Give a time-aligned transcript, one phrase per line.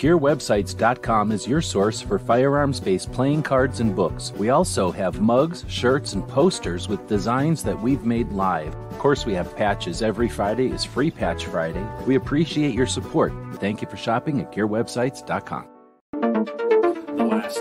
[0.00, 4.32] GearWebsites.com is your source for firearms based playing cards and books.
[4.38, 8.74] We also have mugs, shirts, and posters with designs that we've made live.
[8.74, 10.00] Of course, we have patches.
[10.00, 11.86] Every Friday is Free Patch Friday.
[12.06, 13.34] We appreciate your support.
[13.56, 15.66] Thank you for shopping at GearWebsites.com.
[17.42, 17.58] It's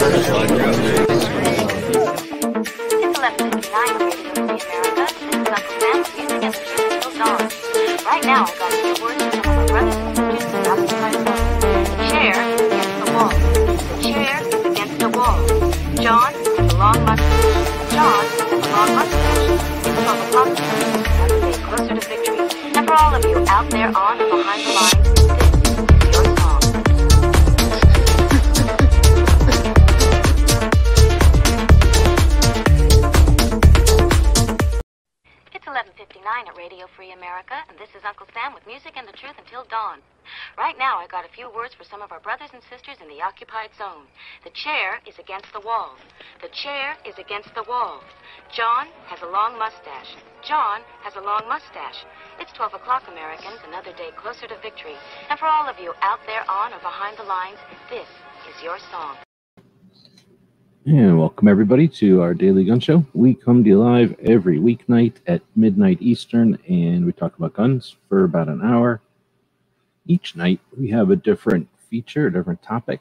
[0.00, 0.21] 11:59
[3.22, 3.61] Radio
[39.12, 40.00] the truth until dawn.
[40.56, 43.08] Right now, I got a few words for some of our brothers and sisters in
[43.08, 44.08] the occupied zone.
[44.44, 45.96] The chair is against the wall.
[46.40, 48.00] The chair is against the wall.
[48.54, 50.16] John has a long mustache.
[50.46, 52.06] John has a long mustache.
[52.40, 54.96] It's 12 o'clock, Americans, another day closer to victory.
[55.28, 57.58] And for all of you out there on or behind the lines,
[57.90, 58.08] this
[58.48, 59.18] is your song.
[60.84, 63.06] And welcome everybody to our daily gun show.
[63.14, 67.94] We come to you live every weeknight at midnight Eastern, and we talk about guns
[68.08, 69.00] for about an hour.
[70.06, 73.00] Each night we have a different feature, a different topic.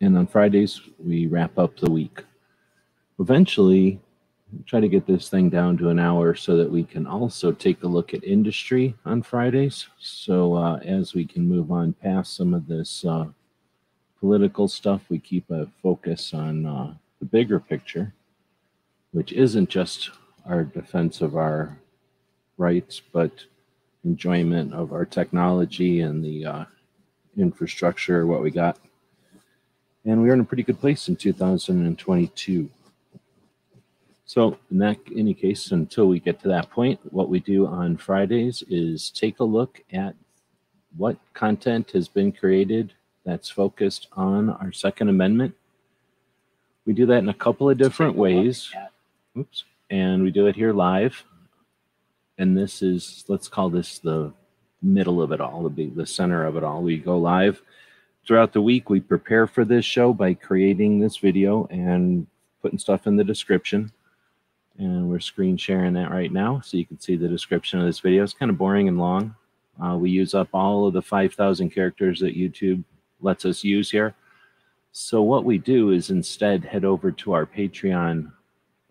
[0.00, 2.24] And on Fridays we wrap up the week.
[3.20, 4.00] Eventually,
[4.50, 7.52] we try to get this thing down to an hour so that we can also
[7.52, 9.86] take a look at industry on Fridays.
[9.98, 13.26] So uh, as we can move on past some of this uh,
[14.20, 18.12] political stuff, we keep a focus on uh, the bigger picture,
[19.12, 20.10] which isn't just
[20.46, 21.78] our defense of our
[22.56, 23.32] rights, but
[24.04, 26.64] enjoyment of our technology and the uh,
[27.36, 28.78] infrastructure, what we got.
[30.04, 32.70] And we're in a pretty good place in 2022.
[34.24, 37.96] So, in that any case, until we get to that point, what we do on
[37.96, 40.16] Fridays is take a look at
[40.96, 42.92] what content has been created
[43.26, 45.54] that's focused on our Second Amendment.
[46.86, 48.70] We do that in a couple of different ways.
[49.36, 49.64] Oops.
[49.90, 51.24] And we do it here live.
[52.38, 54.32] And this is, let's call this the
[54.80, 56.82] middle of it all, the big, the center of it all.
[56.82, 57.60] We go live
[58.26, 58.88] throughout the week.
[58.88, 62.28] We prepare for this show by creating this video and
[62.62, 63.90] putting stuff in the description.
[64.78, 66.60] And we're screen sharing that right now.
[66.60, 68.22] So you can see the description of this video.
[68.22, 69.34] It's kind of boring and long.
[69.82, 72.84] Uh, we use up all of the 5,000 characters that YouTube
[73.20, 74.14] lets us use here.
[74.92, 78.32] So what we do is instead head over to our Patreon,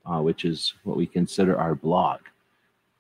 [0.06, 2.20] uh, which is what we consider our blog.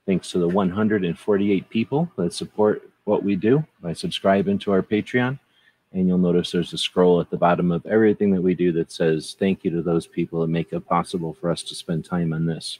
[0.05, 5.39] Thanks to the 148 people that support what we do by subscribing to our Patreon.
[5.93, 8.91] And you'll notice there's a scroll at the bottom of everything that we do that
[8.91, 12.33] says thank you to those people that make it possible for us to spend time
[12.33, 12.79] on this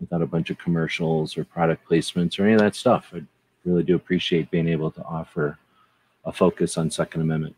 [0.00, 3.12] without a bunch of commercials or product placements or any of that stuff.
[3.14, 3.22] I
[3.64, 5.58] really do appreciate being able to offer
[6.24, 7.56] a focus on Second Amendment.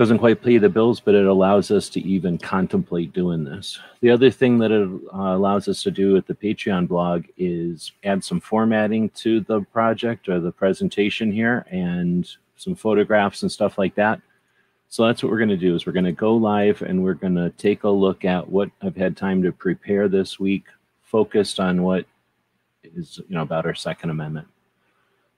[0.00, 3.78] Doesn't quite pay the bills, but it allows us to even contemplate doing this.
[4.00, 7.92] The other thing that it uh, allows us to do at the Patreon blog is
[8.02, 13.76] add some formatting to the project or the presentation here and some photographs and stuff
[13.76, 14.22] like that.
[14.88, 17.12] So that's what we're going to do is we're going to go live and we're
[17.12, 20.64] going to take a look at what I've had time to prepare this week,
[21.02, 22.06] focused on what
[22.82, 24.48] is you know about our Second Amendment.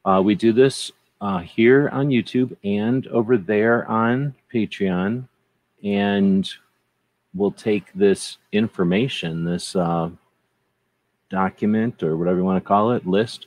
[0.05, 0.93] Uh, we do this
[1.23, 5.29] uh, here on YouTube and over there on Patreon.
[5.85, 6.51] And
[7.33, 10.11] we'll take this information, this uh,
[11.31, 13.47] document or whatever you want to call it, list,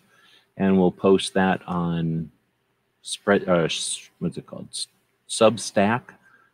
[0.56, 2.32] and we'll post that on
[3.02, 3.48] spread.
[3.48, 3.68] Uh,
[4.20, 4.70] what's it called?
[5.30, 6.02] Substack,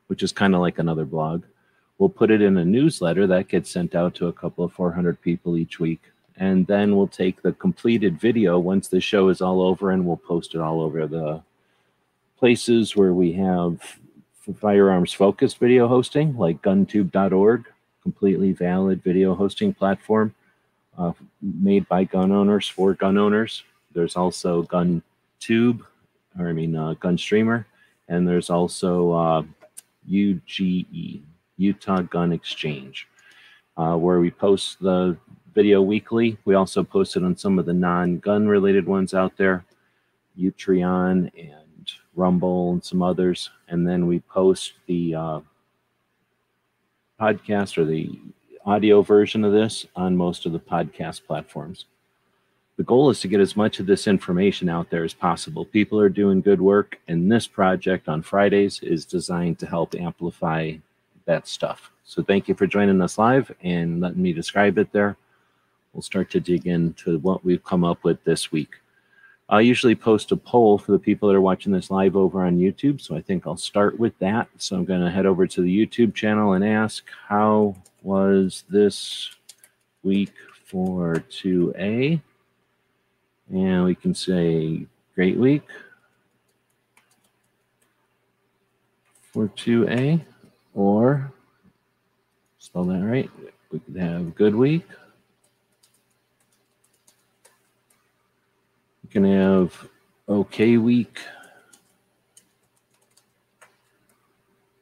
[0.08, 1.44] which is kind of like another blog.
[2.00, 5.22] We'll put it in a newsletter that gets sent out to a couple of 400
[5.22, 6.02] people each week
[6.42, 10.18] and then we'll take the completed video once the show is all over and we'll
[10.18, 11.42] post it all over the
[12.38, 14.00] places where we have
[14.60, 17.66] firearms focused video hosting like guntube.org
[18.02, 20.34] completely valid video hosting platform
[20.98, 23.64] uh, made by gun owners for gun owners.
[23.94, 25.86] There's also guntube
[26.40, 27.66] or i mean uh, gunstreamer
[28.08, 29.44] and there's also uh,
[30.10, 31.22] uge
[31.58, 33.08] utah gun exchange
[33.78, 35.16] uh, where we post the
[35.54, 36.38] video weekly.
[36.46, 39.66] We also posted on some of the non-gun related ones out there,
[40.40, 43.50] Utreon and Rumble and some others.
[43.68, 45.40] And then we post the uh,
[47.20, 48.20] podcast or the
[48.66, 51.86] audio version of this on most of the podcast platforms.
[52.78, 55.66] The goal is to get as much of this information out there as possible.
[55.66, 60.74] People are doing good work, and this project on Fridays is designed to help amplify
[61.26, 61.92] that stuff.
[62.06, 65.16] So, thank you for joining us live and letting me describe it there.
[65.94, 68.76] We'll start to dig into what we've come up with this week.
[69.50, 72.58] I usually post a poll for the people that are watching this live over on
[72.58, 73.02] YouTube.
[73.02, 74.48] So I think I'll start with that.
[74.58, 79.30] So I'm going to head over to the YouTube channel and ask, how was this
[80.04, 80.32] week
[80.66, 82.22] for 2A?
[83.50, 85.64] And we can say, great week
[89.34, 90.22] for 2A,
[90.74, 91.34] or
[92.60, 93.30] spell that right.
[93.70, 94.86] We could have good week
[99.12, 99.88] can have
[100.30, 101.20] okay week.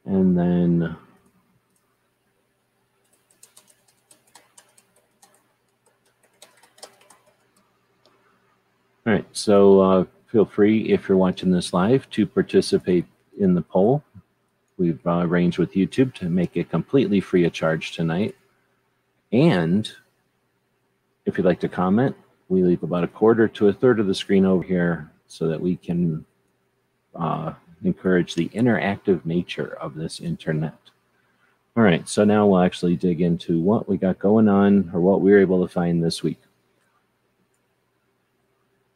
[0.06, 0.96] And then
[9.06, 13.06] All right, so uh, feel free if you're watching this live to participate
[13.40, 14.04] in the poll.
[14.78, 18.36] We've uh, arranged with YouTube to make it completely free of charge tonight.
[19.32, 19.92] And
[21.26, 22.16] if you'd like to comment,
[22.50, 25.62] we leave about a quarter to a third of the screen over here so that
[25.62, 26.26] we can
[27.16, 27.54] uh,
[27.84, 30.78] encourage the interactive nature of this internet.
[31.78, 35.22] All right, so now we'll actually dig into what we got going on or what
[35.22, 36.42] we were able to find this week.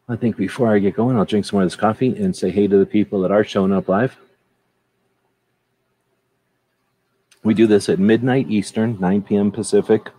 [0.10, 2.50] I think before I get going, I'll drink some more of this coffee and say
[2.50, 4.18] hey to the people that are showing up live.
[7.44, 9.52] We do this at midnight Eastern, 9 p.m.
[9.52, 10.10] Pacific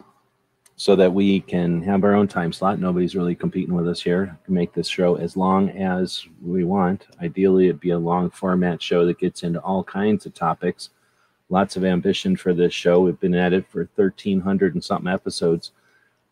[0.76, 2.80] so that we can have our own time slot.
[2.80, 4.36] Nobody's really competing with us here.
[4.48, 7.06] make this show as long as we want.
[7.22, 10.90] Ideally, it'd be a long format show that gets into all kinds of topics.
[11.48, 13.00] Lots of ambition for this show.
[13.00, 15.70] We've been at it for 1,300 and something episodes.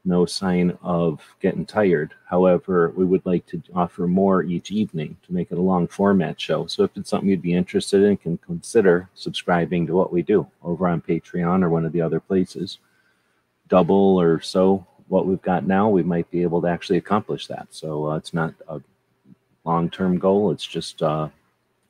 [0.05, 2.13] No sign of getting tired.
[2.29, 6.41] However, we would like to offer more each evening to make it a long format
[6.41, 6.67] show.
[6.67, 10.49] So if it's something you'd be interested in, can consider subscribing to what we do
[10.65, 12.79] over on Patreon or one of the other places
[13.73, 17.67] double or so what we've got now, we might be able to actually accomplish that.
[17.71, 18.81] So uh, it's not a
[19.65, 21.29] long term goal, it's just uh,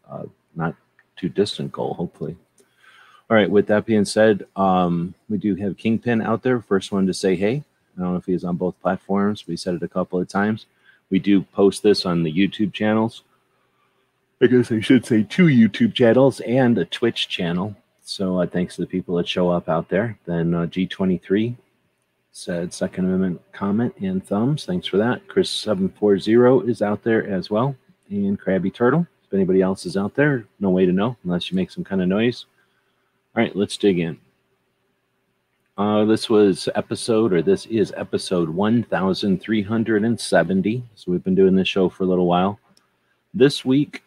[0.08, 0.24] uh,
[0.54, 0.76] not
[1.16, 2.36] too distant goal, hopefully.
[3.28, 6.60] All right, with that being said, um, we do have Kingpin out there.
[6.60, 7.64] First one to say hey.
[7.96, 9.46] I don't know if he's on both platforms.
[9.46, 10.66] We said it a couple of times.
[11.10, 13.22] We do post this on the YouTube channels.
[14.40, 17.76] I guess I should say two YouTube channels and a Twitch channel.
[18.02, 20.18] So uh, thanks to the people that show up out there.
[20.26, 21.56] Then uh, G23
[22.32, 24.64] said Second Amendment comment and thumbs.
[24.64, 25.28] Thanks for that.
[25.28, 27.76] Chris740 is out there as well.
[28.08, 29.06] And Krabby Turtle.
[29.24, 32.00] If anybody else is out there, no way to know unless you make some kind
[32.02, 32.46] of noise.
[33.36, 34.18] All right, let's dig in.
[35.78, 40.84] Uh, this was episode, or this is episode 1370.
[40.94, 42.60] So we've been doing this show for a little while.
[43.32, 44.02] This week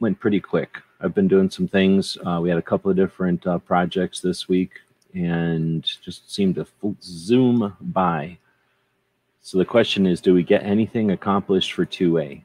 [0.00, 0.76] went pretty quick.
[1.00, 2.18] I've been doing some things.
[2.26, 4.80] Uh, we had a couple of different uh, projects this week
[5.14, 6.66] and just seemed to
[7.02, 8.38] zoom by.
[9.40, 12.42] So the question is do we get anything accomplished for 2A?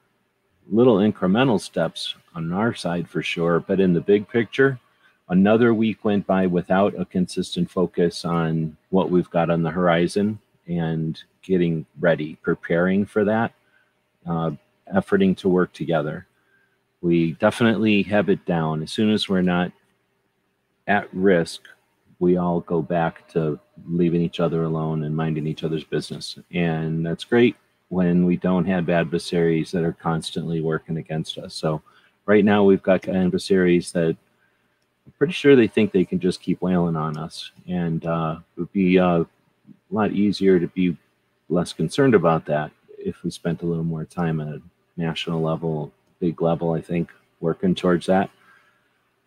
[0.71, 4.79] Little incremental steps on our side for sure, but in the big picture,
[5.29, 10.39] another week went by without a consistent focus on what we've got on the horizon
[10.67, 13.53] and getting ready, preparing for that,
[14.25, 14.51] uh,
[14.93, 16.25] efforting to work together.
[17.01, 18.81] We definitely have it down.
[18.81, 19.71] As soon as we're not
[20.87, 21.63] at risk
[22.23, 26.39] we all go back to leaving each other alone and minding each other's business.
[26.53, 27.57] And that's great
[27.89, 31.53] when we don't have adversaries that are constantly working against us.
[31.53, 31.81] So
[32.25, 34.15] right now we've got adversaries that
[35.05, 37.51] I'm pretty sure they think they can just keep wailing on us.
[37.67, 39.27] And uh, it would be uh, a
[39.91, 40.95] lot easier to be
[41.49, 44.61] less concerned about that if we spent a little more time at a
[44.95, 47.11] national level, big level, I think,
[47.41, 48.29] working towards that.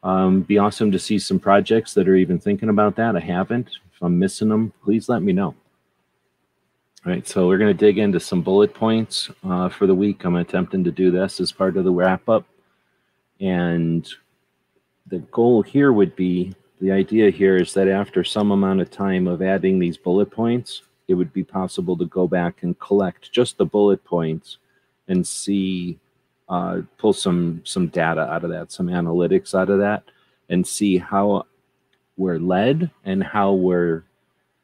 [0.07, 3.17] Um, be awesome to see some projects that are even thinking about that.
[3.17, 3.67] I haven't.
[3.93, 5.57] If I'm missing them, please let me know.
[7.05, 10.25] All right, so we're going to dig into some bullet points uh, for the week.
[10.25, 12.45] I'm attempting to do this as part of the wrap up.
[13.41, 14.09] And
[15.09, 19.27] the goal here would be the idea here is that after some amount of time
[19.27, 23.59] of adding these bullet points, it would be possible to go back and collect just
[23.59, 24.59] the bullet points
[25.09, 25.99] and see
[26.49, 30.05] uh, pull some some data out of that, some analytics out of that,
[30.49, 31.47] and see how
[32.17, 34.05] we're led and how we're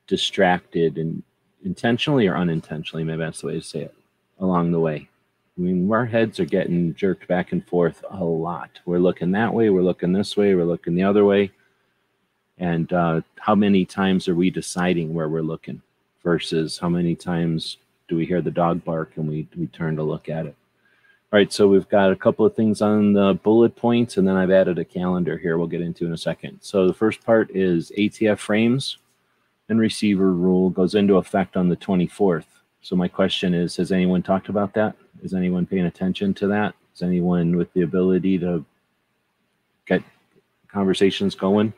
[0.06, 1.22] distracted and
[1.64, 3.94] intentionally or unintentionally, maybe that's the way to say it,
[4.40, 5.08] along the way.
[5.56, 8.70] I mean, our heads are getting jerked back and forth a lot.
[8.86, 11.52] We're looking that way, we're looking this way, we're looking the other way.
[12.58, 15.82] and uh, how many times are we deciding where we're looking
[16.22, 20.02] versus how many times do we hear the dog bark and we, we turn to
[20.02, 20.56] look at it.
[21.32, 24.36] All right, so we've got a couple of things on the bullet points, and then
[24.36, 26.58] I've added a calendar here we'll get into in a second.
[26.60, 28.98] So the first part is ATF frames
[29.70, 32.44] and receiver rule goes into effect on the 24th.
[32.82, 34.94] So my question is, has anyone talked about that?
[35.22, 36.74] Is anyone paying attention to that?
[36.94, 38.62] Is anyone with the ability to
[39.86, 40.02] get
[40.68, 41.72] conversations going,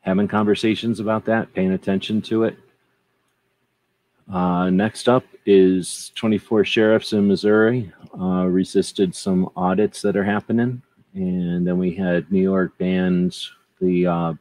[0.00, 2.56] having conversations about that, paying attention to it?
[4.32, 10.82] Uh, next up is 24 sheriffs in Missouri uh, resisted some audits that are happening.
[11.14, 14.34] And then we had New York bans the uh,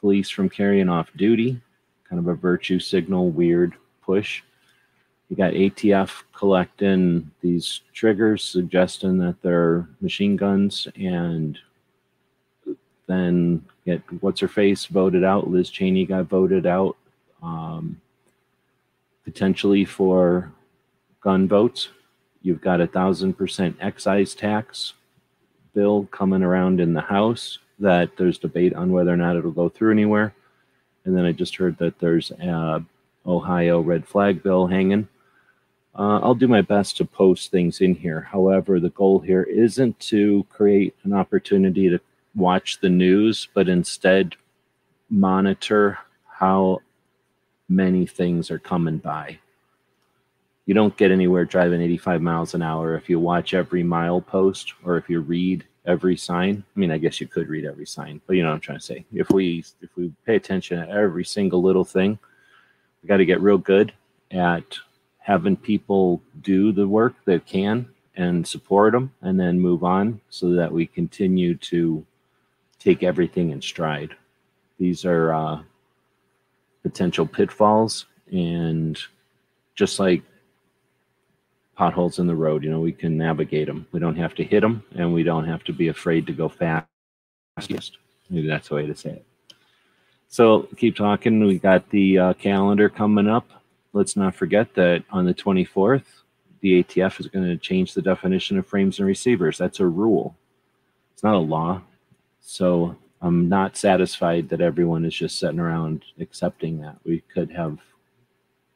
[0.00, 1.60] police from carrying off duty,
[2.08, 4.42] kind of a virtue signal, weird push.
[5.28, 11.58] You got ATF collecting these triggers, suggesting that they're machine guns, and
[13.06, 15.50] then get what's her face voted out.
[15.50, 16.96] Liz Cheney got voted out.
[17.42, 18.00] Um,
[19.28, 20.50] potentially for
[21.20, 21.90] gun votes.
[22.40, 24.94] You've got a thousand percent excise tax
[25.74, 29.68] bill coming around in the House that there's debate on whether or not it'll go
[29.68, 30.34] through anywhere.
[31.04, 32.82] And then I just heard that there's a
[33.26, 35.06] Ohio red flag bill hanging.
[35.94, 38.22] Uh, I'll do my best to post things in here.
[38.22, 42.00] However, the goal here isn't to create an opportunity to
[42.34, 44.36] watch the news, but instead
[45.10, 46.80] monitor how
[47.68, 49.38] many things are coming by.
[50.66, 54.74] You don't get anywhere driving 85 miles an hour if you watch every mile post
[54.84, 56.62] or if you read every sign.
[56.76, 58.78] I mean, I guess you could read every sign, but you know what I'm trying
[58.78, 59.04] to say.
[59.12, 62.18] If we if we pay attention to every single little thing,
[63.02, 63.92] we got to get real good
[64.30, 64.78] at
[65.18, 70.50] having people do the work that can and support them and then move on so
[70.50, 72.04] that we continue to
[72.78, 74.14] take everything in stride.
[74.78, 75.62] These are uh,
[76.82, 78.98] potential pitfalls and
[79.74, 80.22] just like
[81.76, 84.60] potholes in the road you know we can navigate them we don't have to hit
[84.60, 86.86] them and we don't have to be afraid to go fast.
[88.30, 89.26] Maybe that's the way to say it.
[90.28, 91.44] So keep talking.
[91.44, 93.48] We got the uh, calendar coming up.
[93.94, 96.04] Let's not forget that on the 24th
[96.60, 99.58] the atf is going to change the definition of frames and receivers.
[99.58, 100.36] That's a rule.
[101.12, 101.82] It's not a law.
[102.40, 106.96] So I'm not satisfied that everyone is just sitting around accepting that.
[107.04, 107.78] We could have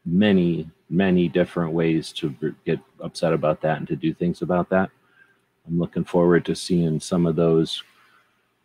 [0.04, 2.34] many, many different ways to
[2.64, 4.90] get upset about that and to do things about that.
[5.66, 7.82] I'm looking forward to seeing some of those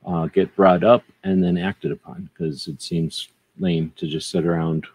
[0.06, 3.30] uh, get brought up and then acted upon because it seems
[3.60, 4.88] lame to just sit around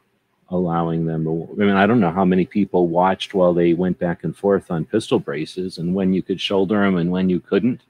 [0.50, 1.24] allowing them.
[1.24, 4.36] To, I mean, I don't know how many people watched while they went back and
[4.36, 7.82] forth on pistol braces and when you could shoulder them and when you couldn't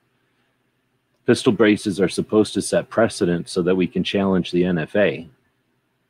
[1.25, 5.29] Pistol braces are supposed to set precedent so that we can challenge the NFA.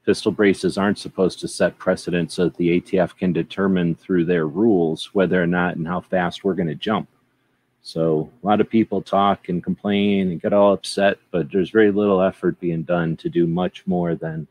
[0.06, 4.46] Pistol braces aren't supposed to set precedent so that the ATF can determine through their
[4.46, 7.08] rules whether or not and how fast we're going to jump.
[7.82, 11.90] So a lot of people talk and complain and get all upset, but there's very
[11.90, 14.46] little effort being done to do much more than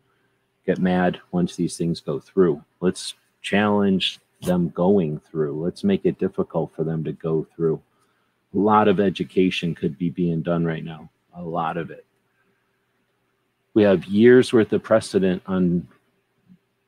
[0.66, 2.64] get mad once these things go through.
[2.82, 5.64] Let's challenge them going through.
[5.64, 7.82] Let's make it difficult for them to go through
[8.54, 11.10] a lot of education could be being done right now.
[11.36, 12.06] A lot of it.
[13.74, 15.88] We have years worth of precedent on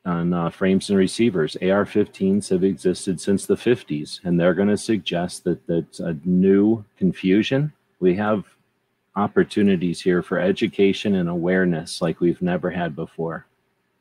[0.05, 1.55] on uh, frames and receivers.
[1.61, 6.83] AR-15s have existed since the 50s, and they're going to suggest that that's a new
[6.97, 7.71] confusion.
[8.01, 8.43] We have
[9.15, 13.45] opportunities here for education and awareness like we've never had before.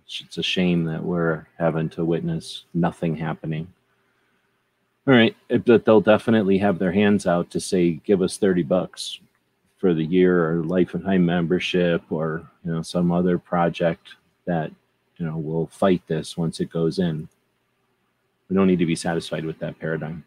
[0.07, 3.73] It's a shame that we're having to witness nothing happening.
[5.06, 9.18] All right, but they'll definitely have their hands out to say, give us 30 bucks
[9.76, 14.11] for the year or life and high membership or, you know, some other project
[14.47, 14.71] that,
[15.16, 17.28] you know, will fight this once it goes in.
[18.49, 20.25] We don't need to be satisfied with that paradigm.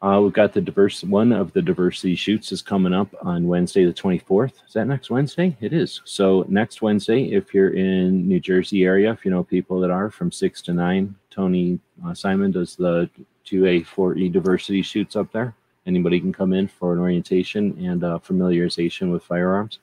[0.00, 3.86] Uh, we've got the diverse one of the diversity shoots is coming up on Wednesday,
[3.86, 4.52] the 24th.
[4.68, 5.56] Is that next Wednesday?
[5.60, 6.00] It is.
[6.04, 10.10] So next Wednesday, if you're in New Jersey area, if you know people that are
[10.10, 13.08] from six to nine, Tony uh, Simon does the
[13.46, 15.54] 2A, 4E diversity shoots up there.
[15.86, 19.78] Anybody can come in for an orientation and uh, familiarization with firearms.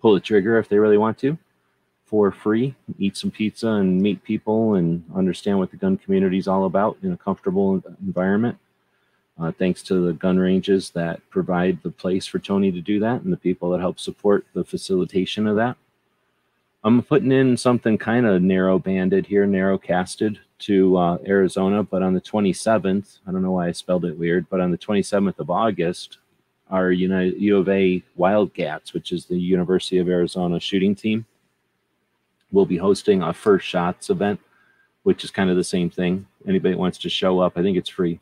[0.00, 1.36] Pull the trigger if they really want to
[2.04, 2.74] for free.
[2.98, 6.96] Eat some pizza and meet people and understand what the gun community is all about
[7.02, 8.58] in a comfortable environment.
[9.40, 13.22] Uh, thanks to the gun ranges that provide the place for Tony to do that
[13.22, 15.76] and the people that help support the facilitation of that.
[16.86, 22.02] I'm putting in something kind of narrow banded here, narrow casted to uh, Arizona, but
[22.02, 25.38] on the 27th, I don't know why I spelled it weird, but on the 27th
[25.38, 26.18] of August,
[26.68, 31.24] our United U of A Wildcats, which is the University of Arizona shooting team,
[32.52, 34.38] will be hosting a first shots event,
[35.04, 36.26] which is kind of the same thing.
[36.46, 38.20] Anybody wants to show up, I think it's free.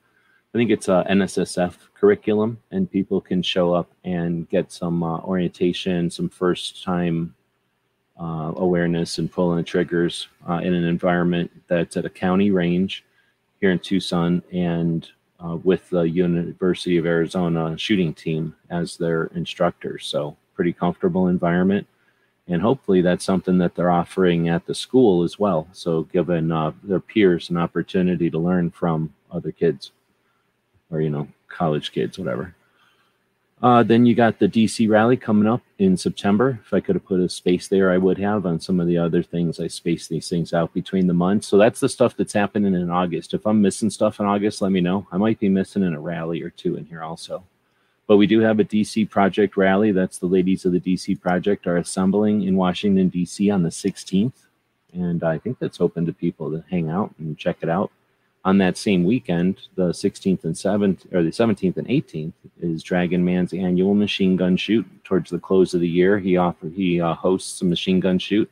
[0.55, 5.19] I think it's a NSSF curriculum, and people can show up and get some uh,
[5.19, 7.35] orientation, some first time
[8.23, 13.05] uh, awareness, and pulling the triggers uh, in an environment that's at a county range
[13.61, 15.09] here in Tucson and
[15.45, 20.07] uh, with the University of Arizona shooting team as their instructors.
[20.07, 21.87] So, pretty comfortable environment.
[22.47, 25.67] And hopefully, that's something that they're offering at the school as well.
[25.73, 29.91] So, giving uh, their peers an opportunity to learn from other kids
[30.91, 32.55] or, you know, college kids, whatever.
[33.63, 36.59] Uh, then you got the DC rally coming up in September.
[36.65, 38.45] If I could have put a space there, I would have.
[38.45, 41.47] On some of the other things, I space these things out between the months.
[41.47, 43.35] So that's the stuff that's happening in August.
[43.35, 45.07] If I'm missing stuff in August, let me know.
[45.13, 47.45] I might be missing in a rally or two in here also.
[48.09, 49.93] But we do have a DC Project rally.
[49.93, 54.33] That's the ladies of the DC Project are assembling in Washington, DC on the 16th.
[54.93, 57.93] And I think that's open to people to hang out and check it out
[58.45, 63.25] on that same weekend, the 16th and 7th, or the 17th and 18th, is Dragon
[63.25, 64.85] Man's annual machine gun shoot.
[65.05, 68.51] Towards the close of the year, he offer he uh, hosts a machine gun shoot.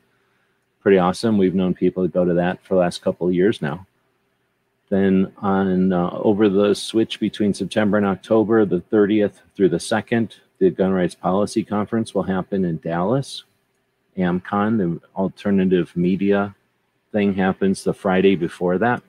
[0.81, 1.37] Pretty awesome.
[1.37, 3.85] We've known people to go to that for the last couple of years now.
[4.89, 10.35] Then on uh, over the switch between September and October, the 30th through the 2nd,
[10.59, 13.43] the Gun Rights Policy Conference will happen in Dallas.
[14.17, 16.55] AmCon, the alternative media
[17.11, 19.01] thing, happens the Friday before that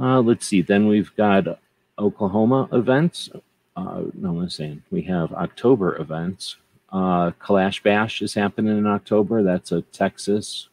[0.00, 0.62] uh, let's see.
[0.62, 1.58] Then we've got
[1.98, 3.30] Oklahoma events.
[3.76, 6.56] Uh, no, I'm saying we have October events.
[6.90, 9.42] Uh, Kalash Bash is happening in October.
[9.42, 10.68] That's a Texas.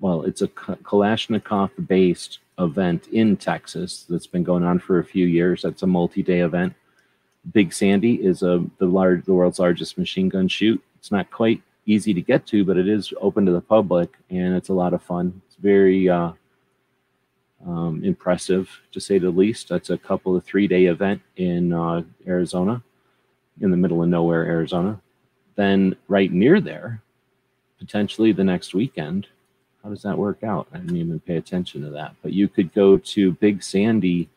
[0.00, 5.26] Well, it's a Kalashnikov based event in Texas that's been going on for a few
[5.26, 5.62] years.
[5.62, 6.74] That's a multi-day event.
[7.52, 10.82] Big Sandy is a the large the world's largest machine gun shoot.
[10.98, 14.54] It's not quite easy to get to, but it is open to the public and
[14.54, 15.42] it's a lot of fun.
[15.46, 16.32] It's very uh,
[17.66, 19.68] um, impressive to say the least.
[19.68, 22.82] That's a couple of three day event in uh, Arizona,
[23.60, 25.00] in the middle of nowhere, Arizona.
[25.56, 27.02] Then right near there,
[27.78, 29.28] potentially the next weekend.
[29.82, 30.66] How does that work out?
[30.72, 32.14] I didn't even pay attention to that.
[32.22, 34.30] But you could go to Big Sandy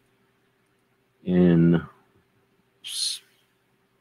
[1.23, 1.81] in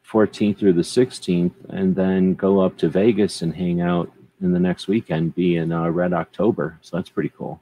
[0.05, 4.11] 14th through the 16th, and then go up to Vegas and hang out
[4.41, 6.77] in the next weekend, be in uh, Red October.
[6.81, 7.61] So that's pretty cool.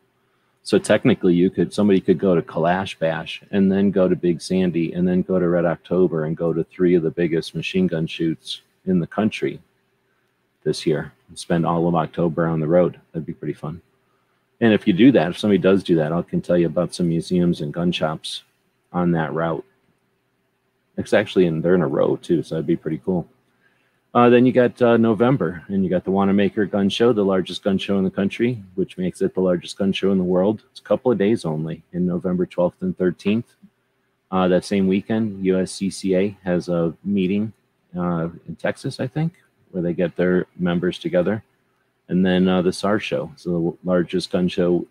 [0.65, 4.41] So technically, you could somebody could go to Kalash Bash and then go to Big
[4.41, 7.85] Sandy and then go to Red October and go to three of the biggest machine
[7.85, 9.61] gun shoots in the country
[10.63, 12.99] this year and spend all of October on the road.
[13.11, 13.79] That'd be pretty fun.
[14.59, 16.95] And if you do that, if somebody does do that, I can tell you about
[16.95, 18.41] some museums and gun shops
[18.91, 19.65] on that route.
[20.97, 23.27] It's actually in they're in a row too, so that'd be pretty cool.
[24.15, 27.65] Uh, then you got uh, November, and you got the Wanamaker Gun Show, the largest
[27.65, 30.63] gun show in the country, which makes it the largest gun show in the world.
[30.71, 33.43] It's a couple of days only in November 12th and 13th.
[34.31, 37.51] Uh, that same weekend, USCCA has a meeting
[37.93, 39.33] uh, in Texas, I think,
[39.71, 41.43] where they get their members together.
[42.07, 43.49] And then uh, the SAR show, so
[43.83, 44.87] the largest gun show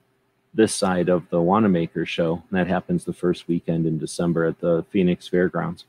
[0.53, 2.43] this side of the Wanamaker show.
[2.51, 5.87] And that happens the first weekend in December at the Phoenix Fairgrounds.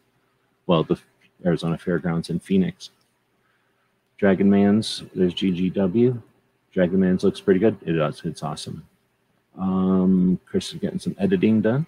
[0.67, 0.97] Well, the
[1.45, 2.91] Arizona Fairgrounds in Phoenix.
[4.17, 6.21] Dragon Man's, there's GGW.
[6.71, 7.77] Dragon Man's looks pretty good.
[7.85, 8.21] It does.
[8.23, 8.85] It's awesome.
[9.57, 11.85] Um, Chris is getting some editing done.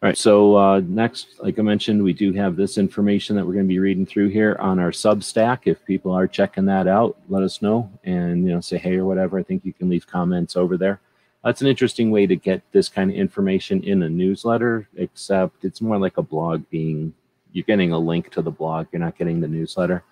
[0.00, 3.54] All right, so uh, next, like I mentioned, we do have this information that we're
[3.54, 5.62] going to be reading through here on our Substack.
[5.64, 9.06] If people are checking that out, let us know and you know say hey or
[9.06, 9.40] whatever.
[9.40, 11.00] I think you can leave comments over there.
[11.42, 15.80] That's an interesting way to get this kind of information in a newsletter, except it's
[15.80, 17.12] more like a blog being
[17.52, 20.04] you're getting a link to the blog, you're not getting the newsletter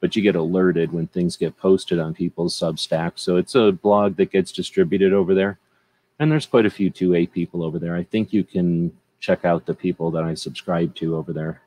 [0.00, 3.12] but you get alerted when things get posted on people's Substack.
[3.16, 5.58] So it's a blog that gets distributed over there.
[6.18, 7.94] And there's quite a few 2A people over there.
[7.94, 11.62] I think you can check out the people that I subscribe to over there.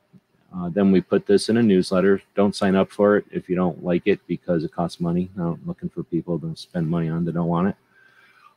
[0.56, 2.22] Uh, then we put this in a newsletter.
[2.36, 5.30] Don't sign up for it if you don't like it because it costs money.
[5.38, 7.76] I'm looking for people to spend money on that don't want it.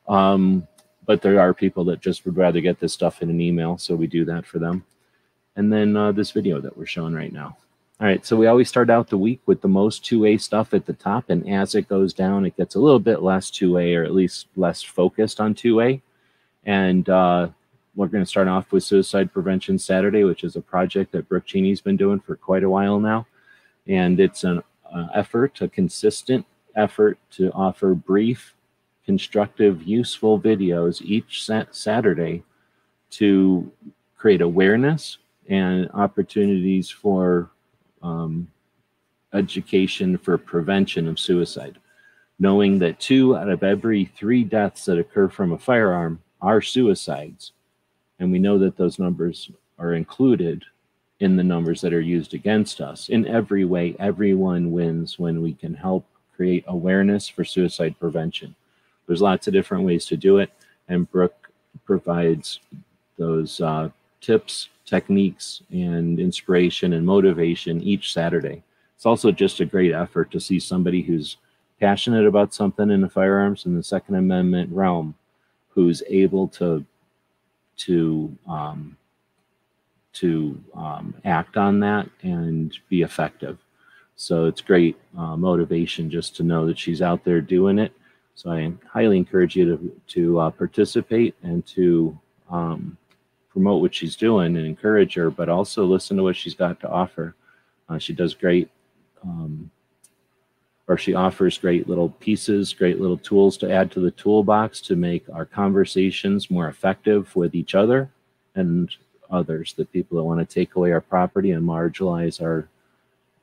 [0.08, 0.66] Um,
[1.06, 3.94] but there are people that just would rather get this stuff in an email, so
[3.94, 4.84] we do that for them.
[5.54, 7.56] And then uh, this video that we're showing right now.
[7.98, 10.84] All right, so we always start out the week with the most 2A stuff at
[10.84, 14.04] the top, and as it goes down, it gets a little bit less 2A or
[14.04, 16.02] at least less focused on 2A.
[16.66, 17.48] And uh,
[17.94, 21.46] we're going to start off with Suicide Prevention Saturday, which is a project that Brooke
[21.46, 23.26] Cheney's been doing for quite a while now.
[23.86, 24.62] And it's an
[24.94, 28.54] uh, effort, a consistent effort to offer brief,
[29.06, 32.42] constructive, useful videos each Saturday
[33.12, 33.72] to
[34.18, 35.16] create awareness
[35.48, 37.50] and opportunities for
[38.02, 38.48] um,
[39.32, 41.78] education for prevention of suicide.
[42.38, 47.52] Knowing that two out of every three deaths that occur from a firearm are suicides.
[48.18, 50.64] And we know that those numbers are included
[51.20, 53.08] in the numbers that are used against us.
[53.08, 56.04] In every way, everyone wins when we can help
[56.34, 58.54] create awareness for suicide prevention.
[59.06, 60.50] There's lots of different ways to do it,
[60.88, 61.50] and Brooke
[61.86, 62.60] provides
[63.16, 63.88] those uh,
[64.20, 68.62] tips, techniques, and inspiration and motivation each Saturday.
[68.94, 71.36] It's also just a great effort to see somebody who's
[71.80, 75.14] passionate about something in the firearms and the Second Amendment realm
[75.68, 76.84] who's able to
[77.76, 78.96] to um,
[80.14, 83.58] to um, act on that and be effective.
[84.16, 87.92] So it's great uh, motivation just to know that she's out there doing it.
[88.34, 92.18] So I highly encourage you to to uh, participate and to
[92.50, 92.96] um,
[93.56, 96.90] promote what she's doing and encourage her, but also listen to what she's got to
[96.90, 97.34] offer.
[97.88, 98.68] Uh, she does great,
[99.24, 99.70] um,
[100.86, 104.94] or she offers great little pieces, great little tools to add to the toolbox to
[104.94, 108.10] make our conversations more effective with each other
[108.56, 108.94] and
[109.30, 112.68] others, the people that want to take away our property and marginalize our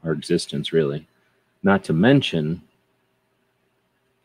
[0.04, 1.08] our existence, really.
[1.64, 2.62] Not to mention,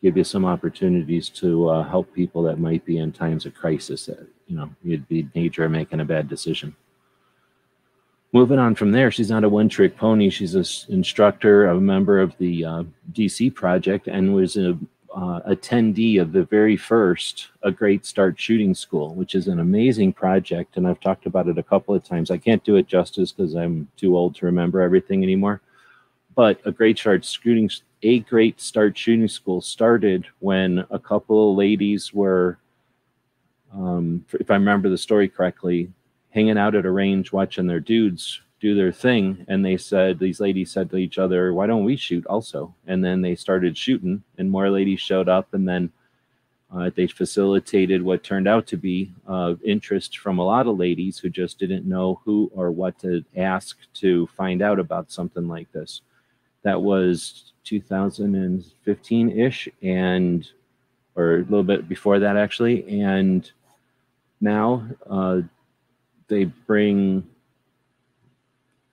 [0.01, 4.05] give you some opportunities to uh, help people that might be in times of crisis.
[4.05, 6.75] That you know, you'd be danger making a bad decision.
[8.31, 10.29] Moving on from there, she's not a one-trick pony.
[10.29, 12.83] She's an instructor, a member of the uh,
[13.13, 14.77] DC project, and was a
[15.15, 20.13] uh, attendee of the very first A Great Start Shooting School, which is an amazing
[20.13, 20.77] project.
[20.77, 22.29] And I've talked about it a couple of times.
[22.29, 25.61] I can't do it justice because I'm too old to remember everything anymore.
[26.35, 27.69] But A Great Start Shooting,
[28.01, 32.57] A Great Start Shooting School started when a couple of ladies were,
[33.73, 35.91] um, if I remember the story correctly,
[36.29, 39.45] hanging out at a range watching their dudes do their thing.
[39.49, 42.73] And they said these ladies said to each other why don't we shoot also?
[42.87, 45.53] And then they started shooting and more ladies showed up.
[45.53, 45.91] And then
[46.73, 51.17] uh, they facilitated what turned out to be uh, interest from a lot of ladies
[51.17, 55.69] who just didn't know who or what to ask to find out about something like
[55.73, 56.01] this
[56.63, 60.49] that was 2015-ish and
[61.15, 63.51] or a little bit before that actually and
[64.41, 65.41] now uh,
[66.27, 67.27] they bring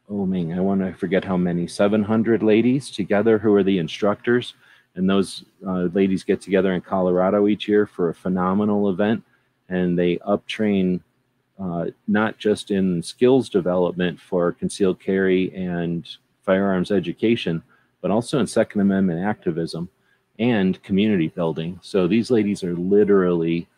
[0.09, 4.55] oh man, I want to forget how many, 700 ladies together who are the instructors.
[4.95, 9.23] And those uh, ladies get together in Colorado each year for a phenomenal event.
[9.69, 11.01] And they uptrain
[11.59, 16.09] uh, not just in skills development for concealed carry and
[16.47, 17.63] firearms education,
[18.01, 19.91] but also in Second Amendment activism
[20.39, 21.79] and community building.
[21.83, 23.69] So these ladies are literally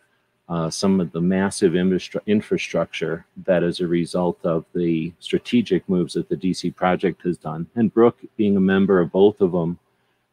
[0.48, 6.28] uh, some of the massive infrastructure that is a result of the strategic moves that
[6.28, 7.66] the DC project has done.
[7.74, 9.78] And Brooke, being a member of both of them,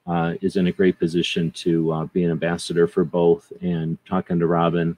[0.07, 3.51] uh, is in a great position to uh, be an ambassador for both.
[3.61, 4.95] And talking to Robin,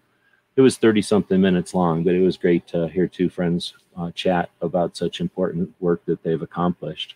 [0.55, 4.11] it was 30 something minutes long, but it was great to hear two friends uh,
[4.11, 7.15] chat about such important work that they've accomplished.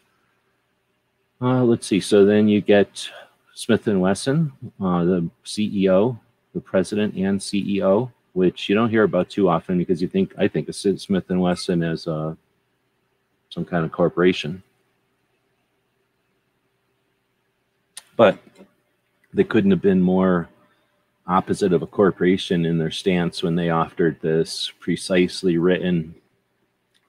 [1.42, 2.00] Uh, let's see.
[2.00, 3.10] So then you get
[3.56, 6.20] Smith and Wesson, uh, the CEO
[6.54, 10.48] the president and CEO, which you don't hear about too often because you think I
[10.48, 12.36] think of Smith and Wesson as uh,
[13.50, 14.64] some kind of corporation,
[18.16, 18.38] but
[19.34, 20.50] they couldn't have been more
[21.28, 26.16] opposite of a corporation in their stance when they offered this precisely written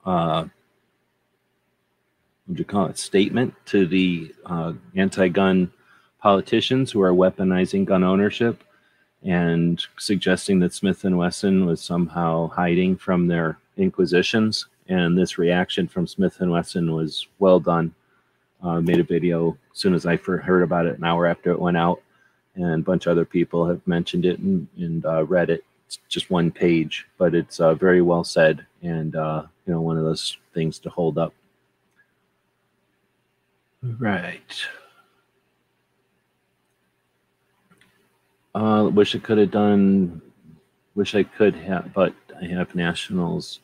[0.05, 0.45] uh,
[2.53, 5.73] what you call it statement to the uh, anti-gun
[6.21, 8.63] politicians who are weaponizing gun ownership
[9.25, 14.67] and suggesting that Smith and Wesson was somehow hiding from their inquisitions.
[14.89, 17.95] And this reaction from Smith and Wesson was well done.
[18.63, 21.59] Uh, made a video as soon as I heard about it, an hour after it
[21.59, 22.03] went out,
[22.55, 25.65] and a bunch of other people have mentioned it and, and uh, read it.
[25.87, 29.97] It's just one page, but it's uh, very well said, and uh, you know, one
[29.97, 31.33] of those things to hold up.
[33.83, 34.65] Right.
[38.55, 40.23] Uh, wish I could have done.
[40.95, 43.61] Wish I could have, but I have nationals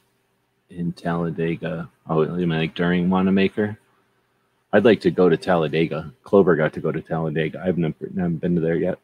[0.71, 1.89] in Talladega.
[2.09, 3.79] Oh, you mean like during Wanamaker?
[4.73, 6.13] I'd like to go to Talladega.
[6.25, 7.63] Clover got to go to Talladega.
[7.65, 8.99] I've never, never been to there yet.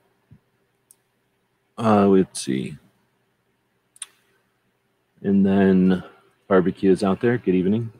[1.78, 2.76] Uh, let's see.
[5.22, 6.02] And then
[6.48, 7.38] barbecue is out there.
[7.38, 7.92] Good evening.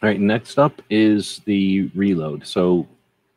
[0.00, 2.46] All right, next up is the reload.
[2.46, 2.86] So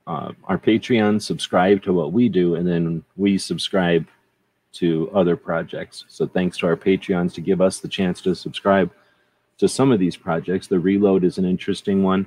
[0.06, 4.08] uh, our Patreon subscribe to what we do, and then we subscribe
[4.74, 6.06] to other projects.
[6.08, 8.92] So thanks to our Patreons to give us the chance to subscribe
[9.58, 10.68] to some of these projects.
[10.68, 12.26] The Reload is an interesting one.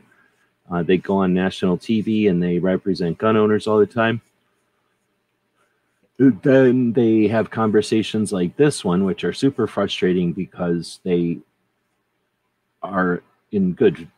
[0.70, 4.20] Uh, they go on national TV and they represent gun owners all the time.
[6.18, 11.38] Then they have conversations like this one, which are super frustrating because they
[12.82, 14.08] are in good,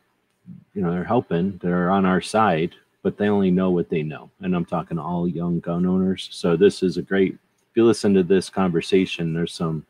[0.73, 4.29] you know, they're helping, they're on our side, but they only know what they know.
[4.41, 6.29] And I'm talking to all young gun owners.
[6.31, 9.85] So this is a great, if you listen to this conversation, there's some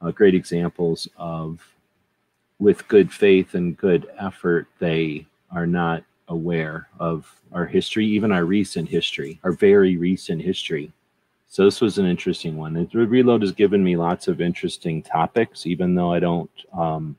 [0.00, 1.60] uh, great examples of
[2.58, 8.44] with good faith and good effort, they are not aware of our history, even our
[8.44, 10.92] recent history, our very recent history.
[11.48, 12.74] So this was an interesting one.
[12.74, 16.50] The reload has given me lots of interesting topics, even though I don't.
[16.72, 17.16] Um,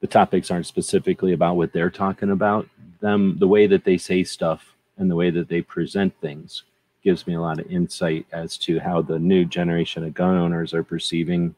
[0.00, 2.68] the topics aren't specifically about what they're talking about.
[3.00, 6.64] Them, the way that they say stuff and the way that they present things
[7.02, 10.74] gives me a lot of insight as to how the new generation of gun owners
[10.74, 11.54] are perceiving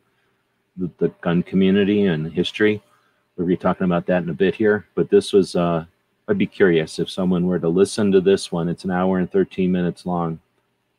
[0.77, 2.83] the, the gun community and history.
[3.37, 5.85] We'll be talking about that in a bit here, but this was, uh,
[6.29, 8.69] I'd be curious if someone were to listen to this one.
[8.69, 10.41] It's an hour and 13 minutes long.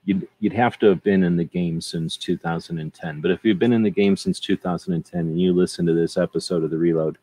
[0.05, 3.21] You'd, you'd have to have been in the game since 2010.
[3.21, 6.63] But if you've been in the game since 2010 and you listen to this episode
[6.63, 7.19] of The Reload,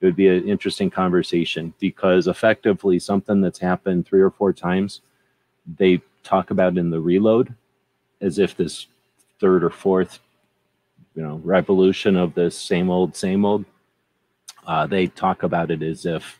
[0.00, 5.00] it would be an interesting conversation because effectively something that's happened three or four times,
[5.76, 7.54] they talk about in the reload
[8.20, 8.86] as if this
[9.40, 10.20] third or fourth,
[11.14, 13.64] you know, revolution of this same old, same old
[14.68, 16.38] uh, they talk about it as if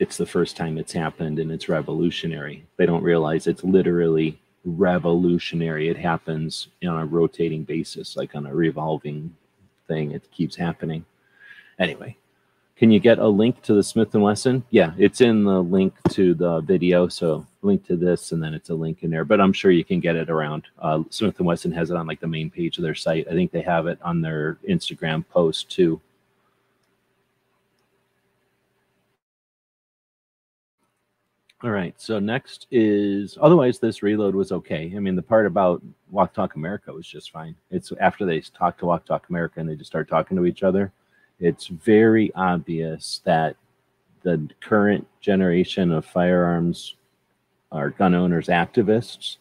[0.00, 2.66] it's the first time it's happened and it's revolutionary.
[2.76, 5.88] They don't realize it's literally revolutionary.
[5.88, 9.34] It happens on a rotating basis, like on a revolving
[9.86, 10.10] thing.
[10.10, 11.04] It keeps happening.
[11.80, 12.14] Anyway,
[12.76, 14.62] can you get a link to the Smith and Wesson?
[14.70, 17.08] Yeah, it's in the link to the video.
[17.08, 19.24] So link to this, and then it's a link in there.
[19.24, 20.66] But I'm sure you can get it around.
[20.78, 23.26] Uh, Smith and Wesson has it on like the main page of their site.
[23.28, 26.00] I think they have it on their Instagram post too.
[31.62, 31.94] All right.
[31.98, 34.92] So next is otherwise this reload was okay.
[34.96, 37.54] I mean, the part about Walk Talk America was just fine.
[37.70, 40.62] It's after they talk to Walk Talk America and they just start talking to each
[40.62, 40.90] other.
[41.40, 43.56] It's very obvious that
[44.22, 46.94] the current generation of firearms
[47.72, 49.36] or gun owners activists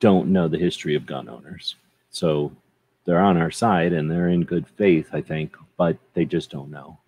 [0.00, 1.76] don't know the history of gun owners.
[2.10, 2.52] So
[3.04, 6.70] they're on our side and they're in good faith, I think, but they just don't
[6.70, 6.98] know.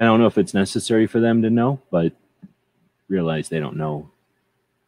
[0.00, 2.12] I don't know if it's necessary for them to know, but
[3.08, 4.08] realize they don't know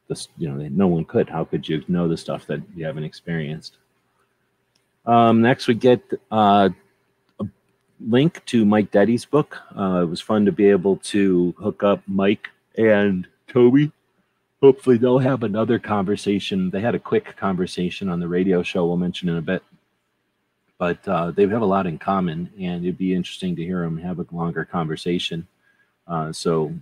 [0.09, 3.05] this you know no one could how could you know the stuff that you haven't
[3.05, 3.77] experienced
[5.07, 6.69] um, next we get uh,
[8.09, 9.59] link to mike detty's book.
[9.77, 13.93] Uh, it was fun to be able to hook up mike and toby.
[14.61, 16.71] Hopefully they'll have another conversation.
[16.71, 19.63] They had a quick conversation on the radio show we'll mention in a bit.
[20.79, 23.99] But uh, they have a lot in common and it'd be interesting to hear them
[23.99, 25.47] have a longer conversation.
[26.07, 26.73] Uh, so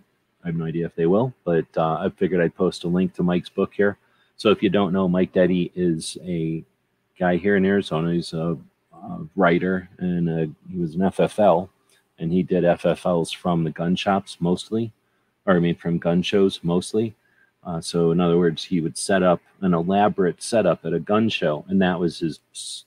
[0.43, 3.15] I have no idea if they will, but uh, I figured I'd post a link
[3.15, 3.99] to Mike's book here.
[4.37, 6.65] So if you don't know, Mike Detty is a
[7.19, 8.15] guy here in Arizona.
[8.15, 8.57] He's a
[9.37, 11.69] writer and a, he was an FFL,
[12.19, 14.93] and he did FFLs from the gun shops mostly,
[15.47, 17.15] or I mean from gun shows mostly.
[17.63, 21.29] Uh, so in other words, he would set up an elaborate setup at a gun
[21.29, 22.41] show, and that was his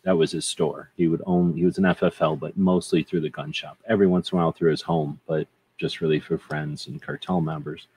[0.04, 0.90] that was his store.
[0.96, 3.78] He would own he was an FFL, but mostly through the gun shop.
[3.88, 5.48] Every once in a while through his home, but
[5.78, 7.88] just really for friends and cartel members.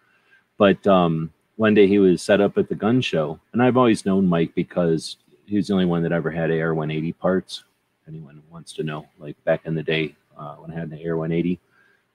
[0.59, 4.05] But um, one day he was set up at the gun show, and I've always
[4.05, 7.65] known Mike because he was the only one that ever had AR 180 parts.
[8.09, 11.17] Anyone wants to know, like back in the day uh, when I had the AR
[11.17, 11.59] 180,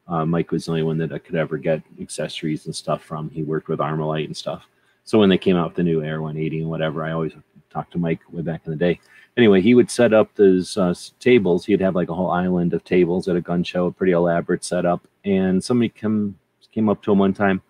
[0.08, 3.30] uh, Mike was the only one that I could ever get accessories and stuff from.
[3.30, 4.66] He worked with Armalite and stuff.
[5.04, 7.34] So when they came out with the new AR 180 and whatever, I always
[7.70, 9.00] talked to Mike way back in the day.
[9.38, 11.66] Anyway, he would set up those uh, tables.
[11.66, 14.64] He'd have like a whole island of tables at a gun show, a pretty elaborate
[14.64, 15.08] setup.
[15.24, 16.38] And somebody came
[16.72, 17.62] came up to him one time,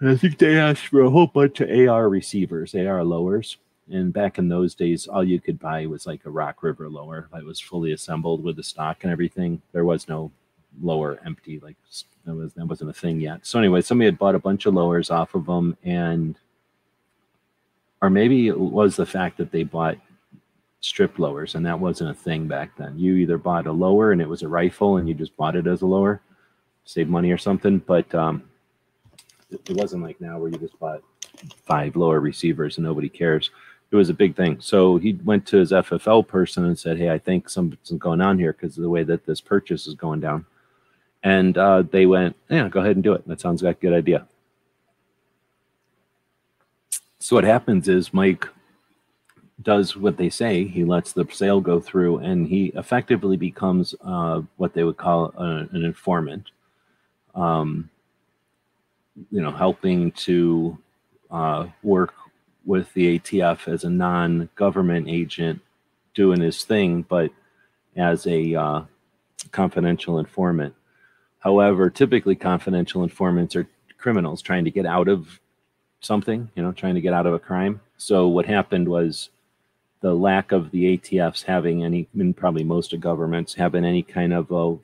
[0.00, 3.56] and I think they asked for a whole bunch of AR receivers, AR lowers.
[3.90, 7.28] And back in those days, all you could buy was like a Rock River lower
[7.32, 9.60] that was fully assembled with the stock and everything.
[9.72, 10.30] There was no
[10.80, 11.76] lower empty, like
[12.24, 13.44] that was that wasn't a thing yet.
[13.44, 16.38] So anyway, somebody had bought a bunch of lowers off of them, and
[18.00, 19.98] or maybe it was the fact that they bought
[20.80, 22.98] strip lowers, and that wasn't a thing back then.
[22.98, 25.66] You either bought a lower and it was a rifle, and you just bought it
[25.66, 26.20] as a lower,
[26.84, 27.78] save money or something.
[27.78, 28.44] But um,
[29.50, 31.02] it, it wasn't like now where you just bought
[31.64, 33.50] five lower receivers and nobody cares.
[33.90, 34.58] It was a big thing.
[34.60, 38.38] So he went to his FFL person and said, "Hey, I think something's going on
[38.38, 40.46] here because of the way that this purchase is going down."
[41.22, 43.26] And uh, they went, "Yeah, go ahead and do it.
[43.26, 44.26] That sounds like a good idea."
[47.18, 48.48] So what happens is Mike
[49.62, 50.64] does what they say.
[50.64, 55.34] He lets the sale go through, and he effectively becomes uh, what they would call
[55.36, 56.50] a, an informant.
[57.34, 57.90] Um,
[59.30, 60.78] you know, helping to
[61.30, 62.14] uh, work
[62.70, 65.60] with the ATF as a non-government agent,
[66.14, 67.32] doing his thing, but
[67.96, 68.82] as a uh,
[69.50, 70.72] confidential informant.
[71.40, 73.66] However, typically confidential informants are
[73.98, 75.40] criminals trying to get out of
[76.00, 77.80] something, you know, trying to get out of a crime.
[77.96, 79.30] So what happened was
[80.00, 84.32] the lack of the ATFs having any, and probably most of governments having any kind
[84.32, 84.78] of a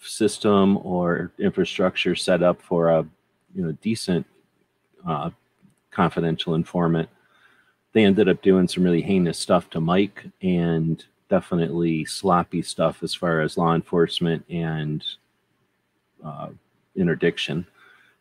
[0.00, 3.06] system or infrastructure set up for a,
[3.54, 4.26] you know, decent
[5.06, 5.30] uh,
[5.94, 7.08] confidential informant.
[7.92, 13.14] They ended up doing some really heinous stuff to Mike and definitely sloppy stuff as
[13.14, 15.04] far as law enforcement and
[16.24, 16.48] uh,
[16.96, 17.66] interdiction.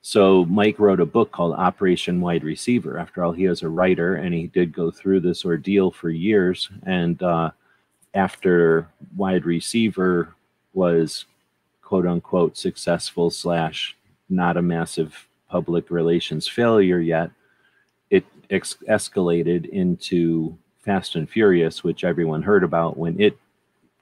[0.01, 2.99] So Mike wrote a book called Operation Wide Receiver.
[2.99, 6.69] After all, he was a writer, and he did go through this ordeal for years.
[6.85, 7.51] And uh,
[8.13, 10.35] after Wide Receiver
[10.73, 11.25] was
[11.81, 13.95] quote unquote successful slash
[14.29, 17.31] not a massive public relations failure yet,
[18.53, 23.37] ex- escalated into Fast and Furious, which everyone heard about when it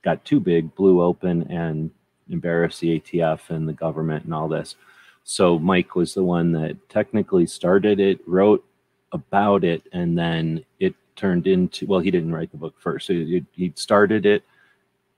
[0.04, 1.92] got too big, blew open, and
[2.30, 4.76] embarrassed the ATF and the government and all this.
[5.24, 8.66] So Mike was the one that technically started it, wrote
[9.12, 13.08] about it, and then it turned into well, he didn't write the book first.
[13.08, 14.44] So he, he started it.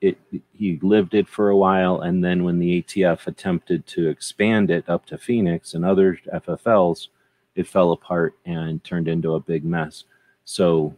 [0.02, 0.18] It,
[0.52, 4.90] he lived it for a while, and then when the ATF attempted to expand it
[4.90, 7.08] up to Phoenix and other FFLs,
[7.56, 10.04] it fell apart and turned into a big mess.
[10.46, 10.96] So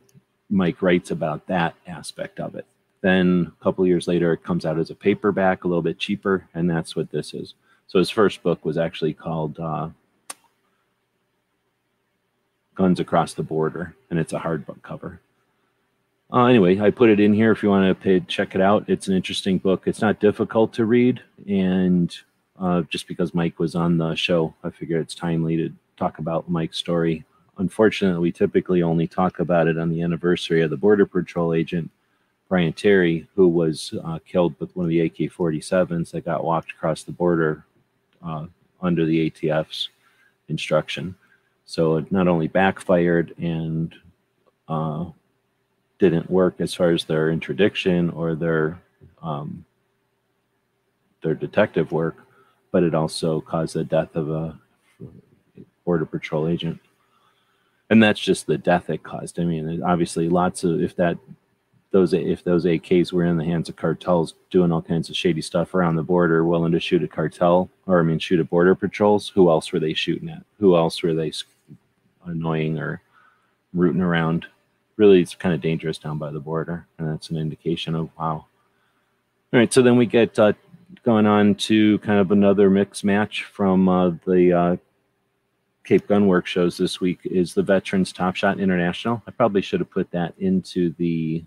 [0.49, 2.65] Mike writes about that aspect of it.
[3.01, 6.47] Then a couple years later, it comes out as a paperback, a little bit cheaper,
[6.53, 7.53] and that's what this is.
[7.87, 9.89] So his first book was actually called uh,
[12.73, 15.19] Guns Across the Border, and it's a hardbook cover.
[16.33, 18.85] Uh, anyway, I put it in here if you want to pay, check it out.
[18.87, 19.83] It's an interesting book.
[19.85, 22.15] It's not difficult to read, and
[22.59, 26.49] uh, just because Mike was on the show, I figured it's timely to talk about
[26.49, 27.23] Mike's story.
[27.57, 31.89] Unfortunately, we typically only talk about it on the anniversary of the Border Patrol agent
[32.47, 36.71] Brian Terry, who was uh, killed with one of the AK 47s that got walked
[36.71, 37.65] across the border
[38.23, 38.45] uh,
[38.81, 39.89] under the ATF's
[40.49, 41.15] instruction.
[41.65, 43.95] So it not only backfired and
[44.67, 45.05] uh,
[45.97, 48.79] didn't work as far as their interdiction or their
[49.23, 49.65] um,
[51.23, 52.17] their detective work,
[52.71, 54.59] but it also caused the death of a
[55.85, 56.79] border patrol agent.
[57.89, 59.39] And that's just the death it caused.
[59.39, 61.17] I mean, obviously, lots of if that
[61.95, 65.41] those if those AKs were in the hands of cartels doing all kinds of shady
[65.41, 68.75] stuff around the border, willing to shoot a cartel or I mean shoot at border
[68.75, 70.43] patrols, who else were they shooting at?
[70.59, 71.31] Who else were they
[72.25, 73.01] annoying or
[73.73, 74.45] rooting around?
[74.97, 78.45] Really, it's kind of dangerous down by the border, and that's an indication of wow.
[79.53, 80.51] All right, so then we get uh,
[81.03, 84.77] going on to kind of another mix match from uh, the uh,
[85.85, 89.21] Cape Gunworks shows this week is the Veterans Top Shot International.
[89.27, 91.43] I probably should have put that into the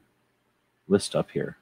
[0.87, 1.57] list up here.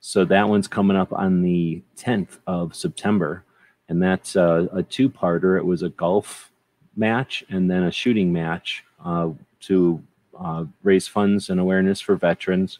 [0.00, 3.44] So that one's coming up on the 10th of September,
[3.90, 5.58] and that's a, a two-parter.
[5.58, 6.50] It was a golf
[6.96, 10.02] match and then a shooting match uh, to
[10.38, 12.78] uh, raise funds and awareness for veterans.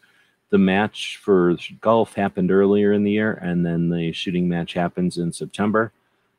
[0.48, 5.18] The match for golf happened earlier in the year, and then the shooting match happens
[5.18, 5.92] in September.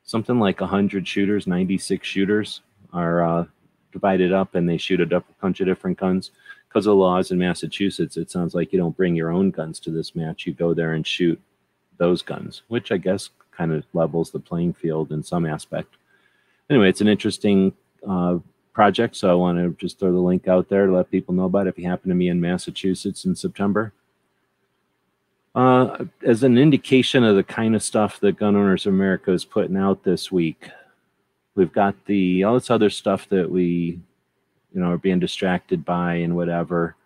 [0.03, 2.61] Something like 100 shooters, 96 shooters
[2.95, 3.45] are uh,
[3.91, 6.31] divided up, and they shoot a bunch of different guns
[6.75, 9.79] because of the laws in Massachusetts, it sounds like you don't bring your own guns
[9.79, 10.45] to this match.
[10.45, 11.39] You go there and shoot
[11.95, 15.95] those guns, which I guess kind of levels the playing field in some aspect.
[16.69, 17.71] Anyway, it's an interesting
[18.05, 18.39] uh,
[18.73, 21.45] project, so I want to just throw the link out there to let people know
[21.45, 23.93] about it if you happen to be in Massachusetts in September.
[25.55, 29.45] Uh, as an indication of the kind of stuff that Gun Owners of America is
[29.45, 30.67] putting out this week,
[31.55, 33.99] we've got the all this other stuff that we
[34.75, 36.97] you know, are being distracted by and whatever.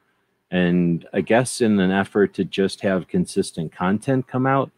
[0.49, 4.71] And I guess in an effort to just have consistent content come out,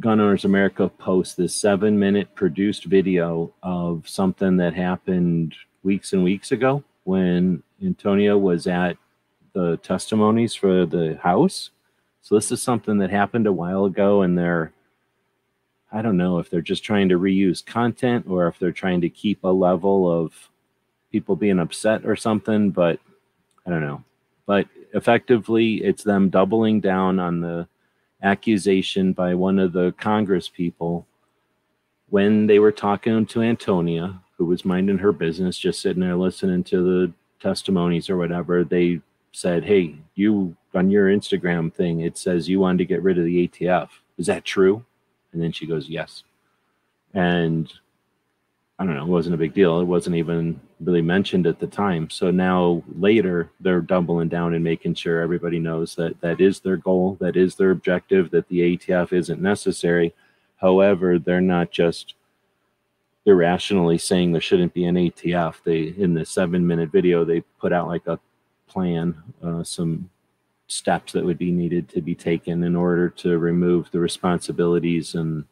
[0.00, 5.54] Gun Owners America posts this seven minute produced video of something that happened
[5.84, 8.96] weeks and weeks ago when antonio was at
[9.52, 11.70] the testimonies for the house.
[12.22, 14.72] So this is something that happened a while ago, and they're
[15.90, 19.08] I don't know if they're just trying to reuse content or if they're trying to
[19.08, 20.50] keep a level of
[21.10, 23.00] people being upset or something, but
[23.66, 24.04] I don't know.
[24.46, 27.68] But effectively, it's them doubling down on the
[28.22, 31.06] accusation by one of the Congress people
[32.10, 36.64] when they were talking to Antonia, who was minding her business, just sitting there listening
[36.64, 38.64] to the testimonies or whatever.
[38.64, 39.00] They
[39.32, 43.24] said, "Hey, you on your Instagram thing, it says you wanted to get rid of
[43.24, 44.02] the ATF.
[44.16, 44.84] Is that true?"
[45.32, 46.24] And then she goes, "Yes."
[47.14, 47.72] And
[48.78, 49.80] I don't know, it wasn't a big deal.
[49.80, 52.08] It wasn't even really mentioned at the time.
[52.10, 56.76] So now later they're doubling down and making sure everybody knows that that is their
[56.76, 60.14] goal, that is their objective, that the ATF isn't necessary.
[60.58, 62.14] However, they're not just
[63.26, 65.56] irrationally saying there shouldn't be an ATF.
[65.64, 68.20] They in the seven minute video they put out like a
[68.68, 70.08] plan, uh, some
[70.68, 75.44] steps that would be needed to be taken in order to remove the responsibilities and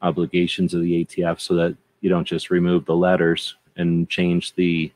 [0.00, 4.90] obligations of the ATF so that you don't just remove the letters and change the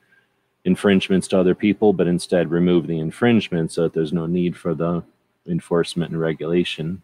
[0.65, 4.75] infringements to other people, but instead remove the infringement so that there's no need for
[4.75, 5.03] the
[5.47, 7.01] enforcement and regulation.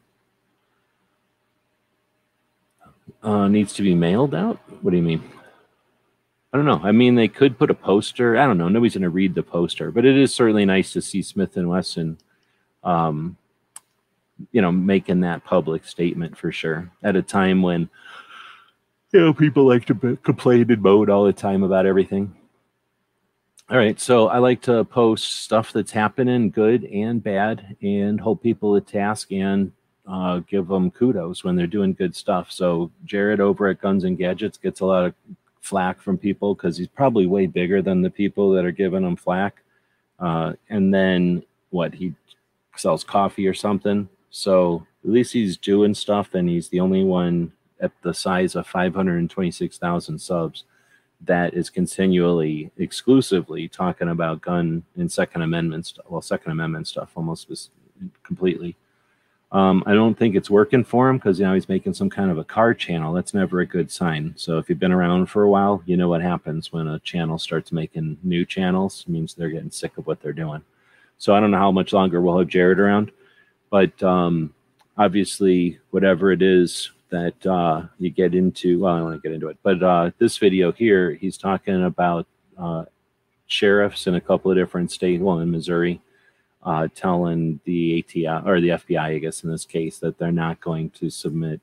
[3.22, 4.58] Uh, needs to be mailed out?
[4.80, 5.22] What do you mean?
[6.52, 6.80] I don't know.
[6.82, 8.36] I mean, they could put a poster.
[8.36, 8.68] I don't know.
[8.68, 11.68] Nobody's going to read the poster, but it is certainly nice to see Smith and
[11.68, 12.18] Wesson,
[12.84, 13.36] um,
[14.50, 17.88] you know, making that public statement for sure at a time when,
[19.12, 22.34] you know, people like to complain and moan all the time about everything.
[23.70, 28.42] All right, so I like to post stuff that's happening, good and bad, and hold
[28.42, 29.72] people to task and
[30.06, 32.50] uh, give them kudos when they're doing good stuff.
[32.50, 35.14] So Jared over at Guns and Gadgets gets a lot of
[35.60, 39.16] flack from people because he's probably way bigger than the people that are giving him
[39.16, 39.62] flack.
[40.18, 42.14] Uh, and then what he
[42.76, 44.08] sells coffee or something.
[44.30, 48.66] So at least he's doing stuff, and he's the only one at the size of
[48.66, 50.64] 526,000 subs
[51.24, 56.06] that is continually exclusively talking about gun and Second Amendment stuff.
[56.08, 57.70] Well, Second Amendment stuff almost was
[58.22, 58.76] completely.
[59.52, 62.38] Um, I don't think it's working for him because now he's making some kind of
[62.38, 63.12] a car channel.
[63.12, 64.32] That's never a good sign.
[64.36, 67.38] So if you've been around for a while, you know what happens when a channel
[67.38, 69.04] starts making new channels.
[69.06, 70.62] It means they're getting sick of what they're doing.
[71.22, 73.12] So I don't know how much longer we'll have Jared around,
[73.70, 74.52] but um,
[74.98, 79.32] obviously, whatever it is that uh, you get into, well, I don't want to get
[79.32, 82.26] into it, but uh, this video here, he's talking about
[82.58, 82.86] uh,
[83.46, 86.00] sheriffs in a couple of different states, well, in Missouri
[86.64, 90.60] uh, telling the ATI or the FBI, I guess in this case, that they're not
[90.60, 91.60] going to submit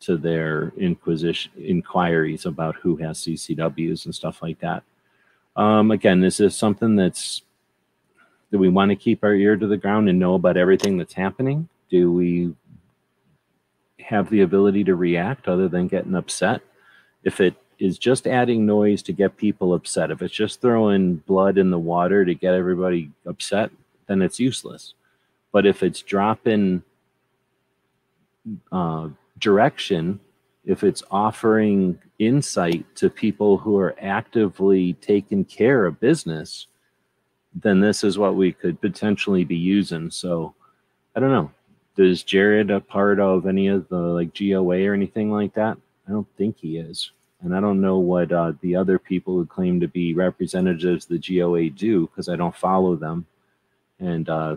[0.00, 4.82] to their inquisition inquiries about who has CCWs and stuff like that.
[5.56, 7.40] Um, again, this is something that's
[8.54, 11.14] do we want to keep our ear to the ground and know about everything that's
[11.14, 11.68] happening?
[11.90, 12.54] Do we
[13.98, 16.60] have the ability to react other than getting upset?
[17.24, 21.58] If it is just adding noise to get people upset, if it's just throwing blood
[21.58, 23.72] in the water to get everybody upset,
[24.06, 24.94] then it's useless.
[25.50, 26.84] But if it's dropping
[28.70, 30.20] uh, direction,
[30.64, 36.68] if it's offering insight to people who are actively taking care of business,
[37.54, 40.10] then this is what we could potentially be using.
[40.10, 40.54] So
[41.14, 41.50] I don't know.
[41.96, 45.76] Does Jared a part of any of the like GOA or anything like that?
[46.08, 47.12] I don't think he is.
[47.42, 51.10] And I don't know what uh, the other people who claim to be representatives of
[51.10, 53.26] the GOA do because I don't follow them
[54.00, 54.56] and uh,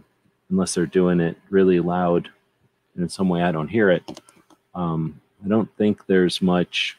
[0.49, 2.29] unless they're doing it really loud
[2.95, 4.21] and in some way I don't hear it,
[4.73, 6.97] um, I don't think there's much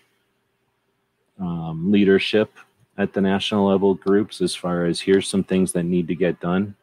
[1.41, 2.53] um, leadership
[2.99, 6.41] at the national level groups as far as here's some things that need to get
[6.41, 6.75] done.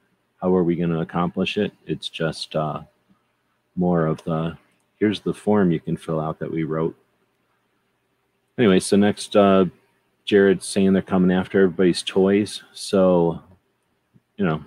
[0.42, 1.74] How are we going to accomplish it?
[1.86, 2.82] It's just uh,
[3.76, 4.58] more of the
[4.98, 6.96] here's the form you can fill out that we wrote.
[8.58, 9.66] Anyway, so next, uh,
[10.24, 12.64] Jared's saying they're coming after everybody's toys.
[12.72, 13.42] So,
[14.38, 14.64] you know,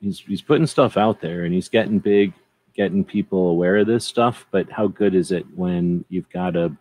[0.00, 2.32] he's he's putting stuff out there and he's getting big,
[2.74, 4.46] getting people aware of this stuff.
[4.52, 6.74] But how good is it when you've got a?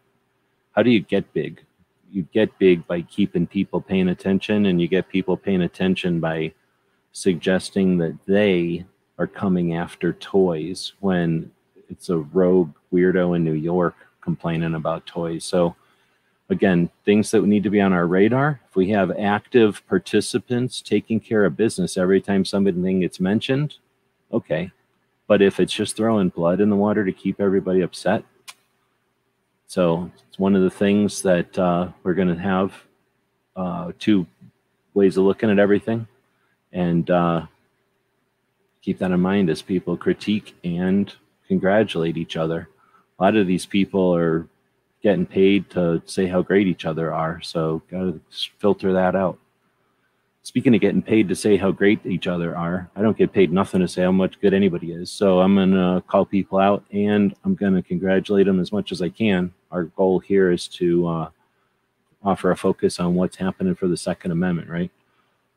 [0.73, 1.61] How do you get big?
[2.12, 6.53] You get big by keeping people paying attention, and you get people paying attention by
[7.12, 8.86] suggesting that they
[9.18, 11.51] are coming after toys when
[11.89, 15.43] it's a rogue weirdo in New York complaining about toys.
[15.43, 15.76] So
[16.49, 18.59] again, things that need to be on our radar.
[18.70, 23.76] If we have active participants taking care of business every time something gets mentioned,
[24.32, 24.72] okay.
[25.28, 28.26] But if it's just throwing blood in the water to keep everybody upset,
[29.72, 32.74] so it's one of the things that uh, we're going to have
[33.55, 34.28] uh, two
[34.93, 36.05] ways of looking at everything,
[36.74, 37.45] and uh,
[38.82, 41.15] keep that in mind as people critique and
[41.47, 42.67] congratulate each other.
[43.17, 44.45] A lot of these people are
[45.01, 47.39] getting paid to say how great each other are.
[47.41, 48.19] So got to
[48.59, 49.39] filter that out.
[50.43, 53.53] Speaking of getting paid to say how great each other are, I don't get paid
[53.53, 55.09] nothing to say how much good anybody is.
[55.09, 58.91] So I'm going to call people out and I'm going to congratulate them as much
[58.91, 59.53] as I can.
[59.72, 61.30] Our goal here is to uh,
[62.24, 64.91] offer a focus on what's happening for the Second Amendment, right?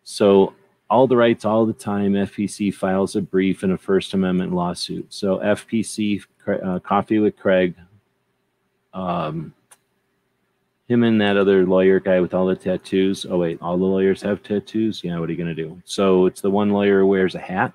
[0.04, 0.54] So
[0.90, 2.12] all the rights all the time.
[2.12, 5.12] FPC files a brief in a First Amendment lawsuit.
[5.12, 7.74] So FPC uh, Coffee with Craig,
[8.92, 9.54] um,
[10.86, 13.26] him and that other lawyer guy with all the tattoos.
[13.28, 15.02] Oh wait, all the lawyers have tattoos.
[15.02, 15.80] Yeah, what are you gonna do?
[15.84, 17.72] So it's the one lawyer who wears a hat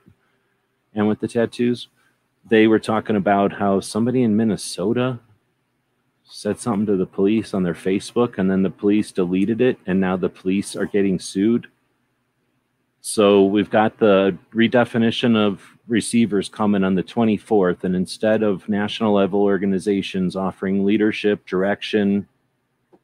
[0.93, 1.87] and with the tattoos.
[2.47, 5.19] They were talking about how somebody in Minnesota
[6.29, 9.99] said something to the police on their Facebook, and then the police deleted it, and
[9.99, 11.67] now the police are getting sued.
[13.01, 19.13] So we've got the redefinition of receivers coming on the 24th, and instead of national
[19.13, 22.27] level organizations offering leadership, direction,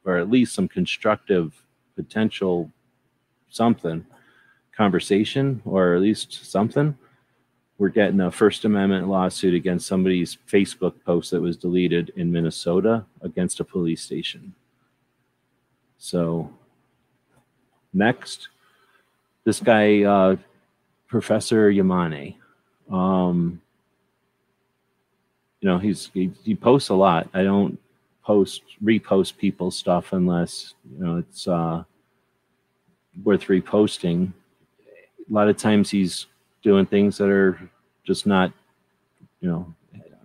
[0.06, 1.64] or at least some constructive
[1.96, 2.72] potential
[3.50, 4.06] something,
[4.76, 6.96] conversation, or at least something,
[7.78, 13.06] we're getting a First Amendment lawsuit against somebody's Facebook post that was deleted in Minnesota
[13.22, 14.54] against a police station.
[15.98, 16.50] So,
[17.94, 18.50] next,
[19.44, 20.38] this guy, uh,
[21.08, 22.36] Professor Yamane,
[22.90, 23.62] um,
[25.60, 27.30] you know, he's he, he posts a lot.
[27.34, 27.78] I don't
[28.24, 31.84] post repost people's stuff unless you know it's uh,
[33.24, 34.32] worth reposting.
[35.30, 36.28] A lot of times he's
[36.66, 37.60] doing things that are
[38.04, 38.52] just not,
[39.40, 39.72] you know,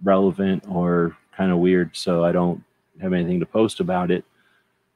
[0.03, 1.95] relevant or kind of weird.
[1.95, 2.65] So I don't
[3.03, 4.25] have anything to post about it.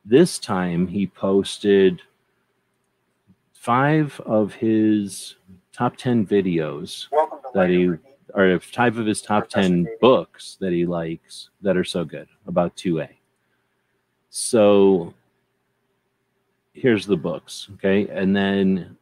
[0.06, 2.00] This time he posted
[3.52, 5.36] five of his
[5.70, 7.08] top 10 videos
[7.52, 7.90] that he,
[8.32, 12.74] or five of his top 10 books that he likes that are so good about
[12.76, 13.08] 2A.
[14.30, 15.12] So
[16.72, 17.68] here's the books.
[17.74, 18.08] Okay.
[18.08, 18.96] And then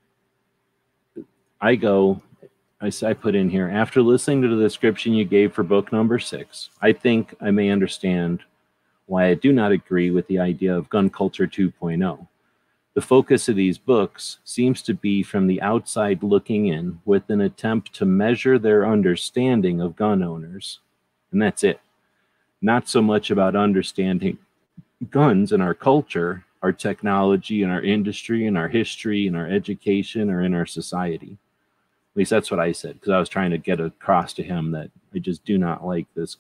[1.61, 2.21] I go,
[2.83, 6.19] I, I put in here after listening to the description you gave for book number
[6.19, 8.41] six, I think I may understand
[9.07, 12.27] why I do not agree with the idea of gun culture 2.0.
[12.95, 17.41] The focus of these books seems to be from the outside looking in with an
[17.41, 20.81] attempt to measure their understanding of gun owners.
[21.31, 21.81] And that's it.
[22.61, 24.39] Not so much about understanding
[25.09, 30.31] guns and our culture, our technology and our industry and our history and our education
[30.31, 31.39] or in our society.
[32.13, 34.71] At least that's what I said because I was trying to get across to him
[34.73, 36.37] that I just do not like this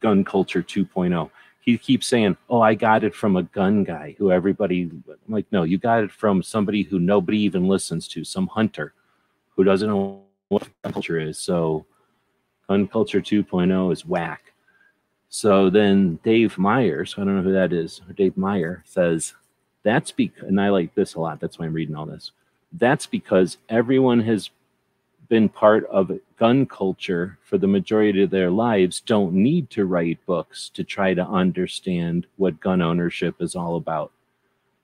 [0.00, 1.30] gun culture 2.0.
[1.60, 5.44] He keeps saying, "Oh, I got it from a gun guy who everybody." I'm like,
[5.52, 8.94] "No, you got it from somebody who nobody even listens to, some hunter
[9.50, 11.84] who doesn't know what gun culture is." So,
[12.66, 14.54] gun culture 2.0 is whack.
[15.28, 19.34] So then Dave Myers, I don't know who that is, Dave Meyer says,
[19.82, 21.40] "That's because," and I like this a lot.
[21.40, 22.30] That's why I'm reading all this.
[22.72, 24.48] That's because everyone has
[25.28, 30.24] been part of gun culture for the majority of their lives don't need to write
[30.26, 34.10] books to try to understand what gun ownership is all about.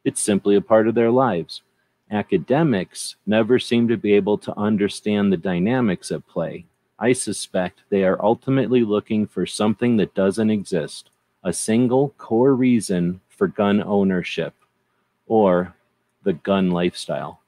[0.05, 1.63] It's simply a part of their lives.
[2.11, 6.67] Academics never seem to be able to understand the dynamics at play.
[6.99, 11.11] I suspect they are ultimately looking for something that doesn't exist
[11.43, 14.55] a single core reason for gun ownership
[15.27, 15.75] or
[16.23, 17.41] the gun lifestyle.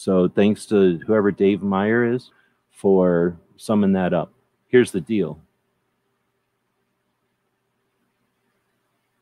[0.00, 2.30] So thanks to whoever Dave Meyer is
[2.70, 4.32] for summing that up.
[4.68, 5.38] Here's the deal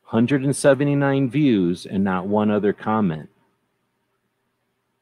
[0.09, 3.27] 179 views and not one other comment.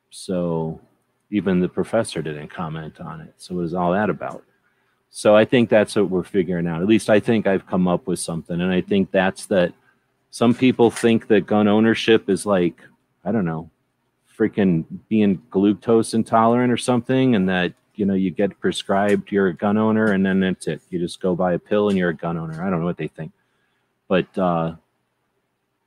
[0.09, 0.81] So
[1.29, 3.35] even the professor didn't comment on it.
[3.37, 4.43] So what is all that about?
[5.11, 6.81] So I think that's what we're figuring out.
[6.81, 8.61] At least I think I've come up with something.
[8.61, 9.73] And I think that's that
[10.31, 12.81] some people think that gun ownership is like,
[13.23, 13.69] I don't know,
[14.37, 19.53] freaking being glucose intolerant or something, and that you know you get prescribed you're a
[19.53, 20.81] gun owner, and then that's it.
[20.89, 22.61] You just go buy a pill and you're a gun owner.
[22.63, 23.31] I don't know what they think,
[24.07, 24.75] but uh,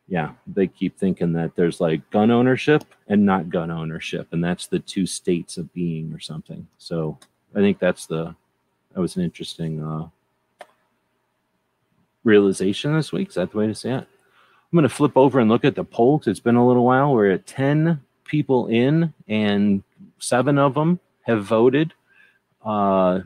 [0.09, 4.67] yeah, they keep thinking that there's like gun ownership and not gun ownership, and that's
[4.67, 6.67] the two states of being or something.
[6.79, 7.19] So
[7.55, 8.35] I think that's the
[8.93, 10.09] that was an interesting uh,
[12.25, 13.29] realization this week.
[13.29, 14.07] Is that the way to say it?
[14.73, 16.27] I'm going to flip over and look at the polls.
[16.27, 17.13] It's been a little while.
[17.13, 19.83] We're at 10 people in, and
[20.21, 21.93] seven of them have voted.
[22.65, 23.21] Uh,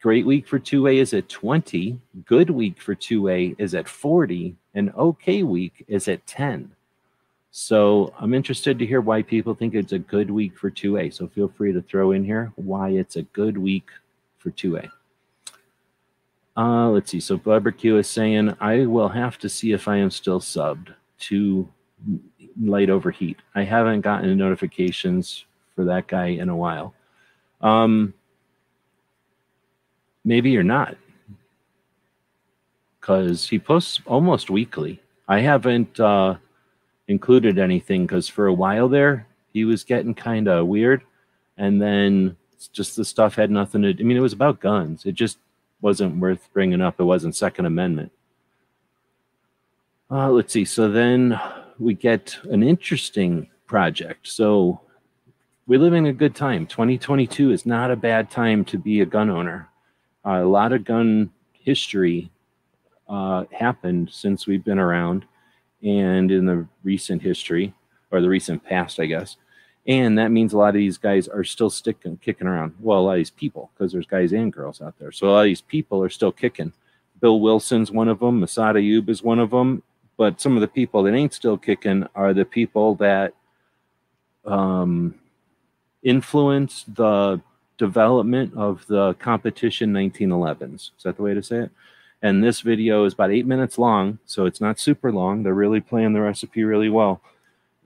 [0.00, 2.00] great week for 2A is at 20.
[2.24, 4.56] Good week for 2A is at 40.
[4.74, 6.70] And okay week is at 10.
[7.50, 11.12] So I'm interested to hear why people think it's a good week for 2A.
[11.12, 13.88] So feel free to throw in here why it's a good week
[14.38, 14.88] for 2A.
[16.56, 17.20] Uh, let's see.
[17.20, 21.68] So Barbecue is saying, I will have to see if I am still subbed to
[22.60, 23.38] light overheat.
[23.54, 25.44] I haven't gotten notifications
[25.74, 26.94] for that guy in a while.
[27.60, 28.14] Um,
[30.24, 30.96] maybe you're not,
[33.00, 35.00] because he posts almost weekly.
[35.26, 36.36] I haven't uh,
[37.06, 41.02] included anything because for a while there, he was getting kind of weird,
[41.56, 42.36] and then
[42.72, 43.90] just the stuff had nothing to.
[43.90, 45.06] I mean, it was about guns.
[45.06, 45.38] It just
[45.80, 46.98] wasn't worth bringing up.
[46.98, 48.12] It wasn't Second Amendment.
[50.10, 50.64] Uh, let's see.
[50.64, 51.40] So then
[51.78, 54.26] we get an interesting project.
[54.28, 54.80] So
[55.66, 56.66] we're living a good time.
[56.66, 59.68] 2022 is not a bad time to be a gun owner.
[60.24, 62.30] Uh, a lot of gun history
[63.08, 65.24] uh, happened since we've been around
[65.82, 67.74] and in the recent history
[68.10, 69.36] or the recent past, I guess.
[69.86, 72.74] And that means a lot of these guys are still sticking, kicking around.
[72.80, 75.12] Well, a lot of these people, because there's guys and girls out there.
[75.12, 76.72] So a lot of these people are still kicking.
[77.20, 78.40] Bill Wilson's one of them.
[78.40, 79.82] Massad Ayoob is one of them.
[80.18, 83.32] But some of the people that ain't still kicking are the people that
[84.44, 85.14] um,
[86.02, 87.40] influence the
[87.78, 90.74] development of the competition 1911s.
[90.74, 91.70] Is that the way to say it?
[92.20, 95.42] And this video is about eight minutes long, so it's not super long.
[95.44, 97.22] They're really playing the recipe really well.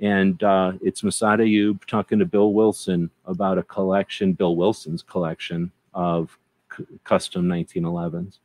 [0.00, 5.70] And uh, it's Massad Ayoob talking to Bill Wilson about a collection, Bill Wilson's collection
[5.92, 6.36] of
[6.74, 8.38] c- custom 1911s.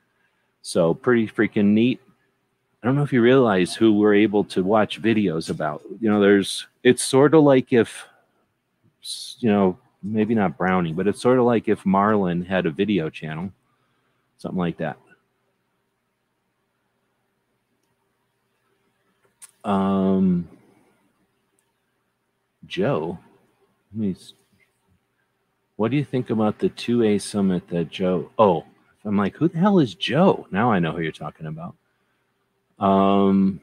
[0.62, 2.02] So pretty freaking neat.
[2.82, 5.82] I don't know if you realize who we're able to watch videos about.
[6.00, 8.06] You know, there's, it's sort of like if,
[9.40, 13.10] you know, maybe not Browning, but it's sort of like if Marlin had a video
[13.10, 13.52] channel,
[14.38, 14.98] something like that.
[19.64, 20.48] Um,
[22.66, 23.20] Joe,
[23.92, 24.16] let me.
[25.76, 28.32] What do you think about the 2A summit that Joe?
[28.40, 28.66] Oh,
[29.04, 30.48] I'm like, who the hell is Joe?
[30.52, 31.76] Now I know who you're talking about.
[32.80, 33.62] Um,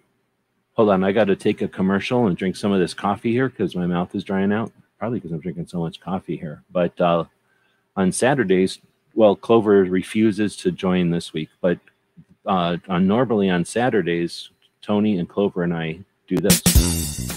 [0.75, 3.49] hold on, I got to take a commercial and drink some of this coffee here
[3.49, 4.73] because my mouth is drying out.
[4.99, 6.63] Probably because I'm drinking so much coffee here.
[6.71, 7.25] But uh,
[7.97, 8.79] on Saturdays,
[9.15, 11.79] well, Clover refuses to join this week, but
[12.47, 14.51] uh, on normally on Saturdays,
[14.83, 16.61] Tony and Clover and I do this.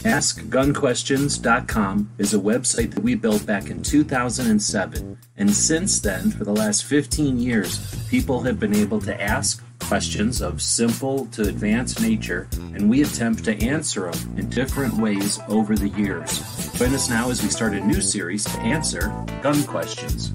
[0.04, 5.18] AskGunQuestions.com is a website that we built back in 2007.
[5.36, 10.42] And since then, for the last 15 years, people have been able to ask questions
[10.42, 15.76] of simple to advanced nature, and we attempt to answer them in different ways over
[15.76, 16.40] the years.
[16.74, 20.34] Join us now as we start a new series to answer gun questions.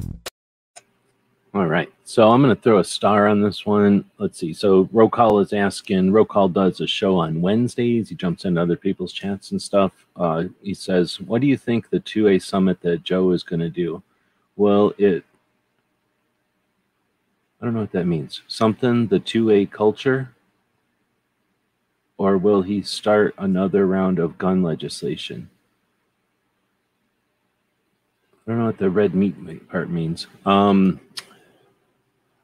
[1.55, 1.93] All right.
[2.05, 4.07] So I'm going to throw a star on this one.
[4.19, 4.55] Let's see.
[4.55, 8.09] So Rokal is asking, Rokal does a show on Wednesdays.
[8.09, 10.07] He jumps into other people's chats and stuff.
[10.17, 13.69] Uh, he says, What do you think the 2A summit that Joe is going to
[13.69, 14.03] do?
[14.57, 15.25] Well, it,
[17.63, 18.43] I don't know what that means.
[18.49, 20.35] Something, the 2A culture?
[22.19, 25.49] Or will he start another round of gun legislation?
[28.35, 30.27] I don't know what the red meat part means.
[30.45, 30.99] Um,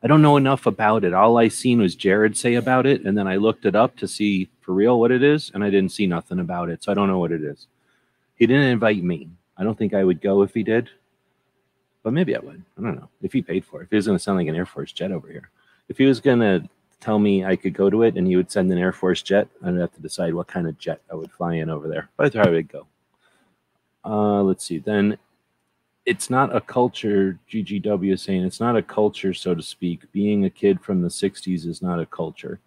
[0.05, 1.13] I don't know enough about it.
[1.13, 4.07] All I seen was Jared say about it, and then I looked it up to
[4.07, 6.95] see for real what it is, and I didn't see nothing about it, so I
[6.95, 7.67] don't know what it is.
[8.37, 9.29] He didn't invite me.
[9.57, 10.89] I don't think I would go if he did,
[12.03, 12.63] but maybe I would.
[12.79, 13.85] I don't know if he paid for it.
[13.85, 15.51] If he was going to sound like an Air Force jet over here,
[15.89, 16.69] if he was going to
[17.01, 19.49] tell me I could go to it, and he would send an Air Force jet,
[19.65, 22.09] I'd have to decide what kind of jet I would fly in over there.
[22.17, 22.87] But I thought I would go.
[24.05, 24.79] Uh, let's see.
[24.79, 25.19] Then
[26.09, 30.47] it's not a culture ggw is saying it's not a culture so to speak being
[30.47, 32.61] a kid from the 60s is not a culture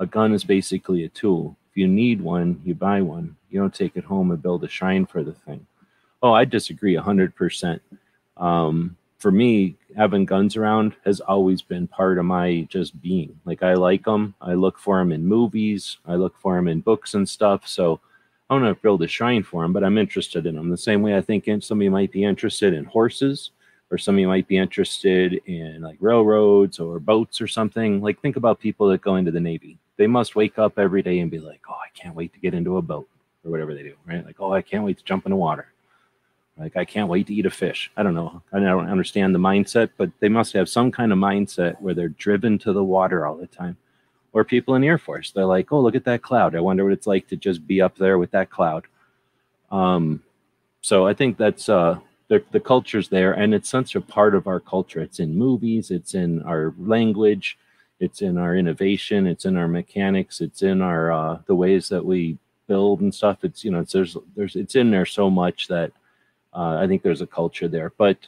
[0.00, 3.72] a gun is basically a tool if you need one you buy one you don't
[3.72, 5.64] take it home and build a shrine for the thing
[6.24, 7.78] oh i disagree 100%
[8.38, 13.62] um, for me having guns around has always been part of my just being like
[13.62, 17.14] i like them i look for them in movies i look for them in books
[17.14, 18.00] and stuff so
[18.50, 20.70] I don't know if build a shrine for them, but I'm interested in them.
[20.70, 23.50] The same way I think somebody might be interested in horses,
[23.90, 28.00] or somebody might be interested in like railroads or boats or something.
[28.00, 29.78] Like think about people that go into the Navy.
[29.98, 32.54] They must wake up every day and be like, "Oh, I can't wait to get
[32.54, 33.08] into a boat,"
[33.44, 34.24] or whatever they do, right?
[34.24, 35.72] Like, "Oh, I can't wait to jump in the water."
[36.58, 37.90] Like, I can't wait to eat a fish.
[37.96, 38.42] I don't know.
[38.52, 42.08] I don't understand the mindset, but they must have some kind of mindset where they're
[42.08, 43.76] driven to the water all the time
[44.32, 45.30] or people in the Air Force.
[45.30, 46.54] They're like, oh, look at that cloud.
[46.54, 48.84] I wonder what it's like to just be up there with that cloud.
[49.70, 50.22] Um,
[50.80, 51.98] so I think that's uh,
[52.28, 55.00] the, the culture's there, and it's such a part of our culture.
[55.00, 57.58] It's in movies, it's in our language,
[58.00, 62.04] it's in our innovation, it's in our mechanics, it's in our uh, the ways that
[62.04, 63.38] we build and stuff.
[63.42, 65.92] It's you know, it's there's there's it's in there so much that
[66.58, 68.18] uh, I think there's a culture there, but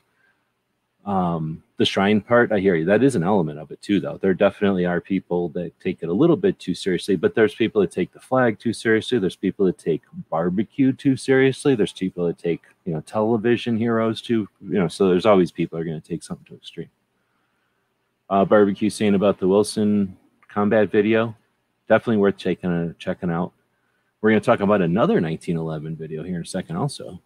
[1.06, 2.84] um the shrine part i hear you.
[2.84, 4.18] That is an element of it too though.
[4.18, 7.80] There definitely are people that take it a little bit too seriously but there's people
[7.80, 9.18] that take the flag too seriously.
[9.18, 11.74] There's people that take barbecue too seriously.
[11.74, 15.78] There's people that take you know television heroes too you know so there's always people
[15.78, 16.90] are going to take something to extreme.
[18.28, 20.18] Uh barbecue saying about the wilson
[20.48, 21.34] combat video
[21.88, 23.52] definitely worth checking uh, checking out.
[24.20, 27.22] We're going to talk about another 1911 video here in a second also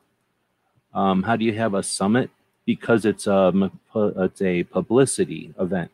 [0.94, 2.30] Um, how do you have a summit?
[2.66, 5.90] Because it's a it's a publicity event.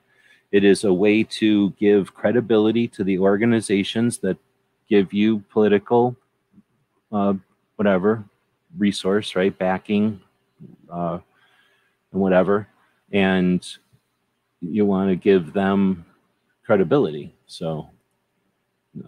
[0.52, 4.36] It is a way to give credibility to the organizations that
[4.88, 6.16] give you political,
[7.12, 7.34] uh,
[7.76, 8.24] whatever
[8.76, 9.56] resource, right?
[9.56, 10.20] Backing,
[10.90, 11.18] uh,
[12.12, 12.68] and whatever,
[13.12, 13.66] and
[14.60, 16.04] you want to give them
[16.64, 17.34] credibility.
[17.46, 17.90] So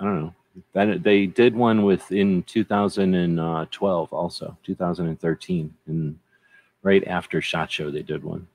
[0.00, 0.34] I don't know.
[0.74, 6.18] That they did one with in 2012, also 2013, and
[6.82, 8.46] right after Shot Show they did one.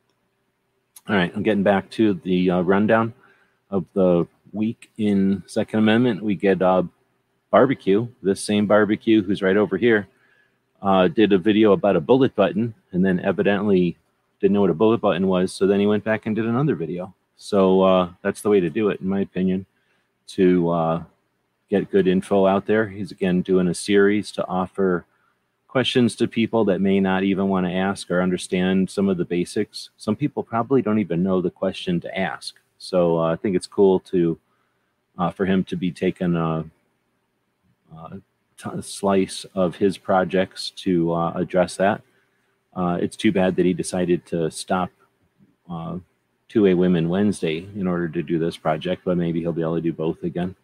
[1.10, 3.14] All right, I'm getting back to the uh, rundown
[3.72, 6.24] of the week in Second Amendment.
[6.24, 6.84] We get uh,
[7.50, 8.08] barbecue.
[8.22, 10.08] This same barbecue, who's right over here,
[10.82, 13.98] uh, did a video about a bullet button, and then evidently
[14.40, 15.52] didn't know what a bullet button was.
[15.52, 17.14] So then he went back and did another video.
[17.38, 19.66] So uh, that's the way to do it, in my opinion,
[20.28, 21.04] to uh,
[21.70, 22.88] get good info out there.
[22.88, 25.06] He's again doing a series to offer
[25.68, 29.26] questions to people that may not even want to ask or understand some of the
[29.26, 29.90] basics.
[29.98, 32.56] Some people probably don't even know the question to ask.
[32.78, 34.40] So uh, I think it's cool to
[35.18, 36.66] uh, for him to be taking a,
[37.96, 38.22] a
[38.58, 42.02] t- slice of his projects to uh, address that.
[42.76, 44.90] Uh, it's too bad that he decided to stop
[45.70, 45.98] uh,
[46.48, 49.76] Two A Women Wednesday in order to do this project, but maybe he'll be able
[49.76, 50.56] to do both again.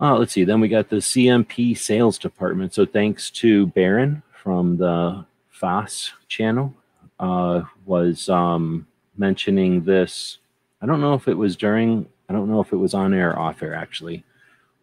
[0.00, 0.44] Uh, let's see.
[0.44, 2.72] Then we got the CMP sales department.
[2.72, 6.74] So thanks to Baron from the FOSS channel,
[7.18, 8.86] uh, was um,
[9.18, 10.38] mentioning this.
[10.80, 12.06] I don't know if it was during.
[12.28, 14.24] I don't know if it was on air or off air actually,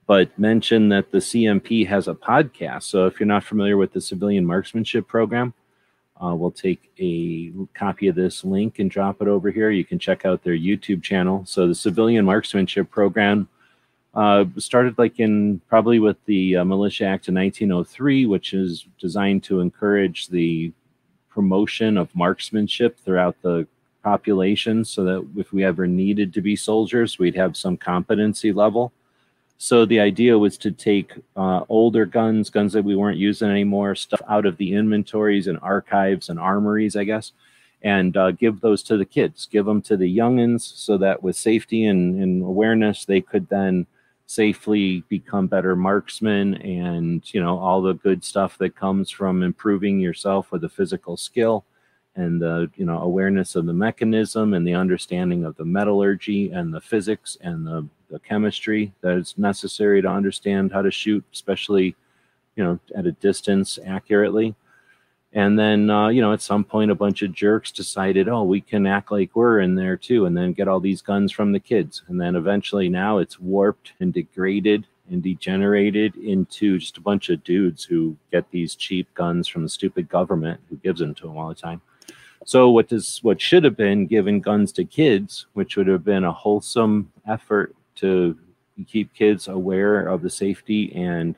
[0.05, 2.83] but mentioned that the CMP has a podcast.
[2.83, 5.53] So if you're not familiar with the civilian marksmanship program,
[6.23, 9.71] uh, we'll take a copy of this link and drop it over here.
[9.71, 11.43] You can check out their YouTube channel.
[11.45, 13.47] So the civilian marksmanship program
[14.17, 19.43] uh, started like in probably with the uh, Militia Act of 1903, which is designed
[19.43, 20.73] to encourage the
[21.29, 23.67] promotion of marksmanship throughout the
[24.03, 28.91] population so that if we ever needed to be soldiers, we'd have some competency level.
[29.59, 33.93] So the idea was to take uh, older guns, guns that we weren't using anymore,
[33.93, 37.33] stuff out of the inventories and archives and armories, I guess,
[37.83, 41.35] and uh, give those to the kids, give them to the youngins so that with
[41.35, 43.85] safety and, and awareness, they could then
[44.27, 49.99] safely become better marksmen and, you know, all the good stuff that comes from improving
[49.99, 51.65] yourself with a physical skill
[52.17, 56.73] and the you know awareness of the mechanism and the understanding of the metallurgy and
[56.73, 61.95] the physics and the, the chemistry that is necessary to understand how to shoot especially
[62.55, 64.55] you know at a distance accurately
[65.37, 68.59] and then uh, you know at some point a bunch of jerks decided oh we
[68.59, 71.59] can act like we're in there too and then get all these guns from the
[71.59, 77.29] kids and then eventually now it's warped and degraded and degenerated into just a bunch
[77.29, 81.27] of dudes who get these cheap guns from the stupid government who gives them to
[81.27, 81.81] them all the time
[82.45, 86.23] so what does what should have been given guns to kids, which would have been
[86.23, 88.37] a wholesome effort to
[88.87, 91.35] keep kids aware of the safety and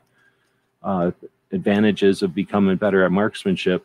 [0.84, 1.10] uh,
[1.50, 3.84] advantages of becoming better at marksmanship.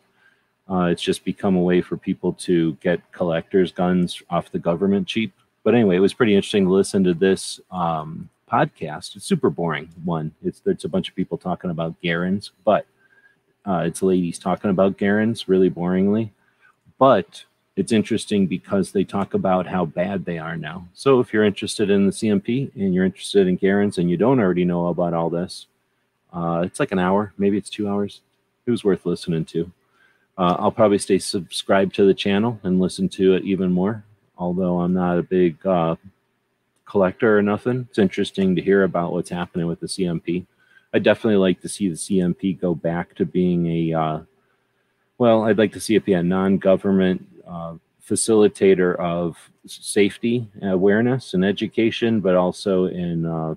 [0.69, 5.07] Uh, it's just become a way for people to get collectors' guns off the government
[5.07, 5.31] cheap.
[5.63, 9.15] But anyway, it was pretty interesting to listen to this um, podcast.
[9.15, 10.31] It's super boring one.
[10.43, 12.85] It's it's a bunch of people talking about Garands, but
[13.65, 16.31] uh, it's ladies talking about Garands really boringly
[16.97, 17.45] but
[17.75, 20.87] it's interesting because they talk about how bad they are now.
[20.93, 24.39] So if you're interested in the CMP and you're interested in Garens and you don't
[24.39, 25.67] already know about all this,
[26.31, 28.21] uh, it's like an hour, maybe it's two hours.
[28.65, 29.71] It was worth listening to.
[30.37, 34.03] Uh, I'll probably stay subscribed to the channel and listen to it even more.
[34.37, 35.95] Although I'm not a big uh,
[36.85, 40.45] collector or nothing, it's interesting to hear about what's happening with the CMP.
[40.93, 44.19] I definitely like to see the CMP go back to being a uh,
[45.17, 47.75] well, I'd like to see it be a non-government uh,
[48.05, 53.55] facilitator of safety awareness and education, but also in uh,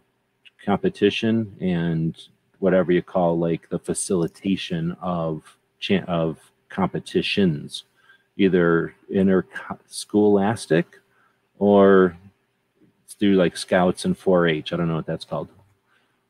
[0.64, 2.16] competition and
[2.60, 5.42] whatever you call like the facilitation of
[6.06, 7.84] of competitions,
[8.36, 11.00] either interscholastic
[11.58, 12.16] or
[13.18, 14.72] through like scouts and 4-H.
[14.72, 15.48] I don't know what that's called,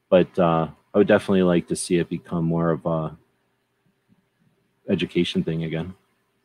[0.08, 3.16] but uh, I would definitely like to see it become more of a
[4.88, 5.94] education thing again.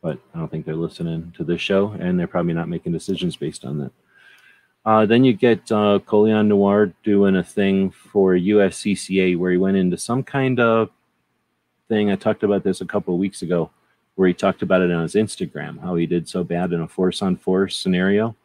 [0.02, 3.36] But I don't think they're listening to this show, and they're probably not making decisions
[3.36, 3.92] based on that.
[4.84, 9.78] Uh, then you get uh, Colion Noir doing a thing for USCCA where he went
[9.78, 10.90] into some kind of
[11.88, 12.10] thing.
[12.10, 13.70] I talked about this a couple of weeks ago
[14.14, 16.88] where he talked about it on his Instagram, how he did so bad in a
[16.88, 18.36] force on force scenario.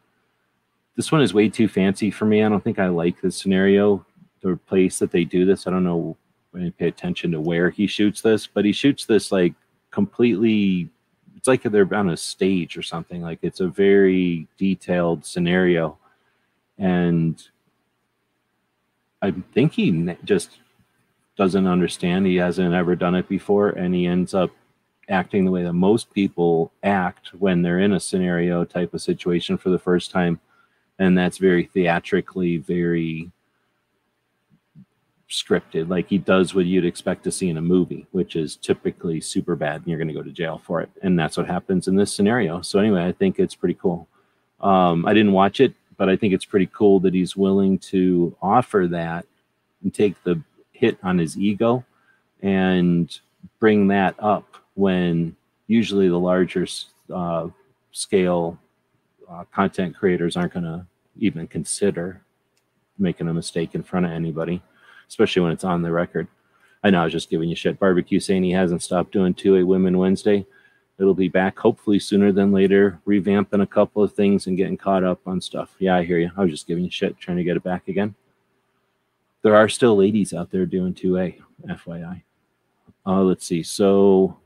[0.96, 2.42] This one is way too fancy for me.
[2.42, 4.04] I don't think I like this scenario,
[4.42, 5.66] the place that they do this.
[5.66, 6.16] I don't know
[6.50, 9.54] when I pay attention to where he shoots this, but he shoots this like
[9.90, 10.90] completely
[11.36, 15.96] it's like they're on a stage or something like it's a very detailed scenario
[16.78, 17.48] and
[19.22, 20.58] i think he just
[21.36, 24.50] doesn't understand he hasn't ever done it before and he ends up
[25.10, 29.58] acting the way that most people act when they're in a scenario type of situation
[29.58, 30.40] for the first time.
[30.98, 33.30] And that's very theatrically very
[35.28, 35.88] scripted.
[35.88, 39.54] Like he does what you'd expect to see in a movie which is typically super
[39.54, 40.90] bad and you're going to go to jail for it.
[41.02, 42.62] And that's what happens in this scenario.
[42.62, 44.08] So anyway i think it's pretty cool.
[44.60, 48.36] Um, i didn't watch it but i think it's pretty cool that he's willing to
[48.42, 49.26] offer that
[49.82, 50.42] and take the
[50.72, 51.84] hit on his ego
[52.42, 53.20] and
[53.58, 56.66] bring that up when usually the larger
[57.12, 57.48] uh,
[57.92, 58.58] scale
[59.30, 60.86] uh, content creators aren't going to
[61.18, 62.22] even consider
[62.98, 64.62] making a mistake in front of anybody
[65.10, 66.28] especially when it's on the record.
[66.82, 67.78] I know I was just giving you shit.
[67.78, 70.46] Barbecue saying he hasn't stopped doing 2A Women Wednesday.
[70.98, 75.02] It'll be back hopefully sooner than later, revamping a couple of things and getting caught
[75.02, 75.74] up on stuff.
[75.78, 76.30] Yeah, I hear you.
[76.36, 78.14] I was just giving you shit, trying to get it back again.
[79.42, 82.22] There are still ladies out there doing 2A, FYI.
[83.04, 83.62] Uh, let's see.
[83.62, 84.38] So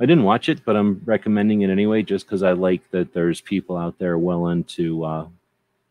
[0.00, 3.40] I didn't watch it, but I'm recommending it anyway, just because I like that there's
[3.40, 5.26] people out there willing to, uh,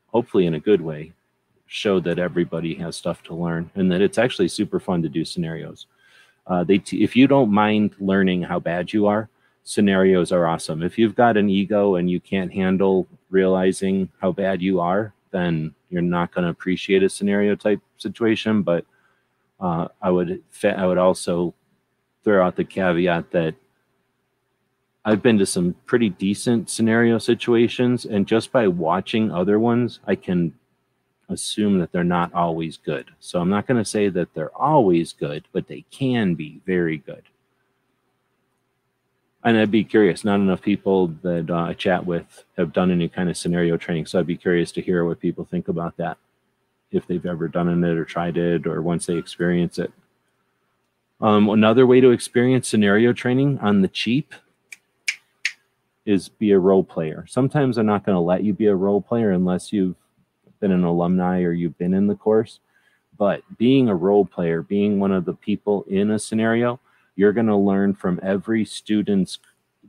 [0.08, 1.12] hopefully in a good way,
[1.66, 5.26] show that everybody has stuff to learn and that it's actually super fun to do
[5.26, 5.88] scenarios.
[6.48, 9.30] Uh, they t- if you don't mind learning how bad you are,
[9.64, 10.82] scenarios are awesome.
[10.82, 15.76] If you've got an ego and you can't handle realizing how bad you are, then
[15.90, 18.62] you're not going to appreciate a scenario type situation.
[18.62, 18.86] But
[19.60, 21.54] uh, I would fa- I would also
[22.24, 23.56] throw out the caveat that
[25.08, 30.16] I've been to some pretty decent scenario situations, and just by watching other ones, I
[30.16, 30.54] can
[31.30, 33.12] assume that they're not always good.
[33.22, 36.98] So I'm not going to say that they're always good, but they can be very
[36.98, 37.24] good.
[39.46, 40.26] And I'd be curious.
[40.26, 44.08] Not enough people that uh, I chat with have done any kind of scenario training,
[44.08, 46.18] so I'd be curious to hear what people think about that,
[46.92, 49.94] if they've ever done it or tried it, or once they experience it.
[51.22, 54.34] Um, another way to experience scenario training on the cheap
[56.08, 57.26] is be a role player.
[57.28, 59.98] Sometimes they're not going to let you be a role player unless you've
[60.62, 62.62] been an alumni or you've been in the course.
[63.18, 66.80] But being a role player, being one of the people in a scenario,
[67.18, 69.40] you're going to learn from every student's,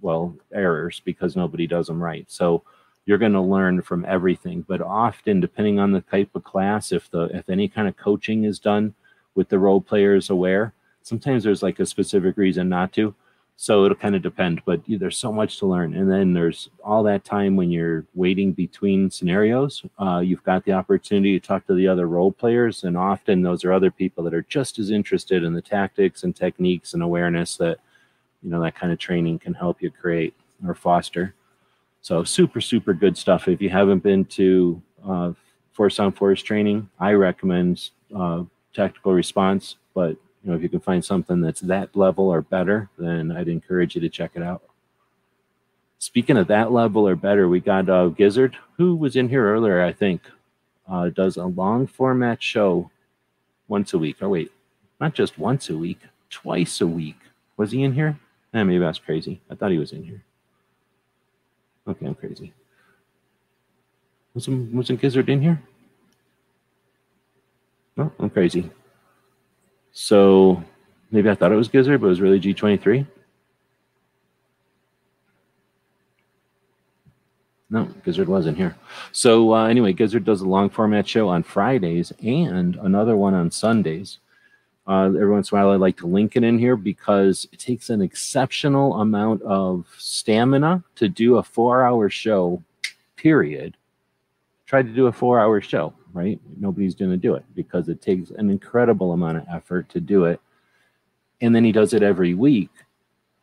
[0.00, 2.24] well, errors because nobody does them right.
[2.28, 2.64] So
[3.06, 4.64] you're going to learn from everything.
[4.66, 8.44] But often, depending on the type of class, if the if any kind of coaching
[8.44, 8.94] is done
[9.36, 13.14] with the role players aware, sometimes there's like a specific reason not to
[13.60, 15.94] so it'll kind of depend but there's so much to learn.
[15.94, 20.72] And then there's all that time when you're waiting between scenarios uh, you've got the
[20.72, 24.34] opportunity to talk to the other role players and often those are other people that
[24.34, 27.78] are just as interested in the tactics and techniques and awareness that
[28.42, 30.34] you know that kind of training can help you create
[30.66, 31.34] or foster.
[32.00, 33.48] So super super good stuff.
[33.48, 35.32] If you haven't been to uh,
[35.78, 38.42] force on force training i recommend uh,
[38.74, 42.88] tactical response but you know, if you can find something that's that level or better,
[42.98, 44.62] then I'd encourage you to check it out.
[45.98, 49.82] Speaking of that level or better, we got uh, Gizzard, who was in here earlier,
[49.82, 50.22] I think,
[50.88, 52.90] uh, does a long format show
[53.66, 54.16] once a week.
[54.20, 54.52] Oh, wait,
[55.00, 55.98] not just once a week,
[56.30, 57.18] twice a week.
[57.56, 58.18] Was he in here?
[58.54, 59.40] Eh, maybe that's crazy.
[59.50, 60.22] I thought he was in here.
[61.88, 62.52] Okay, I'm crazy.
[64.34, 65.60] Wasn't, wasn't Gizzard in here?
[67.96, 68.70] No, I'm crazy.
[70.00, 70.62] So
[71.10, 73.04] maybe I thought it was Gizzard, but it was really G23.
[77.68, 78.76] No, Gizzard wasn't here.
[79.10, 83.50] So uh, anyway, Gizzard does a long format show on Fridays and another one on
[83.50, 84.18] Sundays.
[84.86, 87.58] Uh, every once in a while, I like to link it in here because it
[87.58, 92.62] takes an exceptional amount of stamina to do a four-hour show.
[93.16, 93.76] Period.
[94.64, 96.40] Try to do a four-hour show right?
[96.58, 100.24] Nobody's going to do it because it takes an incredible amount of effort to do
[100.24, 100.40] it.
[101.40, 102.70] And then he does it every week.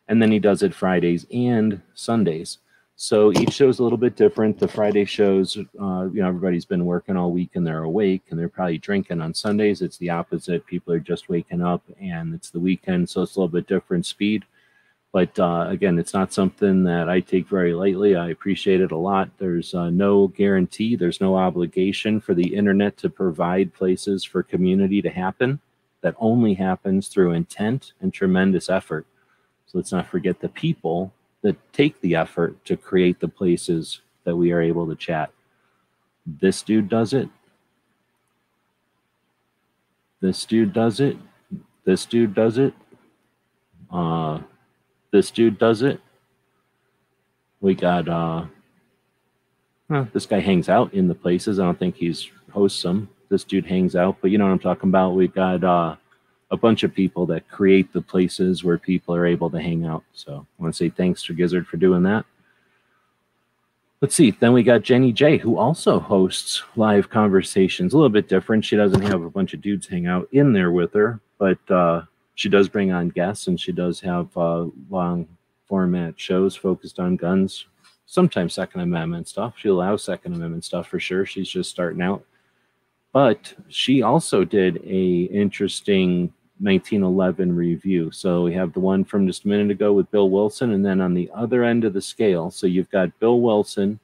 [0.08, 2.60] And then he does it Fridays and Sundays.
[2.98, 4.58] So each show is a little bit different.
[4.58, 8.40] The Friday shows, uh, you know, everybody's been working all week and they're awake and
[8.40, 9.22] they're probably drinking.
[9.22, 10.66] On Sundays, it's the opposite.
[10.66, 14.06] People are just waking up and it's the weekend, so it's a little bit different
[14.06, 14.46] speed.
[15.16, 18.18] But uh, again, it's not something that I take very lightly.
[18.18, 19.30] I appreciate it a lot.
[19.38, 25.02] There's uh, no guarantee, there's no obligation for the internet to provide places for community
[25.02, 25.62] to happen.
[26.02, 29.06] That only happens through intent and tremendous effort.
[29.68, 31.14] So let's not forget the people
[31.44, 35.32] that take the effort to create the places that we are able to chat.
[36.26, 37.30] This dude does it.
[40.20, 41.16] This dude does it.
[41.86, 42.74] This dude does it.
[43.90, 44.40] Uh,
[45.16, 46.02] this dude does it.
[47.62, 48.46] We got uh
[49.90, 51.58] huh, this guy hangs out in the places.
[51.58, 53.08] I don't think he's hosts them.
[53.30, 55.16] This dude hangs out, but you know what I'm talking about.
[55.16, 55.96] We got uh
[56.52, 60.04] a bunch of people that create the places where people are able to hang out.
[60.14, 62.26] So I want to say thanks to Gizzard for doing that.
[64.02, 64.32] Let's see.
[64.32, 67.94] Then we got Jenny J, who also hosts live conversations.
[67.94, 68.66] A little bit different.
[68.66, 72.02] She doesn't have a bunch of dudes hang out in there with her, but uh,
[72.36, 75.28] she does bring on guests and she does have uh, long
[75.66, 77.66] format shows focused on guns.
[78.06, 79.56] Sometimes Second Amendment stuff.
[79.58, 81.26] She allows Second Amendment stuff for sure.
[81.26, 82.24] She's just starting out.
[83.14, 88.12] But she also did a interesting 1911 review.
[88.12, 91.02] So we have the one from just a minute ago with Bill Wilson, and then
[91.02, 94.00] on the other end of the scale, so you've got Bill Wilson,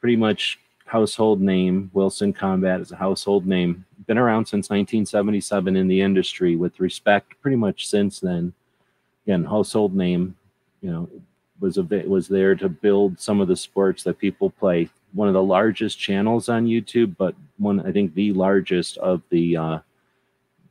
[0.00, 1.90] pretty much household name.
[1.94, 3.84] Wilson Combat is a household name.
[4.10, 8.52] Been around since 1977 in the industry with respect pretty much since then.
[9.24, 10.34] Again, household name,
[10.80, 11.08] you know,
[11.60, 15.28] was a bit was there to build some of the sports that people play one
[15.28, 19.78] of the largest channels on YouTube, but one I think the largest of the uh,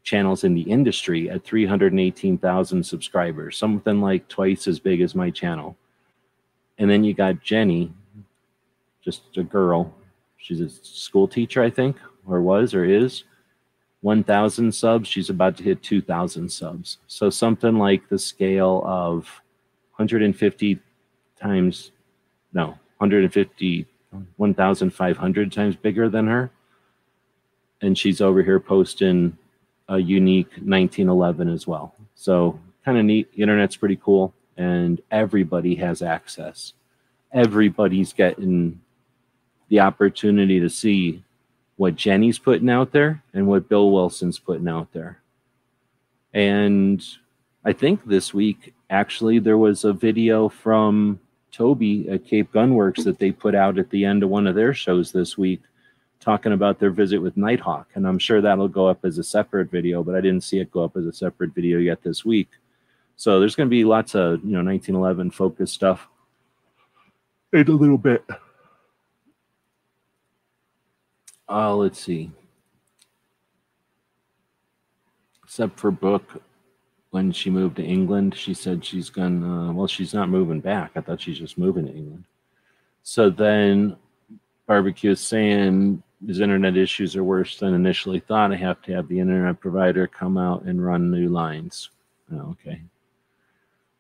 [0.04, 5.78] channels in the industry at 318,000 subscribers, something like twice as big as my channel.
[6.78, 7.94] And then you got Jenny,
[9.02, 9.96] just a girl.
[10.36, 11.96] She's a school teacher, I think,
[12.28, 13.24] or was or is.
[14.02, 15.10] 1,000 subs.
[15.10, 16.98] She's about to hit 2,000 subs.
[17.08, 19.24] So something like the scale of
[19.96, 20.80] 150
[21.40, 21.92] times,
[22.54, 23.88] no, 150
[24.38, 26.52] 1,500 times bigger than her.
[27.82, 29.38] And she's over here posting
[29.88, 31.96] a unique 1911 as well.
[32.16, 33.30] So kind of neat.
[33.36, 36.74] Internet's pretty cool, and everybody has access.
[37.32, 38.82] Everybody's getting
[39.70, 41.24] the opportunity to see
[41.80, 45.22] what Jenny's putting out there and what Bill Wilson's putting out there.
[46.34, 47.02] And
[47.64, 51.22] I think this week, actually, there was a video from
[51.54, 54.74] Toby at Cape Gunworks that they put out at the end of one of their
[54.74, 55.62] shows this week
[56.20, 57.88] talking about their visit with Nighthawk.
[57.96, 60.72] And I'm sure that'll go up as a separate video, but I didn't see it
[60.72, 62.50] go up as a separate video yet this week.
[63.16, 66.10] So there's going to be lots of, you know, 1911 focused stuff
[67.54, 68.26] in a little bit.
[71.50, 72.32] Uh, let's see.
[75.44, 76.44] Except for book,
[77.10, 79.74] when she moved to England, she said she's gonna.
[79.74, 80.92] Well, she's not moving back.
[80.96, 82.26] I thought she's just moving to England.
[83.02, 83.98] So then,
[84.68, 88.52] barbecue is saying his internet issues are worse than initially thought.
[88.52, 91.90] I have to have the internet provider come out and run new lines.
[92.32, 92.82] Oh, okay.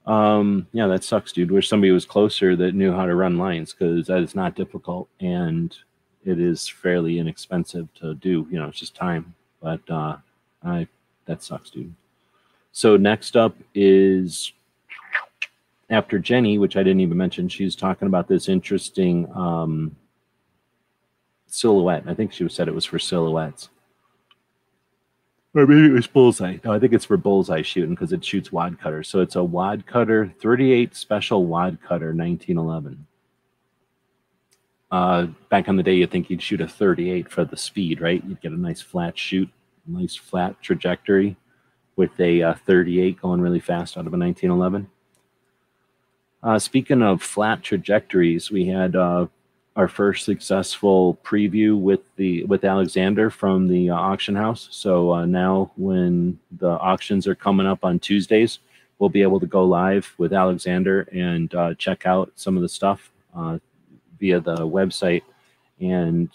[0.05, 1.51] Um, yeah, that sucks, dude.
[1.51, 5.07] Wish somebody was closer that knew how to run lines because that is not difficult
[5.19, 5.75] and
[6.25, 8.47] it is fairly inexpensive to do.
[8.49, 9.33] You know, it's just time.
[9.61, 10.17] But uh,
[10.63, 10.87] I
[11.25, 11.93] that sucks, dude.
[12.71, 14.53] So next up is
[15.89, 19.95] after Jenny, which I didn't even mention, she's talking about this interesting um,
[21.47, 22.03] silhouette.
[22.07, 23.69] I think she said it was for silhouettes.
[25.55, 26.57] Or maybe it was bullseye.
[26.63, 29.01] No, I think it's for bullseye shooting because it shoots wad cutter.
[29.01, 33.05] So it's a wad cutter, 38 special wad cutter, 1911.
[34.91, 38.23] Uh, back in the day, you think you'd shoot a 38 for the speed, right?
[38.25, 39.49] You'd get a nice flat shoot,
[39.85, 41.37] nice flat trajectory
[41.95, 44.89] with a uh, 38 going really fast out of a 1911.
[46.41, 49.27] Uh, speaking of flat trajectories, we had uh,
[49.75, 54.69] our first successful preview with the with Alexander from the uh, auction house.
[54.71, 58.59] So uh, now, when the auctions are coming up on Tuesdays,
[58.97, 62.69] we'll be able to go live with Alexander and uh, check out some of the
[62.69, 63.11] stuff
[64.19, 65.23] via the website
[65.79, 66.29] and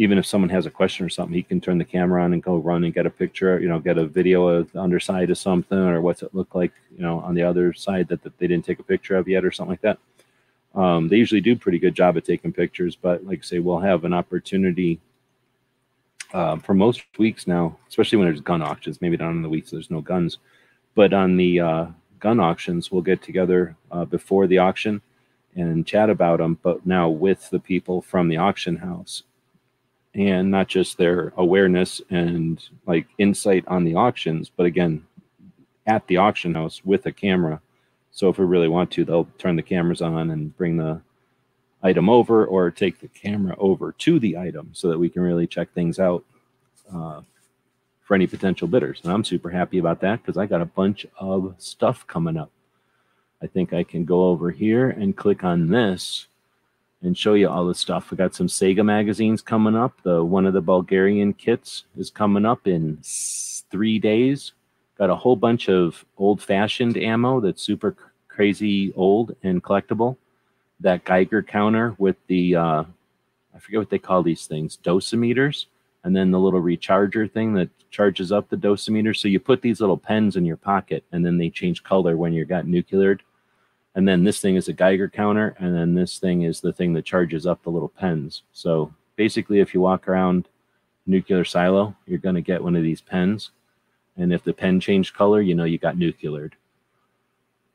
[0.00, 2.42] even if someone has a question or something, he can turn the camera on and
[2.42, 5.36] go run and get a picture, you know, get a video of the underside of
[5.36, 8.46] something or what's it look like, you know, on the other side that, that they
[8.46, 9.98] didn't take a picture of yet or something like that.
[10.74, 13.78] Um, they usually do pretty good job at taking pictures, but like I say, we'll
[13.78, 15.00] have an opportunity
[16.32, 19.70] uh, for most weeks now, especially when there's gun auctions, maybe not on the weeks
[19.70, 20.38] there's no guns,
[20.94, 21.86] but on the uh,
[22.20, 25.02] gun auctions, we'll get together uh, before the auction
[25.54, 29.24] and chat about them, but now with the people from the auction house
[30.14, 35.04] and not just their awareness and like insight on the auctions, but again,
[35.86, 37.60] at the auction house with a camera.
[38.10, 41.00] So if we really want to, they'll turn the cameras on and bring the
[41.82, 45.46] item over or take the camera over to the item so that we can really
[45.46, 46.24] check things out
[46.94, 47.22] uh,
[48.02, 49.00] for any potential bidders.
[49.04, 52.50] And I'm super happy about that because I got a bunch of stuff coming up.
[53.42, 56.26] I think I can go over here and click on this
[57.02, 58.10] and show you all the stuff.
[58.10, 59.94] We got some Saiga magazines coming up.
[60.02, 64.52] The one of the Bulgarian kits is coming up in three days.
[64.98, 67.96] Got a whole bunch of old-fashioned ammo that's super
[68.28, 70.16] crazy old and collectible.
[70.80, 72.84] That Geiger counter with the uh,
[73.54, 75.66] I forget what they call these things, dosimeters,
[76.04, 79.16] and then the little recharger thing that charges up the dosimeter.
[79.16, 82.32] So you put these little pens in your pocket, and then they change color when
[82.34, 83.20] you got nucleared.
[83.94, 86.92] And then this thing is a Geiger counter, and then this thing is the thing
[86.92, 88.42] that charges up the little pens.
[88.52, 90.48] So basically, if you walk around
[91.06, 93.50] nuclear silo, you're going to get one of these pens.
[94.16, 96.52] And if the pen changed color, you know you got nucleared.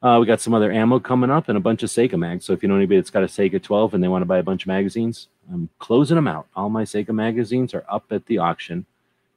[0.01, 2.45] Uh, we got some other ammo coming up and a bunch of Saiga mags.
[2.45, 4.37] So if you know anybody that's got a Saiga 12 and they want to buy
[4.37, 6.47] a bunch of magazines, I'm closing them out.
[6.55, 8.85] All my Saiga magazines are up at the auction.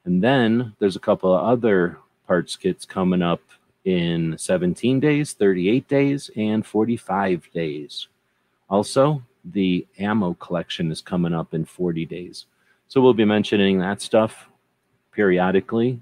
[0.04, 3.40] And then there's a couple of other parts kits coming up
[3.88, 8.08] in 17 days, 38 days, and 45 days.
[8.68, 12.44] Also, the ammo collection is coming up in 40 days.
[12.88, 14.50] So we'll be mentioning that stuff
[15.10, 16.00] periodically.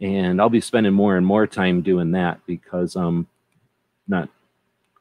[0.00, 3.28] And I'll be spending more and more time doing that because I'm
[4.08, 4.28] not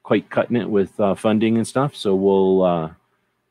[0.03, 1.95] quite cutting it with uh, funding and stuff.
[1.95, 2.91] So we'll uh,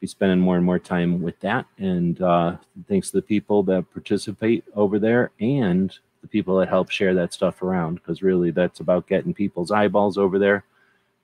[0.00, 1.66] be spending more and more time with that.
[1.76, 2.56] And uh,
[2.88, 5.92] thanks to the people that participate over there and
[6.22, 10.18] the people that help share that stuff around, because really that's about getting people's eyeballs
[10.18, 10.64] over there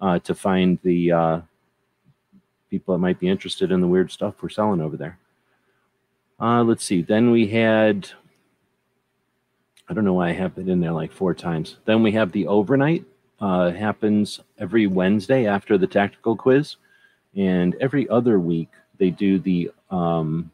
[0.01, 1.41] uh, to find the uh,
[2.71, 5.19] people that might be interested in the weird stuff we're selling over there.
[6.41, 7.03] Uh, let's see.
[7.03, 8.11] Then we had,
[9.89, 11.77] I don't know why I have it in there like four times.
[11.85, 13.05] Then we have the overnight.
[13.39, 16.77] Uh, happens every Wednesday after the tactical quiz,
[17.37, 20.51] and every other week they do the um,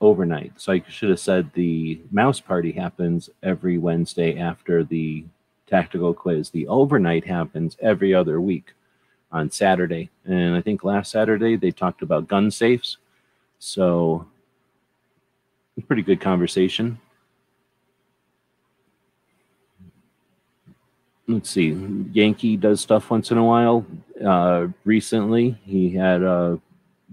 [0.00, 0.52] overnight.
[0.56, 5.24] So I should have said the mouse party happens every Wednesday after the
[5.66, 6.50] tactical quiz.
[6.50, 8.72] The overnight happens every other week
[9.32, 10.10] on Saturday.
[10.24, 12.96] And I think last Saturday they talked about gun safes.
[13.58, 14.26] So
[15.76, 16.98] it's pretty good conversation.
[21.28, 21.70] Let's see.
[22.12, 23.86] Yankee does stuff once in a while.
[24.24, 26.58] Uh, recently, he had a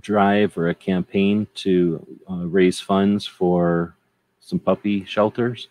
[0.02, 3.96] drive or a campaign to uh, raise funds for
[4.40, 5.68] some puppy shelters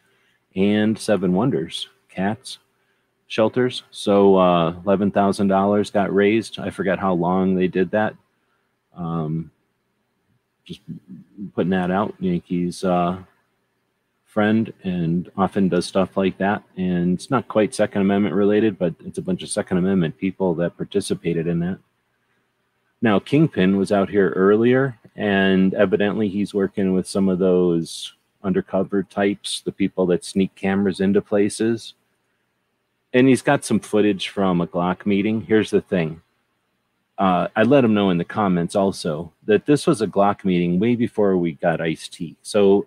[0.55, 2.59] and Seven Wonders cats
[3.27, 3.83] shelters.
[3.91, 6.59] So uh, eleven thousand dollars got raised.
[6.59, 8.15] I forget how long they did that.
[8.97, 9.51] Um,
[10.65, 10.81] just
[11.55, 12.15] putting that out.
[12.19, 13.19] Yankees uh,
[14.25, 16.63] friend and often does stuff like that.
[16.77, 20.55] And it's not quite Second Amendment related, but it's a bunch of Second Amendment people
[20.57, 21.79] that participated in that.
[23.03, 29.03] Now, Kingpin was out here earlier, and evidently he's working with some of those undercover
[29.03, 31.95] types, the people that sneak cameras into places.
[33.13, 35.43] And he's got some footage from a Glock meeting.
[35.43, 36.23] Here's the thing
[37.19, 40.79] uh, I let him know in the comments also that this was a Glock meeting
[40.79, 42.37] way before we got Ice T.
[42.43, 42.87] So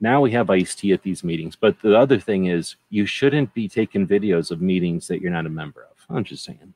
[0.00, 1.56] now we have Ice T at these meetings.
[1.56, 5.46] But the other thing is, you shouldn't be taking videos of meetings that you're not
[5.46, 5.96] a member of.
[6.08, 6.74] I'm just saying.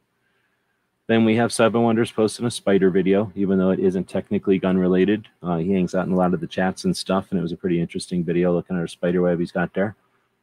[1.06, 4.78] Then we have Seven Wonders posting a spider video, even though it isn't technically gun
[4.78, 5.28] related.
[5.42, 7.52] Uh, he hangs out in a lot of the chats and stuff, and it was
[7.52, 9.94] a pretty interesting video looking at a spider web he's got there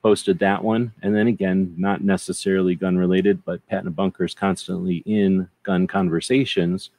[0.01, 0.91] posted that one.
[1.01, 5.87] And then again, not necessarily gun related, but Pat and Bunker is constantly in gun
[5.87, 6.89] conversations.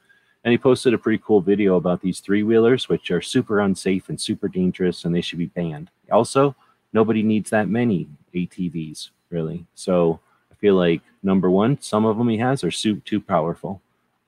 [0.43, 4.09] And he posted a pretty cool video about these three wheelers, which are super unsafe
[4.09, 5.89] and super dangerous, and they should be banned.
[6.11, 6.55] Also,
[6.91, 9.65] nobody needs that many ATVs, really.
[9.73, 10.19] So
[10.63, 13.81] feel like number one, some of them he has are too powerful.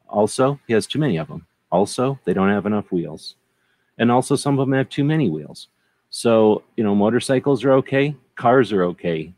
[0.10, 1.46] Also, he has too many of them.
[1.72, 3.36] Also, they don't have enough wheels.
[3.98, 5.70] And also, some of them have too many wheels.
[6.10, 9.34] So, you know, motorcycles are okay cars are okay,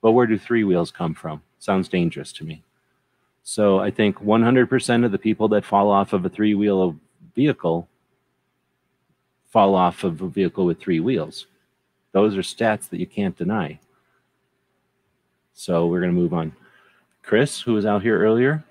[0.00, 1.42] but where do three wheels come from?
[1.58, 2.62] Sounds dangerous to me.
[3.42, 6.96] So I think 100% of the people that fall off of a three wheel
[7.34, 7.88] vehicle
[9.50, 11.46] fall off of a vehicle with three wheels.
[12.12, 13.78] Those are stats that you can't deny.
[15.54, 16.52] So we're going to move on.
[17.22, 18.64] Chris, who was out here earlier,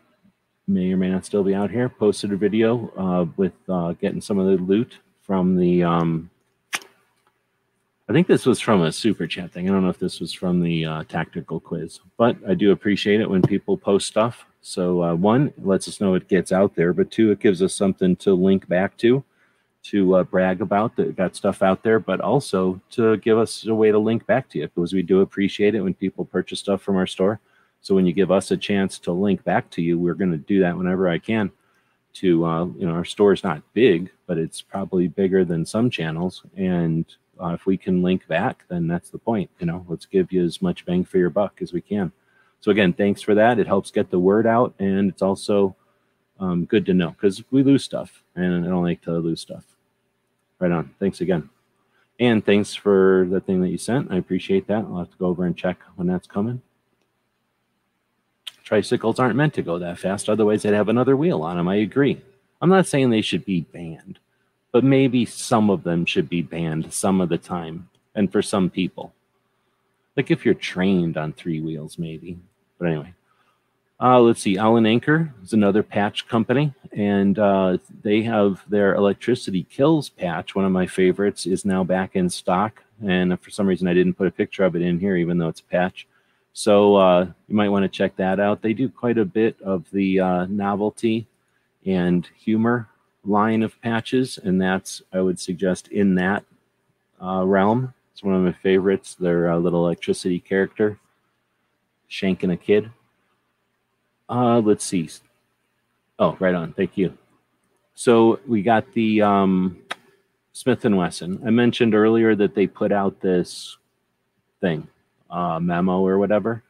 [0.67, 4.21] may or may not still be out here, posted a video uh, with uh, getting
[4.21, 6.29] some of the loot from the um,
[8.11, 9.69] I think this was from a super chat thing.
[9.69, 13.21] I don't know if this was from the uh, tactical quiz, but I do appreciate
[13.21, 14.45] it when people post stuff.
[14.59, 17.61] So uh, one, it lets us know it gets out there, but two, it gives
[17.63, 19.23] us something to link back to,
[19.83, 23.73] to uh, brag about that got stuff out there, but also to give us a
[23.73, 26.81] way to link back to you because we do appreciate it when people purchase stuff
[26.81, 27.39] from our store.
[27.81, 30.37] So when you give us a chance to link back to you, we're going to
[30.37, 31.51] do that whenever I can.
[32.15, 35.89] To uh, you know, our store is not big, but it's probably bigger than some
[35.89, 37.05] channels, and
[37.41, 39.49] uh, if we can link back, then that's the point.
[39.59, 42.11] You know, let's give you as much bang for your buck as we can.
[42.59, 43.59] So again, thanks for that.
[43.59, 45.75] It helps get the word out, and it's also
[46.39, 49.70] um, good to know because we lose stuff, and I don't like to lose stuff.
[50.61, 50.91] Right on.
[50.99, 51.49] Thanks again,
[52.19, 54.11] and thanks for the thing that you sent.
[54.11, 54.85] I appreciate that.
[54.85, 56.61] I'll have to go over and check when that's coming.
[58.63, 60.29] Tricycles aren't meant to go that fast.
[60.29, 61.67] Otherwise, they'd have another wheel on them.
[61.67, 62.21] I agree.
[62.61, 64.19] I'm not saying they should be banned,
[64.71, 68.69] but maybe some of them should be banned some of the time and for some
[68.69, 69.13] people.
[70.15, 72.37] Like if you're trained on three wheels, maybe.
[72.77, 73.13] But anyway,
[74.01, 74.57] uh, let's see.
[74.57, 80.55] Allen Anchor is another patch company, and uh, they have their electricity kills patch.
[80.55, 84.15] One of my favorites is now back in stock, and for some reason I didn't
[84.15, 86.07] put a picture of it in here, even though it's a patch.
[86.53, 88.61] So uh, you might want to check that out.
[88.61, 91.27] They do quite a bit of the uh, novelty
[91.85, 92.89] and humor
[93.23, 96.43] line of patches, and that's I would suggest in that
[97.21, 97.93] uh, realm.
[98.13, 99.13] It's one of my favorites.
[99.13, 100.97] Their uh, little electricity character,
[102.09, 102.89] shanking a kid.
[104.31, 105.09] Uh, let's see.
[106.17, 106.71] Oh, right on.
[106.71, 107.17] Thank you.
[107.95, 109.77] So we got the um,
[110.53, 111.41] Smith and Wesson.
[111.45, 113.77] I mentioned earlier that they put out this
[114.61, 114.87] thing,
[115.29, 116.63] uh, memo or whatever.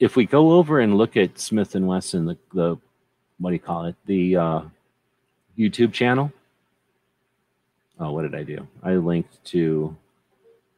[0.00, 2.76] If we go over and look at Smith and Wesson, the, the
[3.38, 4.60] what do you call it, the uh,
[5.56, 6.32] YouTube channel.
[8.00, 8.66] Oh, what did I do?
[8.82, 9.96] I linked to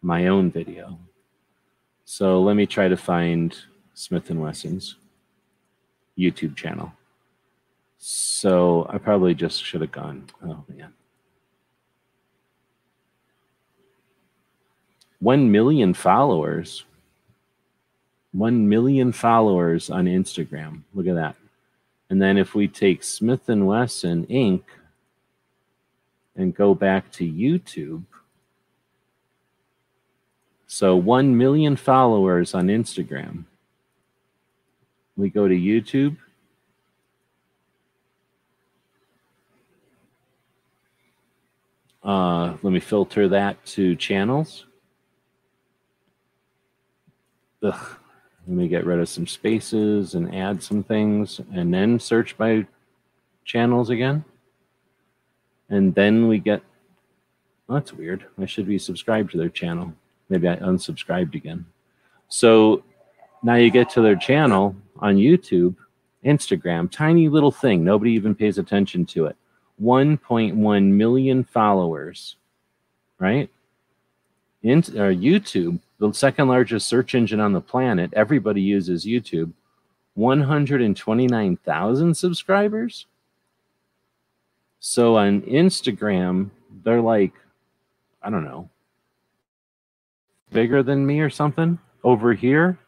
[0.03, 0.99] my own video.
[2.05, 3.57] So let me try to find
[3.95, 4.97] Smith and Wesson's.
[6.19, 6.93] YouTube channel.
[7.99, 10.27] So I probably just should have gone.
[10.45, 10.93] Oh man.
[15.21, 16.85] 1 million followers.
[18.33, 20.83] 1 million followers on Instagram.
[20.93, 21.37] Look at that.
[22.11, 24.63] And then if we take Smith Wesson Inc.
[26.37, 28.05] and go back to YouTube.
[30.67, 33.45] So 1 million followers on Instagram
[35.17, 36.17] we go to YouTube.
[42.03, 44.67] Uh, let me filter that to channels.
[47.63, 47.99] Ugh.
[48.47, 52.67] Let me get rid of some spaces and add some things and then search by
[53.47, 54.23] channels again.
[55.71, 56.63] And then we get,
[57.69, 58.27] oh, that's weird.
[58.39, 59.95] I should be subscribed to their channel.
[60.29, 61.65] Maybe I unsubscribed again.
[62.29, 62.85] So
[63.45, 65.77] now you get to their channel on YouTube,
[66.25, 67.85] Instagram, tiny little thing.
[67.85, 69.37] Nobody even pays attention to it.
[69.83, 72.37] 1.1 million followers,
[73.19, 73.51] right?
[74.63, 79.53] In uh, YouTube, the second largest search engine on the planet, everybody uses YouTube.
[80.15, 83.05] 129,000 subscribers.
[84.81, 86.49] So on Instagram,
[86.83, 87.35] they're like,
[88.23, 88.71] I don't know,
[90.51, 91.79] bigger than me or something.
[92.03, 92.79] Over here,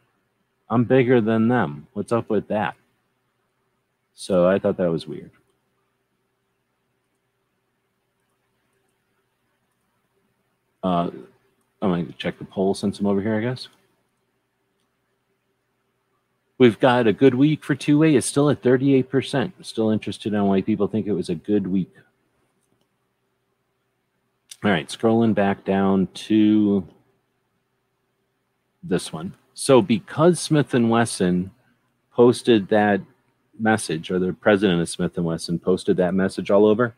[0.69, 1.87] I'm bigger than them.
[1.93, 2.75] What's up with that?
[4.13, 5.31] So I thought that was weird.
[10.83, 11.09] Uh,
[11.81, 13.67] I'm going to check the poll since I'm over here, I guess.
[16.57, 18.15] We've got a good week for 2A.
[18.15, 19.51] It's still at 38%.
[19.61, 21.93] Still interested in why people think it was a good week.
[24.63, 26.87] All right, scrolling back down to
[28.81, 29.35] this one.
[29.59, 31.49] So because Smith and Wesson
[32.11, 33.01] posted that
[33.57, 36.93] message, or the president of Smith and Wesson posted that message all over,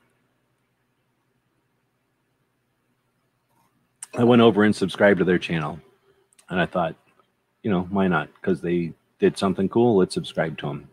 [4.18, 5.80] I went over and subscribed to their channel,
[6.50, 6.96] and I thought,
[7.64, 8.28] you know, why not?
[8.34, 9.96] Because they did something cool.
[9.96, 10.90] Let's subscribe to them.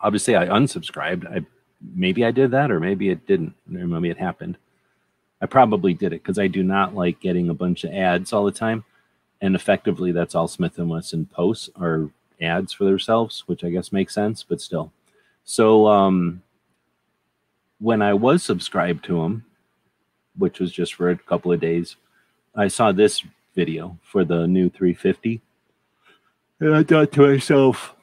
[0.00, 1.26] Obviously, I unsubscribed.
[1.26, 1.44] I
[1.96, 3.54] maybe I did that, or maybe it didn't.
[3.66, 4.56] Maybe it happened.
[5.42, 8.44] I probably did it because I do not like getting a bunch of ads all
[8.44, 8.84] the time
[9.40, 12.10] and effectively that's all Smith and Wesson posts are
[12.40, 14.92] ads for themselves, which I guess makes sense, but still.
[15.44, 16.42] So um,
[17.78, 19.44] when I was subscribed to them,
[20.36, 21.96] which was just for a couple of days,
[22.54, 23.22] I saw this
[23.54, 25.40] video for the new 350,
[26.60, 27.94] and I thought to myself,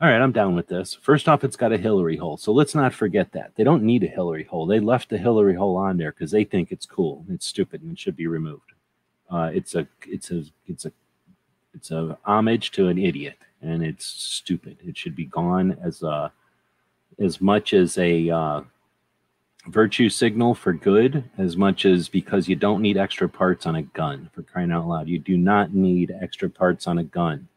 [0.00, 0.94] all right, I'm down with this.
[1.00, 2.36] First off, it's got a Hillary hole.
[2.36, 3.52] So let's not forget that.
[3.54, 4.66] They don't need a Hillary hole.
[4.66, 7.24] They left the Hillary hole on there because they think it's cool.
[7.30, 8.73] It's stupid and it should be removed.
[9.34, 10.92] Uh, it's a it's a it's a
[11.74, 14.76] it's a homage to an idiot, and it's stupid.
[14.86, 16.30] It should be gone as a
[17.18, 18.60] as much as a uh,
[19.66, 23.82] virtue signal for good, as much as because you don't need extra parts on a
[23.82, 24.30] gun.
[24.32, 27.48] For crying out loud, you do not need extra parts on a gun.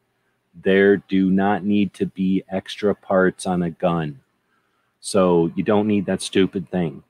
[0.64, 4.20] There do not need to be extra parts on a gun.
[5.00, 7.04] So you don't need that stupid thing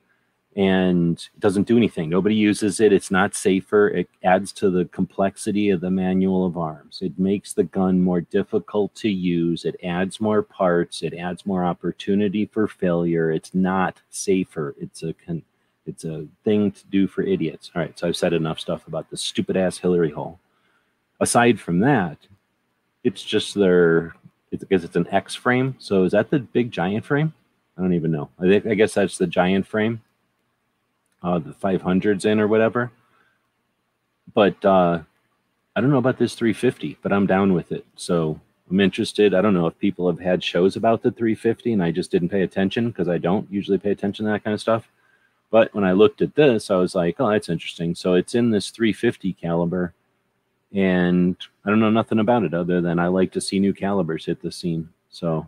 [0.58, 2.10] and it doesn't do anything.
[2.10, 2.92] Nobody uses it.
[2.92, 3.90] It's not safer.
[3.90, 6.98] It adds to the complexity of the manual of arms.
[7.04, 9.66] It makes the gun more difficult to use.
[9.66, 11.04] It adds more parts.
[11.04, 13.32] It adds more opportunity for failure.
[13.32, 14.76] It's not safer.
[14.82, 15.44] It's a con-
[15.86, 17.72] it's a thing to do for idiots.
[17.76, 20.40] All right, so I've said enough stuff about the stupid ass Hillary hole.
[21.20, 22.18] Aside from that,
[23.04, 24.16] it's just their
[24.52, 25.76] It's because it's an X frame.
[25.78, 27.32] So is that the big giant frame?
[27.78, 28.30] I don't even know.
[28.40, 30.02] I think I guess that's the giant frame.
[31.24, 32.92] Uh, the 500s in or whatever.
[34.34, 35.00] But uh,
[35.76, 37.86] I don't know about this 350, but I'm down with it.
[37.96, 38.40] So
[38.70, 39.34] I'm interested.
[39.34, 42.30] I don't know if people have had shows about the 350 and I just didn't
[42.30, 44.90] pay attention because I don't usually pay attention to that kind of stuff.
[45.50, 47.96] But when I looked at this, I was like, oh, that's interesting.
[47.96, 49.94] So it's in this 350 caliber.
[50.74, 54.26] And I don't know nothing about it other than I like to see new calibers
[54.26, 54.90] hit the scene.
[55.10, 55.48] So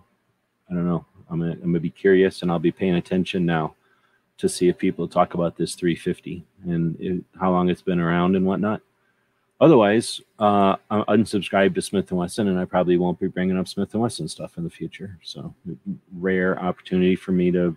[0.69, 1.05] I don't know.
[1.29, 3.75] I'm gonna, I'm gonna be curious and I'll be paying attention now
[4.39, 8.35] to see if people talk about this 350 and it, how long it's been around
[8.35, 8.81] and whatnot.
[9.61, 13.93] Otherwise, uh, I'm unsubscribed to Smith Wesson, and I probably won't be bringing up Smith
[13.93, 15.19] and Wesson stuff in the future.
[15.21, 15.53] So,
[16.17, 17.75] rare opportunity for me to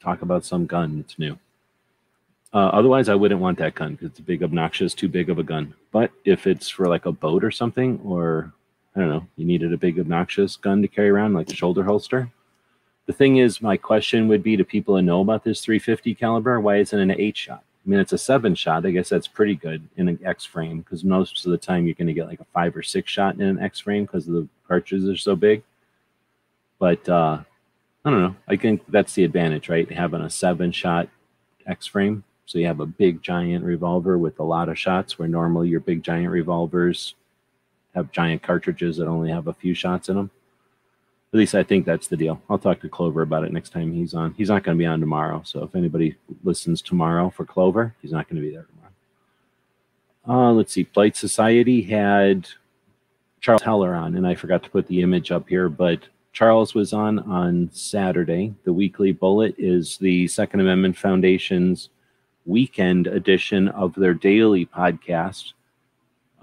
[0.00, 1.38] talk about some gun that's new.
[2.54, 5.38] Uh, otherwise, I wouldn't want that gun because it's a big, obnoxious, too big of
[5.38, 5.74] a gun.
[5.92, 8.54] But if it's for like a boat or something, or
[8.96, 11.84] I don't know, you needed a big, obnoxious gun to carry around, like a shoulder
[11.84, 12.30] holster.
[13.06, 16.60] The thing is, my question would be to people who know about this 350 caliber,
[16.60, 17.62] why isn't it an eight shot?
[17.84, 18.86] I mean, it's a seven shot.
[18.86, 21.94] I guess that's pretty good in an X frame because most of the time you're
[21.94, 24.48] going to get like a five or six shot in an X frame because the
[24.66, 25.62] cartridges are so big.
[26.78, 27.40] But uh,
[28.04, 28.36] I don't know.
[28.48, 29.90] I think that's the advantage, right?
[29.90, 31.08] Having a seven shot
[31.66, 32.24] X frame.
[32.46, 35.80] So you have a big giant revolver with a lot of shots where normally your
[35.80, 37.14] big giant revolvers
[37.94, 40.30] have giant cartridges that only have a few shots in them.
[41.34, 42.40] At least I think that's the deal.
[42.48, 44.34] I'll talk to Clover about it next time he's on.
[44.34, 45.42] He's not going to be on tomorrow.
[45.44, 48.68] So if anybody listens tomorrow for Clover, he's not going to be there
[50.24, 50.50] tomorrow.
[50.50, 50.84] Uh, let's see.
[50.84, 52.46] Polite Society had
[53.40, 56.92] Charles Heller on, and I forgot to put the image up here, but Charles was
[56.92, 58.54] on on Saturday.
[58.62, 61.88] The Weekly Bullet is the Second Amendment Foundation's
[62.46, 65.52] weekend edition of their daily podcast.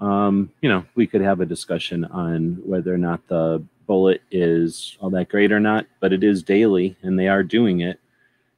[0.00, 4.96] Um, you know, we could have a discussion on whether or not the bullet is
[5.00, 8.00] all that great or not, but it is daily and they are doing it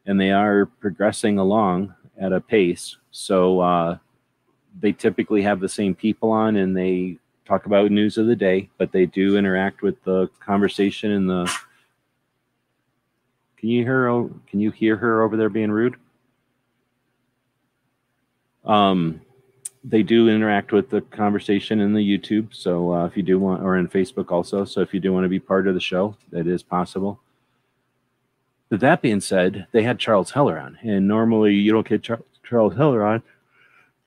[0.07, 2.97] and they are progressing along at a pace.
[3.11, 3.99] So uh,
[4.79, 8.71] they typically have the same people on and they talk about news of the day,
[8.79, 11.53] but they do interact with the conversation and the.
[13.57, 14.07] Can you hear?
[14.47, 15.97] Can you hear her over there being rude?
[18.65, 19.21] Um,
[19.85, 22.55] they do interact with the conversation in the YouTube.
[22.55, 24.65] So uh, if you do want, or in Facebook also.
[24.65, 27.21] So if you do want to be part of the show, that is possible.
[28.71, 32.23] But that being said, they had Charles Heller on, and normally you don't get Char-
[32.43, 33.23] Charles Heller on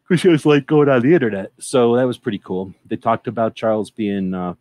[0.08, 1.52] because he was like going on the internet.
[1.60, 2.74] So that was pretty cool.
[2.86, 4.56] They talked about Charles being uh,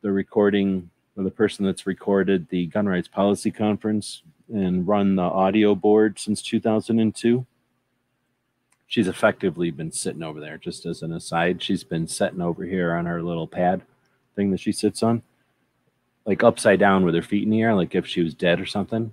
[0.00, 5.22] the recording or the person that's recorded the gun rights policy conference and run the
[5.22, 7.46] audio board since 2002
[8.92, 11.62] she's effectively been sitting over there just as an aside.
[11.62, 13.80] She's been sitting over here on her little pad
[14.36, 15.22] thing that she sits on
[16.26, 18.66] like upside down with her feet in the air like if she was dead or
[18.66, 19.10] something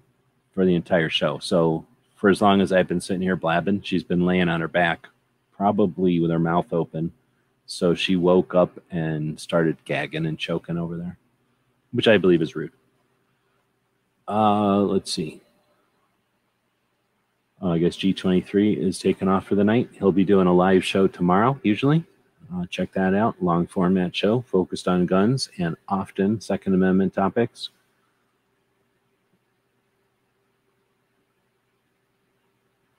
[0.54, 1.40] for the entire show.
[1.40, 1.86] So
[2.16, 5.08] for as long as i've been sitting here blabbing she's been laying on her back
[5.54, 7.14] probably with her mouth open.
[7.66, 11.18] So she woke up and started gagging and choking over there
[11.94, 12.74] which i believe is rude.
[14.28, 15.40] Uh let's see
[17.62, 19.90] uh, I guess G23 is taken off for the night.
[19.94, 22.06] He'll be doing a live show tomorrow, usually.
[22.54, 23.42] Uh, check that out.
[23.42, 27.70] Long format show focused on guns and often Second Amendment topics.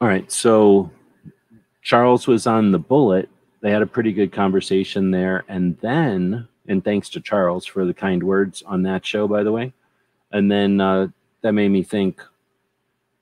[0.00, 0.90] All right, so
[1.82, 3.28] Charles was on the bullet.
[3.60, 5.44] They had a pretty good conversation there.
[5.48, 9.52] And then, and thanks to Charles for the kind words on that show, by the
[9.52, 9.72] way.
[10.32, 11.08] And then uh,
[11.42, 12.22] that made me think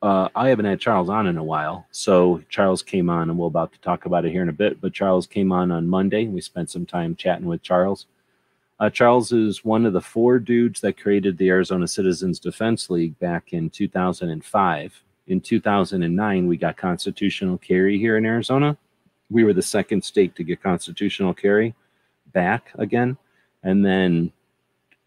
[0.00, 1.86] uh, I haven't had Charles on in a while.
[1.90, 4.80] So Charles came on, and we're about to talk about it here in a bit.
[4.80, 8.06] But Charles came on on Monday, and we spent some time chatting with Charles.
[8.80, 13.18] Uh, Charles is one of the four dudes that created the Arizona Citizens Defense League
[13.18, 15.02] back in 2005.
[15.26, 18.76] In 2009, we got constitutional carry here in Arizona.
[19.30, 21.74] We were the second state to get constitutional carry
[22.32, 23.18] back again.
[23.64, 24.32] And then,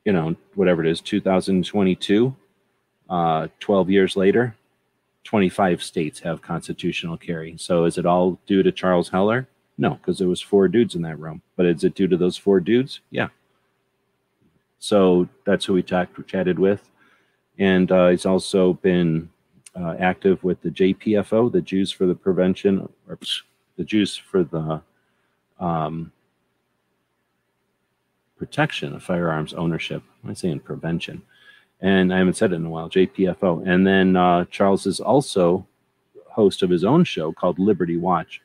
[0.03, 2.35] you know, whatever it is, 2022,
[3.09, 4.53] uh, 12 years later,
[5.23, 7.55] 25 states have constitutional carry.
[7.57, 9.47] So is it all due to Charles Heller?
[9.77, 11.41] No, because there was four dudes in that room.
[11.55, 13.01] But is it due to those four dudes?
[13.09, 13.29] Yeah.
[14.79, 16.89] So that's who we talked chatted with,
[17.59, 19.29] and uh, he's also been
[19.75, 23.19] uh, active with the JPFO, the Jews for the Prevention, or
[23.77, 24.81] the Jews for the
[25.59, 26.11] um,
[28.37, 30.01] Protection of Firearms Ownership.
[30.25, 31.21] I'm saying prevention
[31.81, 33.67] and I haven't said it in a while, JPFO.
[33.67, 35.65] And then uh, Charles is also
[36.29, 38.41] host of his own show called Liberty Watch,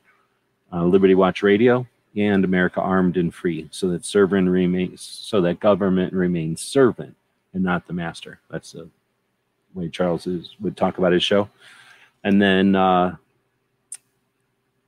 [0.73, 1.87] uh, Liberty Watch Radio,
[2.17, 7.15] and America Armed and Free, so that servant remains, so that government remains servant
[7.53, 8.41] and not the master.
[8.51, 8.89] That's the
[9.75, 11.49] way Charles is, would talk about his show.
[12.25, 13.17] And then uh,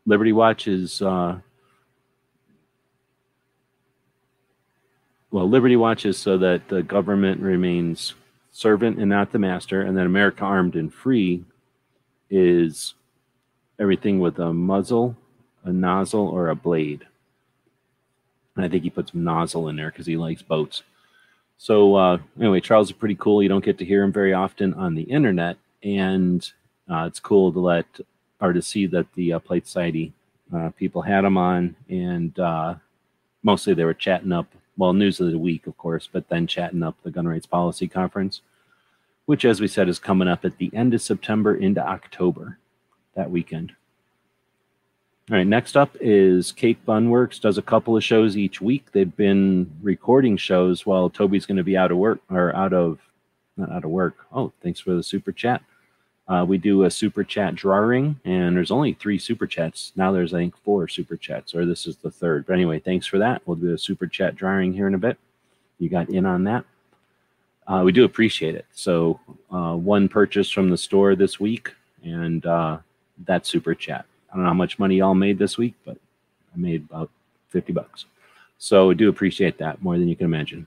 [0.06, 1.38] Liberty Watch is uh,
[5.30, 8.14] well, Liberty Watch is so that the government remains
[8.58, 11.44] servant and not the master, and then America Armed and Free
[12.28, 12.94] is
[13.78, 15.14] everything with a muzzle,
[15.62, 17.06] a nozzle, or a blade.
[18.56, 20.82] And I think he puts nozzle in there because he likes boats.
[21.56, 23.44] So uh, anyway, Charles is pretty cool.
[23.44, 26.44] You don't get to hear him very often on the internet, and
[26.90, 27.86] uh, it's cool to let
[28.40, 30.12] or to see that the uh, Polite Society
[30.52, 32.74] uh, people had him on, and uh,
[33.44, 36.82] mostly they were chatting up well news of the week, of course, but then chatting
[36.82, 38.40] up the gun rights policy conference,
[39.26, 42.58] which, as we said, is coming up at the end of September into October
[43.14, 43.72] that weekend.
[45.30, 47.38] All right, next up is Cape Gun Works.
[47.38, 48.86] Does a couple of shows each week.
[48.92, 52.98] They've been recording shows while Toby's going to be out of work or out of
[53.58, 54.16] not out of work.
[54.32, 55.62] Oh, thanks for the super chat.
[56.28, 59.92] Uh, we do a super chat drawing, and there's only three super chats.
[59.96, 62.46] Now there's, I think, four super chats, or this is the third.
[62.46, 63.40] But anyway, thanks for that.
[63.46, 65.16] We'll do a super chat drawing here in a bit.
[65.78, 66.64] You got in on that.
[67.66, 68.66] Uh, we do appreciate it.
[68.72, 71.72] So, uh, one purchase from the store this week,
[72.04, 72.78] and uh,
[73.24, 74.04] that super chat.
[74.30, 75.96] I don't know how much money y'all made this week, but
[76.54, 77.10] I made about
[77.50, 78.04] 50 bucks.
[78.58, 80.66] So I do appreciate that more than you can imagine.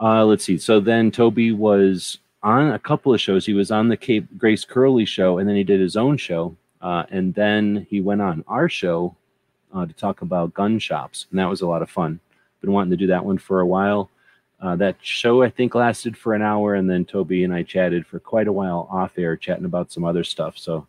[0.00, 0.58] Uh, let's see.
[0.58, 3.46] So then Toby was on a couple of shows.
[3.46, 6.56] He was on the Cape Grace Curley show, and then he did his own show.
[6.80, 9.14] Uh, and then he went on our show
[9.72, 12.18] uh, to talk about gun shops, and that was a lot of fun.
[12.60, 14.10] Been wanting to do that one for a while.
[14.60, 18.06] Uh, that show I think lasted for an hour, and then Toby and I chatted
[18.06, 20.56] for quite a while off air, chatting about some other stuff.
[20.56, 20.86] So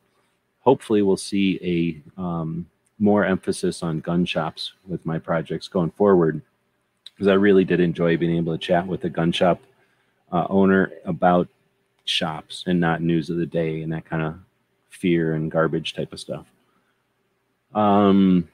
[0.59, 2.67] hopefully we'll see a um,
[2.99, 6.41] more emphasis on gun shops with my projects going forward
[7.13, 9.61] because I really did enjoy being able to chat with a gun shop
[10.33, 11.47] uh, owner about
[12.03, 14.35] shops and not news of the day and that kind of
[14.89, 16.45] fear and garbage type of stuff.
[17.73, 18.49] Um,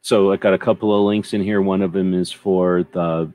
[0.00, 1.60] so I got a couple of links in here.
[1.60, 3.32] One of them is for the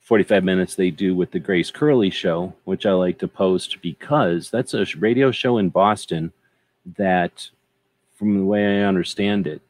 [0.00, 4.50] 45 minutes they do with the Grace Curley show, which I like to post because
[4.50, 6.32] that's a radio show in Boston
[6.96, 7.50] that,
[8.16, 9.60] from the way I understand it,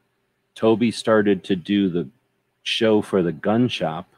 [0.55, 2.09] Toby started to do the
[2.63, 4.09] show for the gun shop,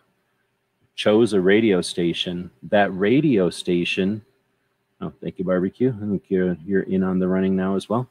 [1.01, 2.51] chose a radio station.
[2.63, 4.23] That radio station,
[5.01, 5.95] oh, thank you, Barbecue.
[5.97, 8.07] I think you're, you're in on the running now as well.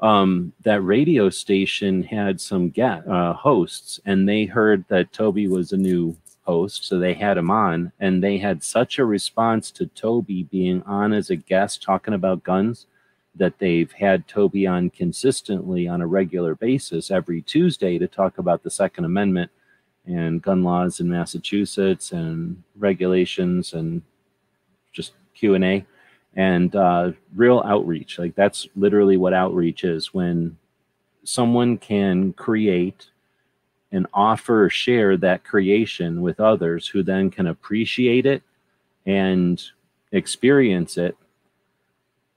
[0.00, 5.72] Um, that radio station had some get, uh, hosts, and they heard that Toby was
[5.72, 9.84] a new host, so they had him on, and they had such a response to
[9.88, 12.86] Toby being on as a guest talking about guns
[13.34, 18.62] that they've had Toby on consistently on a regular basis every Tuesday to talk about
[18.62, 19.50] the Second Amendment
[20.06, 24.02] and gun laws in Massachusetts and regulations and
[24.92, 25.86] just Q and A
[26.36, 28.18] and uh, real outreach.
[28.18, 30.56] Like that's literally what outreach is when
[31.24, 33.10] someone can create
[33.92, 38.42] and offer share that creation with others who then can appreciate it
[39.04, 39.62] and
[40.12, 41.16] experience it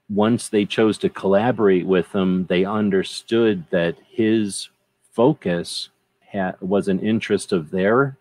[0.10, 4.69] once they chose to collaborate with him, they understood that his
[5.11, 5.90] focus
[6.34, 8.18] had, was an interest of their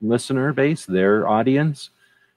[0.00, 1.90] listener base, their audience,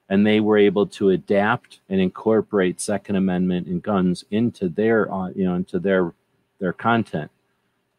[0.08, 5.28] and they were able to adapt and incorporate Second Amendment and guns into their, uh,
[5.30, 6.12] you know, into their
[6.58, 7.30] their content.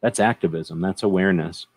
[0.01, 0.81] That's activism.
[0.81, 1.67] That's awareness.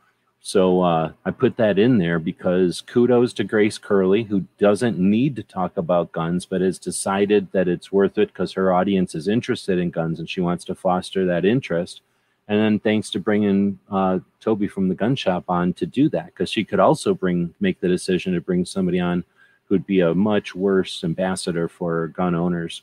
[0.44, 5.36] So uh, I put that in there because kudos to Grace Curley, who doesn't need
[5.36, 9.28] to talk about guns, but has decided that it's worth it because her audience is
[9.28, 12.01] interested in guns and she wants to foster that interest.
[12.48, 16.27] And then thanks to bringing uh, Toby from the gun shop on to do that,
[16.27, 19.24] because she could also bring make the decision to bring somebody on
[19.66, 22.82] who'd be a much worse ambassador for gun owners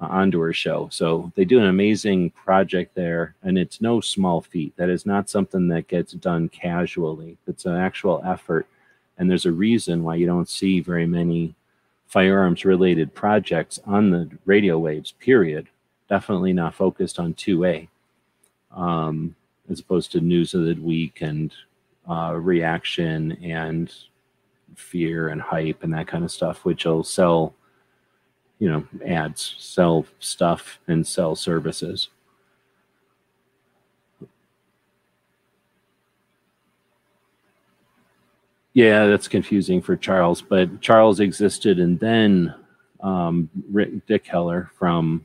[0.00, 0.88] uh, onto her show.
[0.90, 4.74] So they do an amazing project there, and it's no small feat.
[4.76, 7.36] That is not something that gets done casually.
[7.46, 8.66] It's an actual effort,
[9.16, 11.54] and there's a reason why you don't see very many
[12.06, 15.12] firearms related projects on the radio waves.
[15.12, 15.68] Period.
[16.08, 17.88] Definitely not focused on 2A,
[18.74, 19.34] um,
[19.70, 21.52] as opposed to news of the week and
[22.08, 23.92] uh, reaction and
[24.74, 27.54] fear and hype and that kind of stuff, which will sell
[28.58, 32.08] you know ads sell stuff and sell services.
[38.72, 42.52] Yeah that's confusing for charles but charles existed and then
[43.00, 45.24] um, Rick Dick Heller from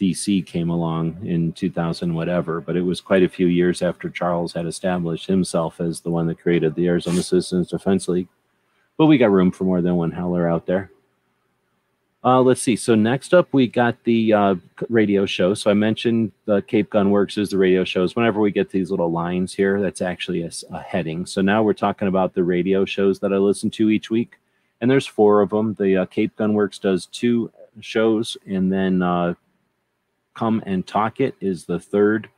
[0.00, 4.54] DC came along in 2000 whatever, but it was quite a few years after Charles
[4.54, 8.28] had established himself as the one that created the Arizona Citizens Defense League
[9.00, 10.90] but we got room for more than one howler out there.
[12.22, 12.76] Uh, let's see.
[12.76, 14.54] So next up, we got the uh,
[14.90, 15.54] radio show.
[15.54, 18.14] So I mentioned the Cape Gun Works is the radio shows.
[18.14, 21.24] Whenever we get these little lines here, that's actually a, a, heading.
[21.24, 24.36] So now we're talking about the radio shows that I listen to each week,
[24.82, 25.72] and there's four of them.
[25.78, 27.50] The uh, Cape Gun Works does two
[27.80, 29.32] shows, and then uh,
[30.34, 32.28] Come and Talk It is the third.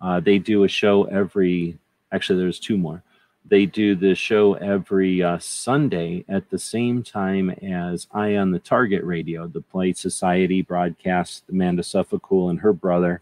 [0.00, 1.78] Uh, they do a show every.
[2.12, 3.02] Actually, there's two more
[3.44, 8.58] they do the show every uh, Sunday at the same time as Eye on the
[8.58, 11.44] Target Radio, the Polite Society broadcast.
[11.50, 13.20] Amanda Suffecool and her brother,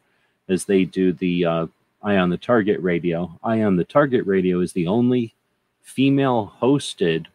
[0.49, 1.67] as they do the uh,
[2.03, 3.39] on the Target Radio.
[3.43, 5.35] Eye on the Target Radio is the only
[5.83, 7.27] female hosted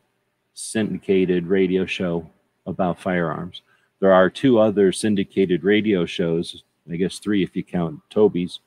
[0.53, 2.29] syndicated radio show
[2.65, 3.61] about firearms.
[3.99, 8.59] There are two other syndicated radio shows, I guess three if you count Toby's,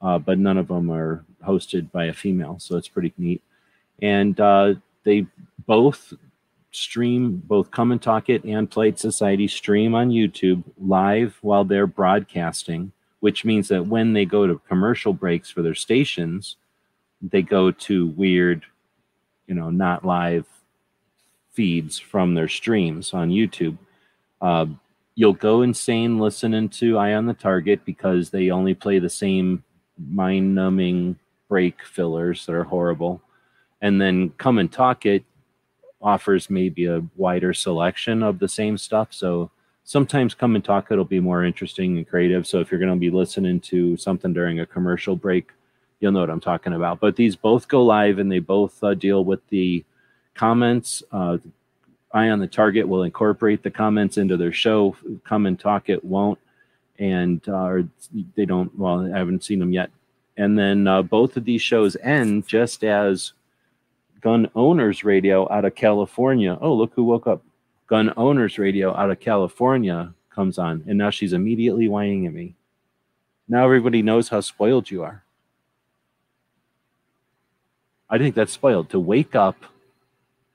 [0.00, 3.42] uh, but none of them are hosted by a female, so it's pretty neat.
[4.00, 4.74] And uh,
[5.04, 5.26] they
[5.66, 6.14] both
[6.72, 11.86] stream both come and talk it and Polite Society stream on youtube live while they're
[11.86, 16.56] broadcasting which means that when they go to commercial breaks for their stations
[17.20, 18.64] they go to weird
[19.48, 20.46] you know not live
[21.52, 23.76] feeds from their streams on youtube
[24.40, 24.66] uh,
[25.14, 29.62] you'll go insane listening to eye on the target because they only play the same
[29.98, 31.18] mind numbing
[31.48, 33.20] break fillers that are horrible.
[33.82, 35.24] And then come and talk it
[36.02, 39.08] offers maybe a wider selection of the same stuff.
[39.12, 39.50] So
[39.84, 42.46] sometimes come and talk it'll be more interesting and creative.
[42.46, 45.50] So if you're going to be listening to something during a commercial break
[46.00, 46.98] you'll know what i'm talking about.
[46.98, 49.84] But these both go live and they both uh, deal with the
[50.34, 51.38] comments uh,
[52.12, 56.04] eye on the target will incorporate the comments into their show come and talk it
[56.04, 56.38] won't
[56.98, 57.78] and uh,
[58.36, 59.90] they don't well i haven't seen them yet
[60.36, 63.32] and then uh, both of these shows end just as
[64.20, 66.56] Gun Owners Radio out of California.
[66.60, 67.42] Oh, look who woke up.
[67.86, 72.54] Gun Owners Radio out of California comes on, and now she's immediately whining at me.
[73.48, 75.24] Now everybody knows how spoiled you are.
[78.08, 79.56] I think that's spoiled to wake up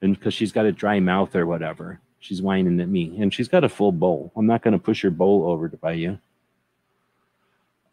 [0.06, 3.49] and because she's got a dry mouth or whatever, she's whining at me, and she's
[3.49, 4.32] got a full bowl.
[4.36, 6.18] I'm not going to push your bowl over to buy you.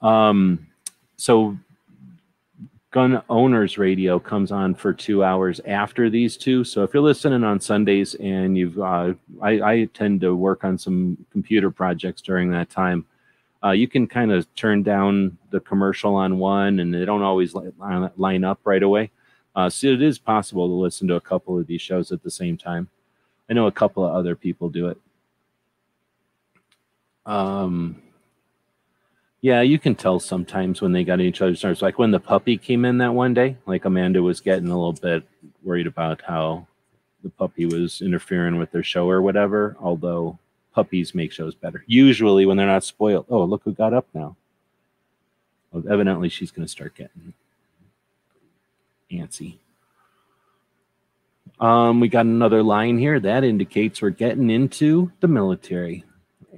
[0.00, 0.68] Um,
[1.16, 1.56] so
[2.92, 6.62] Gun Owners Radio comes on for two hours after these two.
[6.62, 10.76] So if you're listening on Sundays and you've, uh, I, I, tend to work on
[10.76, 13.06] some computer projects during that time.
[13.64, 17.54] Uh, you can kind of turn down the commercial on one, and they don't always
[17.54, 19.10] line up right away.
[19.54, 22.30] Uh, so it is possible to listen to a couple of these shows at the
[22.30, 22.88] same time.
[23.50, 24.98] I know a couple of other people do it.
[27.26, 28.02] Um,
[29.42, 31.82] yeah, you can tell sometimes when they got each other's nerves.
[31.82, 34.92] Like when the puppy came in that one day, like Amanda was getting a little
[34.92, 35.24] bit
[35.62, 36.66] worried about how
[37.22, 39.76] the puppy was interfering with their show or whatever.
[39.80, 40.38] Although
[40.72, 41.84] puppies make shows better.
[41.86, 43.26] Usually when they're not spoiled.
[43.28, 44.36] Oh, look who got up now.
[45.70, 47.34] Well, evidently she's going to start getting
[49.12, 49.58] antsy.
[51.60, 56.04] Um, we got another line here that indicates we're getting into the military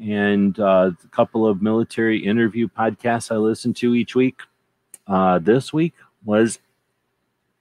[0.01, 4.40] and uh, a couple of military interview podcasts I listen to each week.
[5.06, 5.94] Uh, this week
[6.24, 6.59] was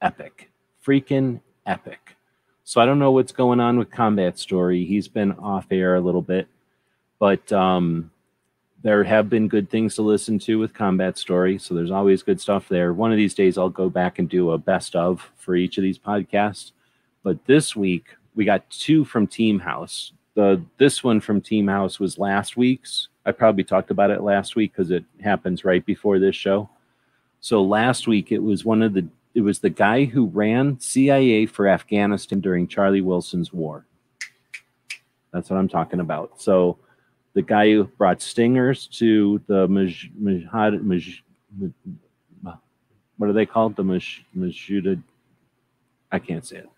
[0.01, 0.49] epic,
[0.85, 2.15] freaking epic.
[2.63, 4.85] So I don't know what's going on with Combat Story.
[4.85, 6.47] He's been off air a little bit,
[7.19, 8.09] but um,
[8.83, 11.57] there have been good things to listen to with Combat Story.
[11.57, 12.93] So there's always good stuff there.
[12.93, 15.83] One of these days, I'll go back and do a best of for each of
[15.83, 16.71] these podcasts.
[17.23, 21.99] But this week, we got two from Team House the this one from Team House
[21.99, 23.09] was last week's.
[23.25, 26.69] I probably talked about it last week because it happens right before this show.
[27.39, 31.45] So last week it was one of the it was the guy who ran CIA
[31.45, 33.85] for Afghanistan during Charlie Wilson's war.
[35.31, 36.39] That's what I'm talking about.
[36.41, 36.77] So
[37.33, 41.23] the guy who brought stingers to the Maj, Maj, Maj,
[43.17, 43.75] what are they called?
[43.75, 45.01] The Maj, Majuda.
[46.11, 46.69] I can't say it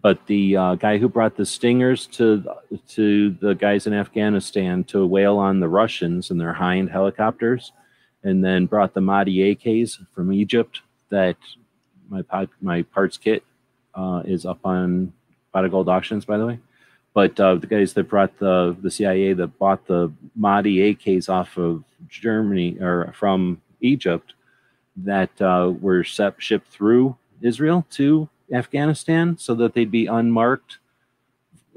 [0.00, 2.44] but the uh, guy who brought the stingers to
[2.88, 7.72] to the guys in Afghanistan to wail on the Russians and their high-end helicopters,
[8.22, 10.80] and then brought the Maadi AKs from Egypt.
[11.10, 11.36] That
[12.08, 13.44] my my parts kit
[13.94, 15.12] uh, is up on
[15.54, 16.58] Bada Gold Auctions, by the way.
[17.12, 21.56] But uh, the guys that brought the the CIA that bought the Maadi AKs off
[21.58, 24.34] of Germany or from Egypt
[24.96, 30.78] that uh, were shipped through Israel to Afghanistan so that they'd be unmarked,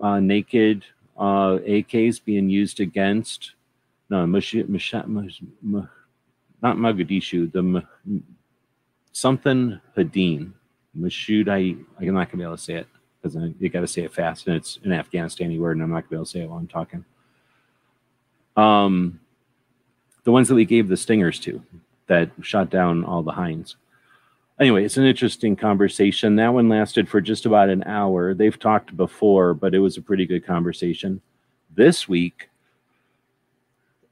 [0.01, 0.83] uh, naked
[1.17, 3.53] uh, AKs being used against
[4.09, 5.41] no mush, mush, mush,
[6.61, 7.83] not Mogadishu, the
[9.11, 10.53] something Hadin.
[10.97, 12.87] Mashud, I, I'm not gonna be able to say it.
[13.23, 16.01] Because you got to say it fast, and it's an Afghanistani word, and I'm not
[16.01, 17.05] gonna be able to say it while I'm talking.
[18.57, 19.19] Um,
[20.23, 21.61] the ones that we gave the stingers to,
[22.07, 23.77] that shot down all the hinds.
[24.59, 26.35] Anyway, it's an interesting conversation.
[26.35, 28.33] That one lasted for just about an hour.
[28.33, 31.21] They've talked before, but it was a pretty good conversation.
[31.75, 32.49] This week,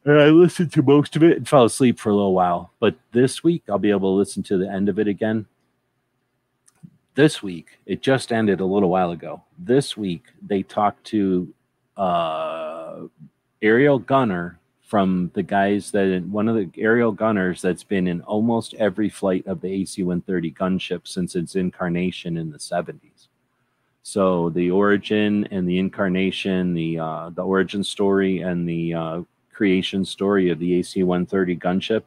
[0.04, 2.72] and I listened to most of it and fell asleep for a little while.
[2.80, 5.46] But this week, I'll be able to listen to the end of it again.
[7.14, 9.44] This week, it just ended a little while ago.
[9.60, 11.54] This week, they talked to
[11.98, 13.02] uh,
[13.62, 18.74] aerial gunner from the guys that one of the aerial gunners that's been in almost
[18.76, 23.28] every flight of the AC-130 gunship since its incarnation in the 70s.
[24.04, 29.22] So the origin and the incarnation, the uh, the origin story and the uh,
[29.54, 32.04] creation story of the AC-130 gunship,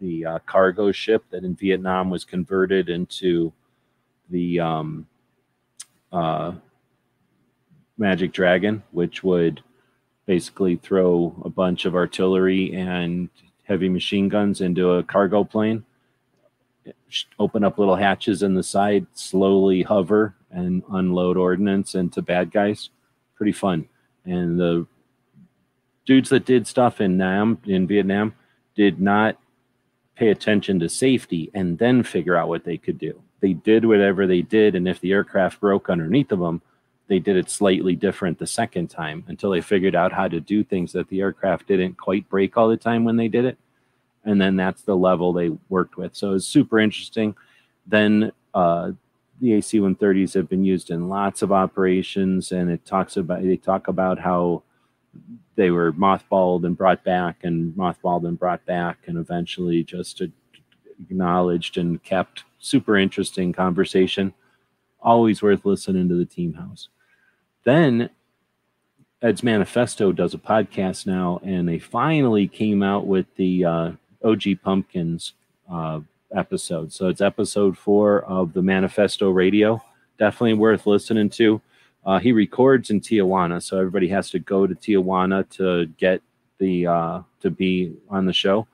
[0.00, 3.52] the uh, cargo ship that in Vietnam was converted into
[4.30, 5.06] the um,
[6.12, 6.52] uh,
[7.98, 9.62] Magic Dragon, which would
[10.26, 13.28] basically throw a bunch of artillery and
[13.64, 15.84] heavy machine guns into a cargo plane,
[17.38, 22.90] open up little hatches in the side, slowly hover and unload ordnance into bad guys.
[23.36, 23.88] Pretty fun.
[24.24, 24.86] And the
[26.06, 28.34] dudes that did stuff in Nam in Vietnam
[28.74, 29.38] did not
[30.14, 33.22] pay attention to safety and then figure out what they could do.
[33.40, 36.62] They did whatever they did, and if the aircraft broke underneath of them,
[37.10, 40.62] they did it slightly different the second time until they figured out how to do
[40.62, 43.58] things that the aircraft didn't quite break all the time when they did it.
[44.24, 46.14] And then that's the level they worked with.
[46.14, 47.34] So it's super interesting.
[47.84, 48.92] Then uh,
[49.40, 53.56] the AC 130s have been used in lots of operations, and it talks about they
[53.56, 54.62] talk about how
[55.56, 60.22] they were mothballed and brought back, and mothballed and brought back, and eventually just
[61.00, 62.44] acknowledged and kept.
[62.58, 64.34] Super interesting conversation.
[65.00, 66.88] Always worth listening to the team house.
[67.64, 68.10] Then
[69.22, 73.92] Ed's Manifesto does a podcast now, and they finally came out with the uh,
[74.24, 75.34] OG Pumpkins
[75.70, 76.00] uh,
[76.34, 76.92] episode.
[76.92, 79.82] So it's episode four of the Manifesto Radio.
[80.18, 81.60] Definitely worth listening to.
[82.04, 86.22] Uh, he records in Tijuana, so everybody has to go to Tijuana to get
[86.58, 88.66] the uh, to be on the show,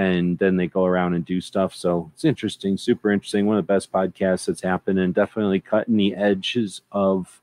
[0.00, 1.74] and then they go around and do stuff.
[1.74, 3.44] So it's interesting, super interesting.
[3.44, 7.42] One of the best podcasts that's happened, and definitely cutting the edges of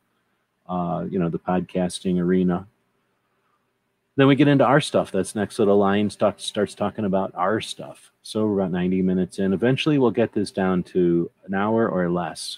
[0.68, 2.66] uh, you know, the podcasting arena.
[4.16, 5.12] Then we get into our stuff.
[5.12, 8.12] That's next little line start, starts talking about our stuff.
[8.24, 9.54] So we're about 90 minutes in.
[9.54, 12.58] Eventually, we'll get this down to an hour or less.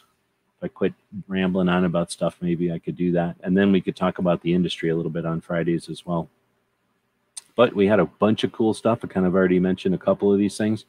[0.58, 0.94] If I quit
[1.28, 3.36] rambling on about stuff, maybe I could do that.
[3.44, 6.30] And then we could talk about the industry a little bit on Fridays as well.
[7.60, 9.00] But we had a bunch of cool stuff.
[9.04, 10.86] I kind of already mentioned a couple of these things.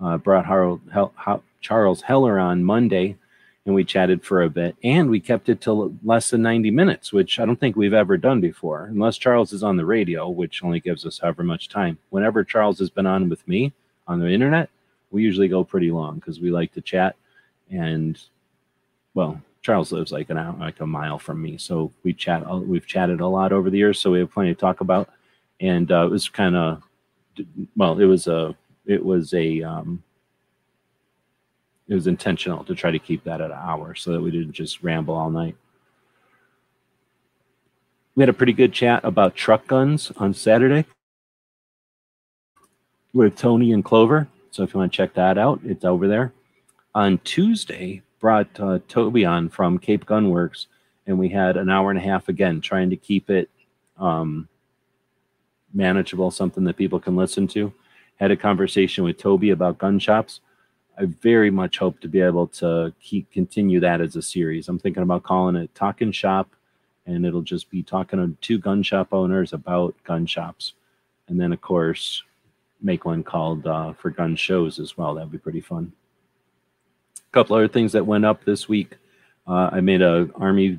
[0.00, 1.12] Uh, brought Harold, Hel,
[1.60, 3.16] Charles Heller on Monday
[3.64, 7.12] and we chatted for a bit and we kept it till less than 90 minutes
[7.12, 10.64] which i don't think we've ever done before unless charles is on the radio which
[10.64, 13.72] only gives us however much time whenever charles has been on with me
[14.06, 14.70] on the internet
[15.10, 17.14] we usually go pretty long because we like to chat
[17.70, 18.22] and
[19.12, 22.86] well charles lives like an hour like a mile from me so we chat we've
[22.86, 25.10] chatted a lot over the years so we have plenty to talk about
[25.60, 26.82] and uh, it was kind of
[27.76, 28.54] well it was a
[28.86, 30.02] it was a um,
[31.88, 34.52] it was intentional to try to keep that at an hour so that we didn't
[34.52, 35.56] just ramble all night.
[38.14, 40.84] We had a pretty good chat about truck guns on Saturday
[43.14, 44.28] with Tony and Clover.
[44.50, 46.32] So if you want to check that out, it's over there.
[46.94, 50.66] On Tuesday, brought uh, Toby on from Cape Gun Works,
[51.06, 53.48] and we had an hour and a half again trying to keep it
[53.98, 54.48] um,
[55.72, 57.72] manageable, something that people can listen to.
[58.16, 60.40] Had a conversation with Toby about gun shops.
[60.98, 64.68] I very much hope to be able to keep continue that as a series.
[64.68, 66.50] I'm thinking about calling it Talking Shop,
[67.06, 70.74] and it'll just be talking to gun shop owners about gun shops,
[71.28, 72.24] and then of course
[72.80, 75.14] make one called uh, for gun shows as well.
[75.14, 75.92] That'd be pretty fun.
[77.16, 78.96] A couple other things that went up this week.
[79.46, 80.78] Uh, I made a army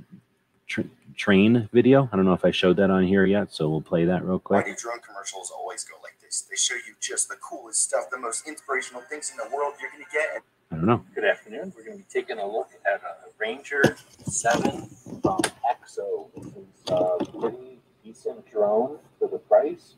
[0.67, 0.85] tra-
[1.19, 2.09] train video.
[2.11, 4.39] I don't know if I showed that on here yet, so we'll play that real
[4.39, 4.65] quick.
[4.65, 6.47] Why do drone commercials always go like this?
[6.49, 9.91] They show you just the coolest stuff, the most inspirational things in the world you're
[9.91, 10.41] going to get.
[10.71, 11.03] I don't know.
[11.13, 11.73] Good afternoon.
[11.75, 14.89] We're going to be taking a look at a Ranger 7 um,
[15.21, 16.29] from EXO.
[16.35, 19.95] This is a pretty decent drone for the price.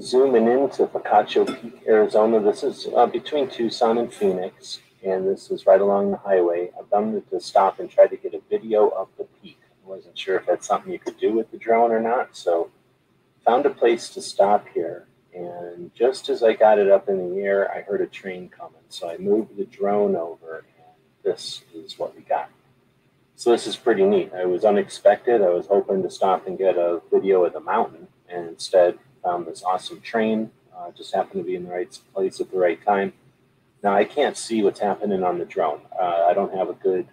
[0.00, 2.40] Zooming into Picacho Peak, Arizona.
[2.40, 6.70] This is uh, between Tucson and Phoenix, and this is right along the highway.
[6.78, 9.58] I've done to stop and try to get a video of the peak.
[9.84, 12.70] I wasn't sure if that's something you could do with the drone or not, so
[13.44, 17.40] found a place to stop here And just as I got it up in the
[17.40, 18.82] air, I heard a train coming.
[18.88, 22.50] So I moved the drone over, and this is what we got.
[23.34, 24.32] So this is pretty neat.
[24.34, 25.40] I was unexpected.
[25.40, 29.46] I was hoping to stop and get a video of the mountain, and instead found
[29.46, 30.50] this awesome train.
[30.76, 33.12] Uh, just happened to be in the right place at the right time.
[33.82, 35.80] Now I can't see what's happening on the drone.
[36.00, 37.06] Uh, I don't have a good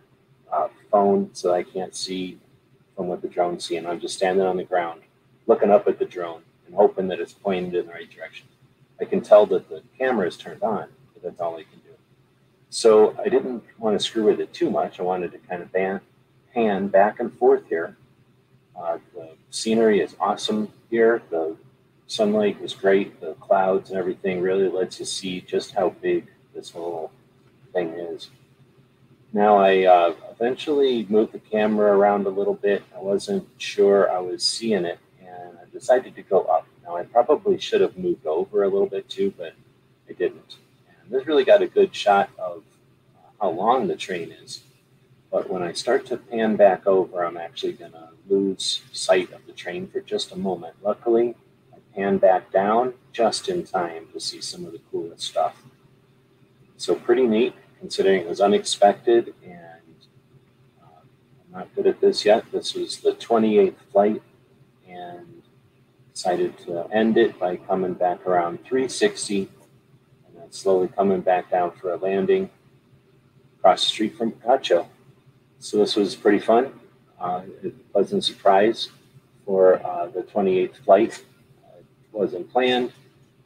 [0.52, 2.38] uh, phone, so I can't see
[2.96, 3.86] from what the drone's seeing.
[3.86, 5.02] I'm just standing on the ground,
[5.48, 8.48] looking up at the drone and hoping that it's pointed in the right direction.
[9.02, 11.96] I can tell that the camera is turned on, but that's all I can do.
[12.70, 15.00] So I didn't want to screw with it too much.
[15.00, 16.02] I wanted to kind of ban,
[16.54, 17.98] pan back and forth here.
[18.80, 21.24] Uh, the scenery is awesome here.
[21.32, 21.56] The
[22.08, 23.20] sunlight was great.
[23.22, 26.28] The clouds and everything really lets you see just how big
[26.60, 27.10] this whole
[27.72, 28.30] thing is.
[29.32, 32.84] Now I uh, eventually moved the camera around a little bit.
[32.94, 36.68] I wasn't sure I was seeing it, and I decided to go up.
[36.84, 39.54] Now I probably should have moved over a little bit too, but
[40.10, 40.58] I didn't.
[41.02, 42.64] And this really got a good shot of
[43.40, 44.64] how long the train is.
[45.32, 49.46] But when I start to pan back over, I'm actually going to lose sight of
[49.46, 50.76] the train for just a moment.
[50.84, 51.36] Luckily,
[51.72, 55.56] I pan back down just in time to see some of the coolest stuff.
[56.80, 59.96] So pretty neat considering it was unexpected and
[60.82, 62.50] uh, I'm not good at this yet.
[62.54, 64.22] This was the 28th flight
[64.88, 65.44] and
[66.14, 69.50] decided to end it by coming back around 360
[70.26, 72.50] and then slowly coming back down for a landing
[73.58, 74.88] across the street from Picacho.
[75.60, 76.72] So this was pretty fun.
[77.20, 78.88] Uh, a pleasant surprise
[79.46, 81.26] for uh, the 28th flight.
[81.62, 82.94] Uh, it wasn't planned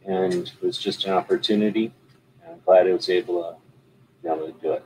[0.06, 1.92] and was just an opportunity
[2.66, 3.56] glad I was able to
[4.22, 4.86] be able to do it.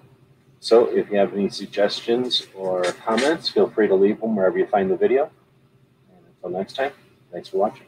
[0.60, 4.66] So if you have any suggestions or comments, feel free to leave them wherever you
[4.66, 5.30] find the video.
[6.10, 6.92] And until next time,
[7.32, 7.86] thanks for watching.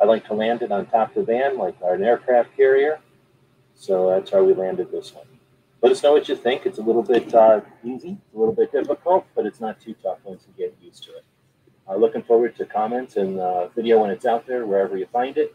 [0.00, 3.00] I like to land it on top of the van like an aircraft carrier.
[3.74, 5.26] So that's how we landed this one.
[5.84, 6.64] Let us know what you think.
[6.64, 10.16] It's a little bit uh, easy, a little bit difficult, but it's not too tough
[10.24, 11.24] once you get used to it.
[11.86, 15.36] Uh, looking forward to comments and uh, video when it's out there, wherever you find
[15.36, 15.54] it.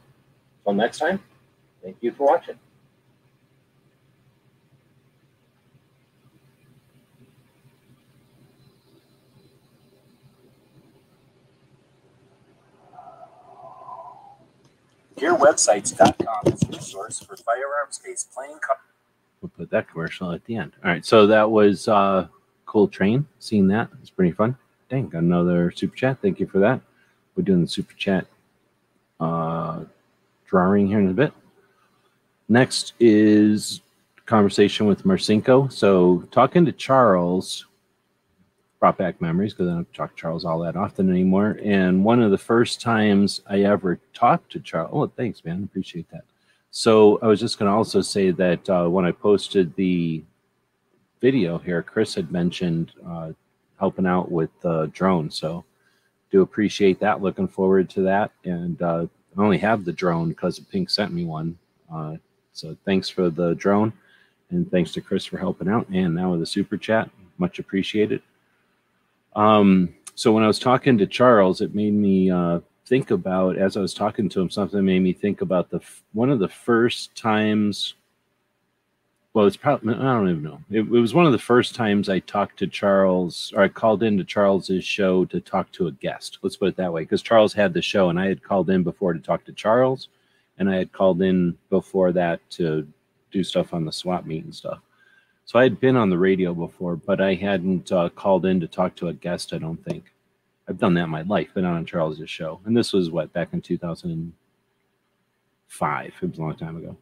[0.67, 1.23] Until next time,
[1.81, 2.59] thank you for watching.
[15.17, 18.98] GearWebsites.com is your source for firearms case playing cards.
[19.41, 20.73] We'll put that commercial at the end.
[20.83, 22.27] All right, so that was uh,
[22.65, 23.25] cool train.
[23.39, 24.57] Seeing that, it's pretty fun.
[24.89, 26.17] Dang, got another super chat.
[26.21, 26.81] Thank you for that.
[27.35, 28.25] We're doing the super chat
[29.19, 29.83] uh,
[30.45, 31.33] drawing here in a bit.
[32.49, 33.81] Next is
[34.25, 35.71] conversation with Marcinko.
[35.71, 37.65] So talking to Charles
[38.79, 41.59] brought back memories because I don't talk to Charles all that often anymore.
[41.63, 46.09] And one of the first times I ever talked to Charles, oh, thanks, man, appreciate
[46.11, 46.23] that.
[46.71, 50.23] So I was just going to also say that uh, when I posted the
[51.19, 53.31] video here, Chris had mentioned uh,
[53.79, 55.31] helping out with the drone.
[55.31, 55.65] So
[56.31, 57.21] do appreciate that.
[57.21, 58.31] Looking forward to that.
[58.43, 61.57] And uh, I only have the drone because Pink sent me one.
[61.93, 62.17] Uh,
[62.53, 63.93] so thanks for the drone,
[64.49, 65.87] and thanks to Chris for helping out.
[65.89, 68.21] And now with the super chat, much appreciated.
[69.35, 72.59] Um, so when I was talking to Charles, it made me uh,
[72.89, 74.49] think about as I was talking to him.
[74.49, 75.79] Something made me think about the
[76.13, 77.93] one of the first times.
[79.33, 80.59] Well, it's probably I don't even know.
[80.71, 84.01] It, it was one of the first times I talked to Charles, or I called
[84.01, 86.39] into Charles's show to talk to a guest.
[86.41, 88.81] Let's put it that way, because Charles had the show, and I had called in
[88.81, 90.09] before to talk to Charles,
[90.57, 92.87] and I had called in before that to
[93.31, 94.79] do stuff on the swap meet and stuff.
[95.45, 98.67] So I had been on the radio before, but I hadn't uh, called in to
[98.67, 99.53] talk to a guest.
[99.53, 100.11] I don't think.
[100.69, 102.61] I've done that in my life, but not on Charles's show.
[102.65, 106.05] And this was what back in 2005.
[106.05, 106.95] It was a long time ago.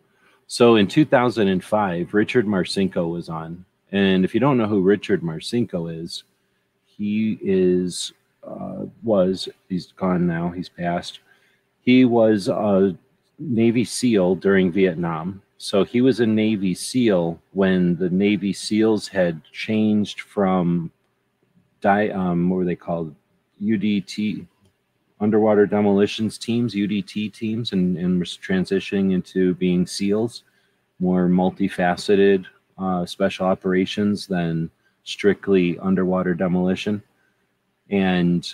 [0.47, 5.93] So in 2005, Richard Marcinko was on, and if you don't know who Richard Marcinko
[5.93, 6.23] is,
[6.85, 8.13] he is
[8.47, 10.47] uh, was he's gone now.
[10.49, 11.19] He's passed.
[11.81, 12.97] He was a
[13.39, 15.41] Navy SEAL during Vietnam.
[15.57, 20.91] So he was a Navy SEAL when the Navy SEALs had changed from
[21.81, 23.13] di um what were they called
[23.61, 24.45] UDT
[25.19, 30.43] underwater demolitions teams, UDT teams, and, and was transitioning into being SEALs,
[30.99, 32.45] more multifaceted
[32.77, 34.69] uh, special operations than
[35.03, 37.01] strictly underwater demolition.
[37.89, 38.47] And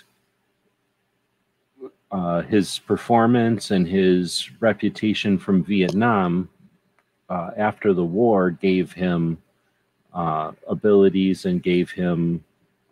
[2.10, 6.48] uh, his performance and his reputation from Vietnam
[7.28, 9.36] uh, after the war gave him
[10.14, 12.44] uh, abilities and gave him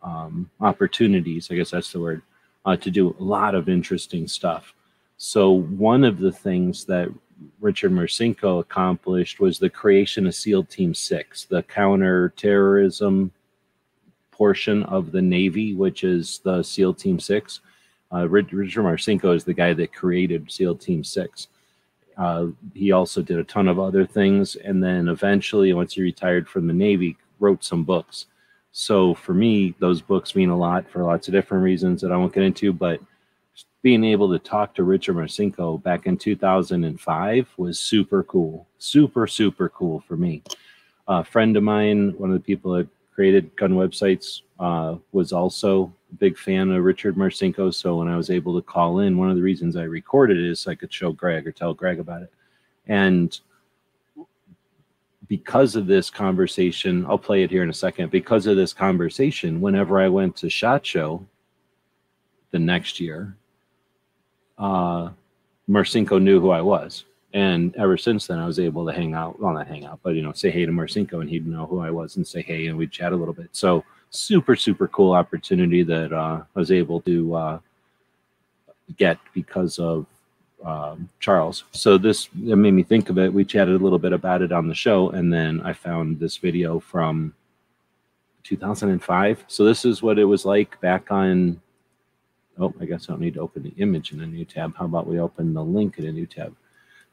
[0.02, 1.48] um, opportunities.
[1.50, 2.22] I guess that's the word
[2.64, 4.74] uh, to do a lot of interesting stuff.
[5.16, 7.08] So one of the things that
[7.60, 13.32] Richard Marcinko accomplished was the creation of SEAL Team Six, the counterterrorism
[14.30, 17.60] portion of the Navy, which is the SEAL Team Six.
[18.12, 21.48] Uh, Richard Marcinko is the guy that created SEAL Team Six.
[22.16, 26.48] Uh, he also did a ton of other things, and then eventually, once he retired
[26.48, 28.26] from the Navy, wrote some books.
[28.72, 32.16] So for me, those books mean a lot for lots of different reasons that I
[32.16, 32.72] won't get into.
[32.72, 33.00] But
[33.82, 39.68] being able to talk to Richard Marcinko back in 2005 was super cool, super super
[39.68, 40.42] cool for me.
[41.08, 45.92] A friend of mine, one of the people that created gun websites, uh, was also
[46.12, 47.74] a big fan of Richard Marcinko.
[47.74, 50.48] So when I was able to call in, one of the reasons I recorded it
[50.48, 52.32] is so I could show Greg or tell Greg about it.
[52.86, 53.38] And
[55.32, 58.10] because of this conversation, I'll play it here in a second.
[58.10, 61.26] Because of this conversation, whenever I went to Shot Show
[62.50, 63.34] the next year,
[64.58, 65.08] uh,
[65.66, 67.06] Marcinko knew who I was.
[67.32, 70.10] And ever since then, I was able to hang out, well, not hang out, but,
[70.10, 72.66] you know, say hey to Marcinko and he'd know who I was and say hey
[72.66, 73.48] and we'd chat a little bit.
[73.52, 77.58] So, super, super cool opportunity that uh, I was able to uh,
[78.98, 80.04] get because of
[80.64, 81.64] um, Charles.
[81.72, 83.32] So, this it made me think of it.
[83.32, 85.10] We chatted a little bit about it on the show.
[85.10, 87.34] And then I found this video from
[88.44, 89.44] 2005.
[89.48, 91.60] So, this is what it was like back on
[92.58, 94.76] Oh, I guess I don't need to open the image in a new tab.
[94.76, 96.54] How about we open the link in a new tab?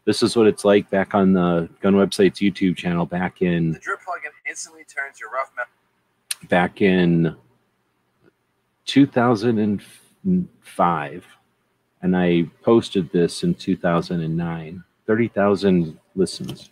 [0.05, 3.73] This is what it's like back on the Gun Websites YouTube channel back in.
[3.73, 5.71] The drip plugin instantly turns your rough metal.
[6.49, 7.35] Back in
[8.85, 11.26] 2005,
[12.01, 14.84] and I posted this in 2009.
[15.05, 16.69] 30,000 listens.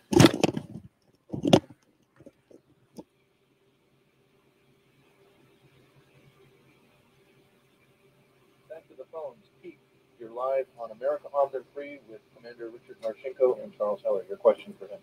[8.69, 9.35] Back to the phones.
[9.61, 9.79] Pete,
[10.19, 14.23] you're live on America Armed and Free with Commander Richard Marcinko and Charles Heller.
[14.29, 14.99] Your question for him.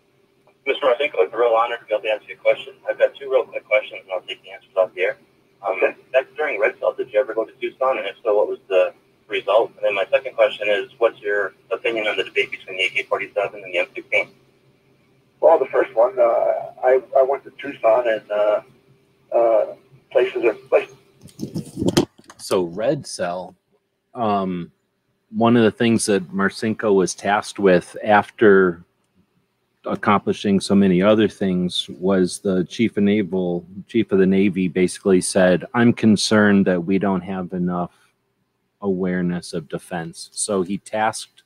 [0.65, 0.81] Mr.
[0.81, 2.73] Marcinko, it's a real honor to be able to answer your question.
[2.89, 5.17] I've got two real quick questions, and I'll take the answers off the air.
[5.61, 5.95] Um, okay.
[6.11, 6.93] That's during Red Cell.
[6.93, 7.97] Did you ever go to Tucson?
[7.99, 8.93] And if so, what was the
[9.27, 9.71] result?
[9.77, 13.53] And then my second question is, what's your opinion on the debate between the AK-47
[13.53, 14.29] and the M16?
[15.41, 18.61] Well, the first one, uh, I, I went to Tucson, and uh,
[19.35, 19.65] uh,
[20.11, 20.95] places are places.
[22.37, 23.55] So Red Cell,
[24.13, 24.71] um,
[25.31, 28.85] one of the things that Marcinko was tasked with after
[29.85, 35.21] accomplishing so many other things was the chief of naval chief of the navy basically
[35.21, 38.04] said i'm concerned that we don't have enough
[38.85, 41.43] awareness of defense so he tasked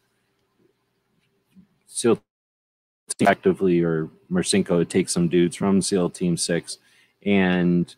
[1.88, 2.20] seal
[3.20, 6.78] effectively or Marcinko to take some dudes from seal team 6
[7.26, 7.95] and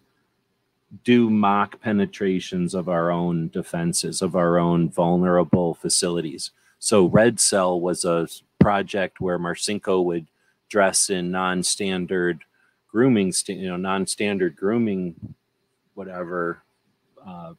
[1.03, 6.51] do mock penetrations of our own defenses, of our own vulnerable facilities.
[6.79, 8.27] So Red Cell was a
[8.59, 10.27] project where Marcinko would
[10.69, 12.43] dress in non-standard
[12.89, 15.35] grooming, you know, non-standard grooming,
[15.93, 16.63] whatever,
[17.25, 17.53] uh,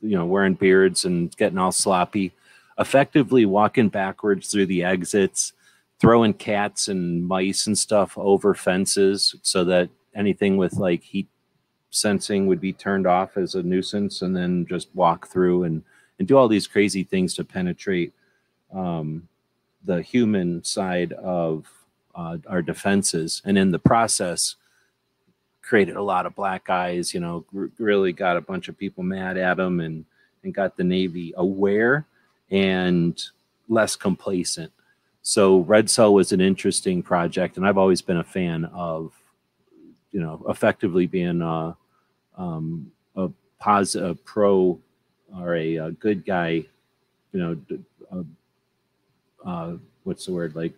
[0.00, 2.32] you know, wearing beards and getting all sloppy,
[2.78, 5.52] effectively walking backwards through the exits,
[5.98, 11.28] throwing cats and mice and stuff over fences so that anything with like heat
[11.90, 15.82] sensing would be turned off as a nuisance and then just walk through and,
[16.18, 18.12] and do all these crazy things to penetrate
[18.72, 19.26] um,
[19.84, 21.66] the human side of
[22.14, 23.42] uh, our defenses.
[23.44, 24.56] And in the process,
[25.68, 27.44] created a lot of black eyes, you know,
[27.78, 30.04] really got a bunch of people mad at him and,
[30.42, 32.06] and got the Navy aware
[32.50, 33.22] and
[33.68, 34.72] less complacent.
[35.20, 39.12] So Red Cell was an interesting project, and I've always been a fan of
[40.12, 41.76] you know, effectively being a,
[42.36, 44.78] um, a positive, pro,
[45.36, 46.64] or a, a, good guy,
[47.32, 47.56] you know,
[48.10, 50.72] uh, uh, what's the word like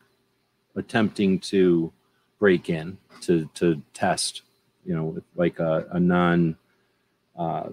[0.76, 1.92] attempting to
[2.38, 4.42] break in to to test,
[4.84, 6.56] you know, like a, a non
[7.36, 7.68] uh,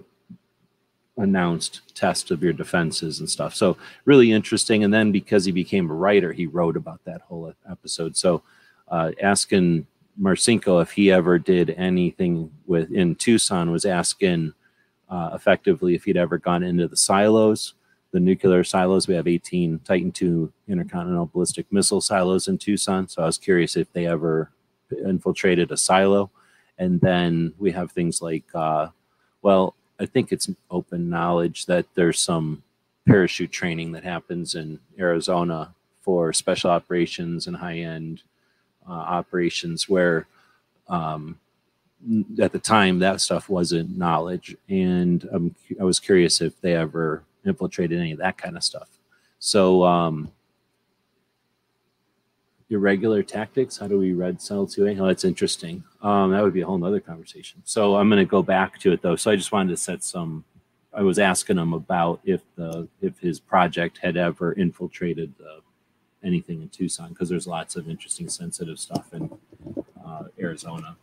[1.16, 3.54] announced test of your defenses and stuff.
[3.54, 4.84] So really interesting.
[4.84, 8.16] And then because he became a writer, he wrote about that whole episode.
[8.16, 8.42] So
[8.88, 9.86] uh, asking
[10.20, 14.52] Marcinko, if he ever did anything with in Tucson, was asking
[15.08, 17.74] uh, effectively if he'd ever gone into the silos,
[18.12, 19.06] the nuclear silos.
[19.06, 23.08] We have 18 Titan II intercontinental ballistic missile silos in Tucson.
[23.08, 24.50] So I was curious if they ever
[24.90, 26.30] infiltrated a silo.
[26.78, 28.88] And then we have things like, uh,
[29.42, 32.62] well, I think it's open knowledge that there's some
[33.06, 38.22] parachute training that happens in Arizona for special operations and high end
[38.88, 40.26] uh, operations where
[40.88, 41.38] um,
[42.40, 47.24] at the time that stuff wasn't knowledge, and um, I was curious if they ever
[47.44, 48.88] infiltrated any of that kind of stuff.
[49.38, 50.30] So, um,
[52.70, 53.78] irregular tactics.
[53.78, 55.00] How do we red cell 2A?
[55.00, 55.82] Oh, that's interesting.
[56.02, 57.62] Um, that would be a whole nother conversation.
[57.64, 59.16] So I'm going to go back to it though.
[59.16, 60.44] So I just wanted to set some.
[60.92, 65.60] I was asking him about if the if his project had ever infiltrated the,
[66.24, 69.30] anything in Tucson because there's lots of interesting sensitive stuff in
[70.04, 70.96] uh, Arizona,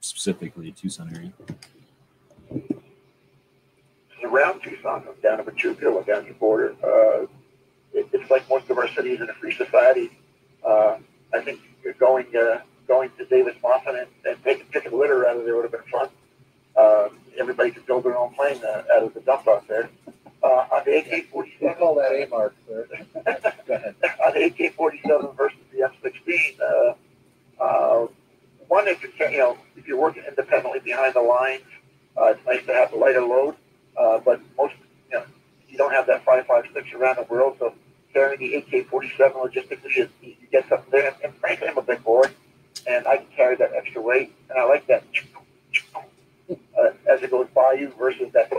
[0.00, 1.32] specifically Tucson area.
[4.24, 7.26] Around Tucson, down to Pachuca, down the border, uh,
[7.94, 10.17] it, it's like most of our cities in a free society
[10.64, 10.98] uh,
[11.34, 11.60] I think
[11.98, 15.64] going uh, going to Davis Monthan and, and taking chicken litter out of there would
[15.64, 16.08] have been fun.
[16.76, 17.08] Uh,
[17.38, 19.90] everybody could build their own plane uh, out of the dump out there.
[20.42, 22.86] Uh, on the AK-47, call that A mark, sir.
[23.66, 23.94] Go ahead.
[24.24, 28.06] on the AK-47 versus the M16, uh, uh,
[28.68, 31.62] one if you can, you know, if you're working independently behind the lines,
[32.16, 33.56] uh, it's nice to have a lighter load.
[33.96, 34.74] Uh, but most,
[35.10, 35.24] you know,
[35.68, 37.74] you don't have that 5.56 around the world, so
[38.18, 41.14] carrying the AK-47 logistically is you get something there.
[41.22, 42.24] And frankly, I'm a big boy,
[42.86, 45.04] and I can carry that extra weight, and I like that
[46.50, 48.52] uh, as it goes by you versus that.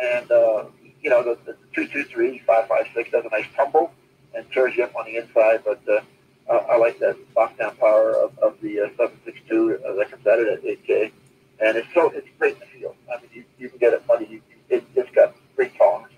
[0.00, 0.66] And uh,
[1.02, 3.92] you know, the, the two two three five five six does a nice tumble
[4.34, 6.00] and tears you up on the inside, but uh,
[6.48, 10.38] uh, I like that lockdown power of, of the uh, 762 uh, that comes out
[10.38, 11.12] of that AK,
[11.58, 12.94] and it's so it's great in the field.
[13.12, 14.02] I mean, you, you can get it.
[14.30, 16.14] You, it, it's got great tolerance.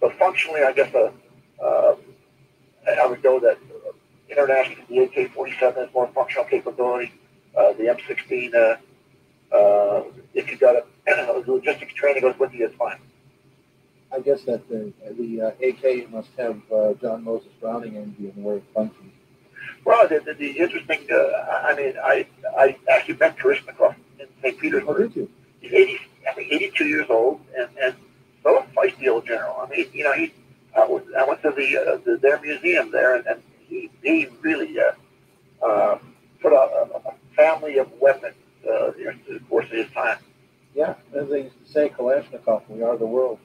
[0.00, 1.12] So functionally, I guess a
[1.62, 1.94] uh,
[3.00, 3.58] I would go that
[4.28, 7.12] internationally the AK-47 has more functional capability.
[7.56, 10.04] Uh, the M16, uh, uh,
[10.34, 12.98] if you've got a, a logistics training goes with you, it's fine.
[14.12, 18.56] I guess that the, the uh, AK must have uh, John Moses Browning engine where
[18.56, 19.12] it functions.
[19.84, 22.26] Well, the, the, the interesting, uh, I mean, I
[22.56, 24.58] I actually met Kalashnikov in St.
[24.58, 24.96] Petersburg.
[24.96, 25.30] Oh, did you?
[25.60, 25.98] He's 80,
[26.28, 27.94] I think 82 years old and, and
[28.42, 29.56] so feisty old general.
[29.60, 30.32] I mean, you know, he
[30.78, 34.28] I, was, I went to the, uh, the their museum there, and, and he, he
[34.40, 35.98] really uh, uh,
[36.40, 38.34] put a, a family of weapons
[38.64, 40.18] uh, during the course of his time.
[40.74, 43.38] Yeah, as they say, Kalashnikov, we are the world.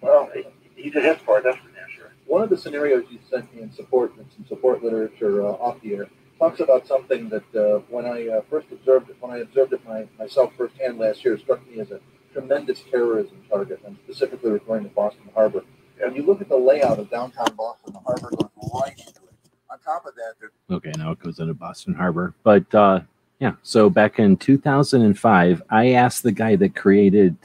[0.00, 0.44] Well, he,
[0.76, 2.12] he did his part, that's for damn sure.
[2.26, 5.80] One of the scenarios you sent me in support, in some support literature uh, off
[5.82, 6.06] the air,
[6.38, 9.86] talks about something that uh, when I uh, first observed it, when I observed it
[9.86, 12.00] my, myself firsthand last year, struck me as a
[12.32, 13.80] tremendous terrorism target.
[13.86, 15.64] I'm specifically referring to Boston Harbor.
[16.00, 19.34] When you look at the layout of downtown Boston, the harbor goes right into it.
[19.70, 22.34] On top of that, there, Okay, now it goes into Boston Harbor.
[22.42, 23.00] But uh,
[23.38, 27.36] yeah, so back in 2005, I asked the guy that created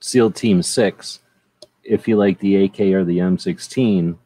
[0.00, 1.20] SEAL Team 6
[1.84, 4.16] if he liked the AK or the M16.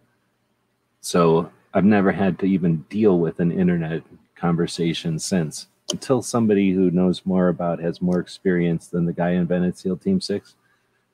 [1.00, 4.02] So I've never had to even deal with an internet
[4.34, 9.40] conversation since until somebody who knows more about has more experience than the guy who
[9.40, 10.54] invented SEAL Team 6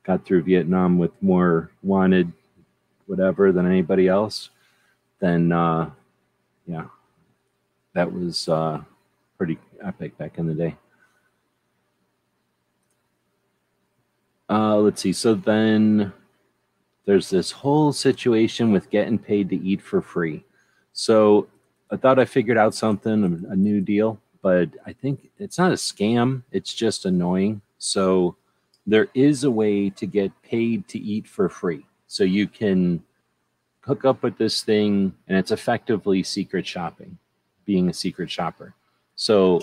[0.05, 2.33] got through Vietnam with more wanted
[3.07, 4.51] whatever than anybody else,
[5.21, 5.91] then uh,
[6.67, 6.87] yeah,
[7.95, 8.81] that was uh,
[9.37, 10.77] pretty epic back in the day.
[14.49, 15.13] Uh, let's see.
[15.13, 16.13] So then
[17.05, 20.45] there's this whole situation with getting paid to eat for free.
[20.93, 21.49] So
[21.91, 25.77] I thought I figured out something, a new deal, but I think it's not a
[25.77, 26.43] scam.
[26.53, 27.63] It's just annoying.
[27.79, 28.37] So
[28.91, 31.87] there is a way to get paid to eat for free.
[32.09, 33.01] So you can
[33.83, 37.17] hook up with this thing, and it's effectively secret shopping,
[37.65, 38.75] being a secret shopper.
[39.15, 39.61] So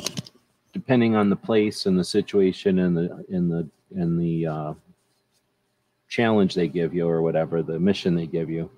[0.71, 4.73] depending on the place and the situation and the in the in the uh,
[6.07, 8.69] challenge they give you or whatever the mission they give you,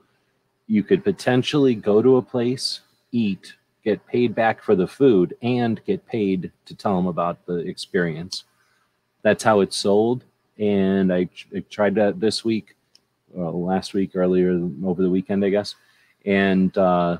[0.65, 2.79] you could potentially go to a place,
[3.11, 3.53] eat,
[3.83, 8.45] get paid back for the food, and get paid to tell them about the experience.
[9.21, 10.25] That's how it's sold
[10.59, 12.75] and I, I tried that this week,
[13.37, 14.51] uh, last week, earlier
[14.83, 15.75] over the weekend, I guess,
[16.25, 17.17] and uh,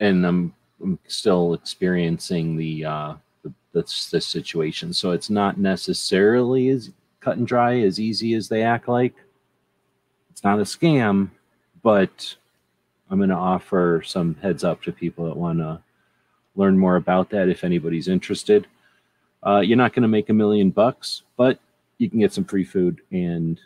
[0.00, 4.92] and I'm, I'm still experiencing the, uh, the this situation.
[4.92, 6.90] So it's not necessarily as
[7.20, 9.14] cut and dry, as easy as they act like.
[10.30, 11.30] It's not a scam,
[11.82, 12.34] but
[13.10, 15.80] I'm going to offer some heads up to people that want to
[16.56, 18.66] learn more about that if anybody's interested.
[19.46, 21.58] Uh, you're not going to make a million bucks, but
[22.02, 23.60] you can get some free food and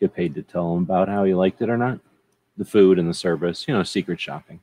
[0.00, 2.00] get paid to tell them about how you liked it or not.
[2.56, 4.60] The food and the service, you know, secret shopping.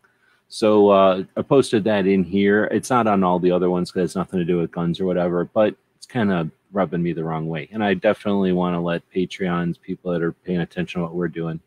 [0.48, 2.66] So uh, I posted that in here.
[2.66, 5.06] It's not on all the other ones because it's nothing to do with guns or
[5.06, 7.70] whatever, but it's kind of rubbing me the wrong way.
[7.72, 11.28] And I definitely want to let Patreons, people that are paying attention to what we're
[11.28, 11.60] doing,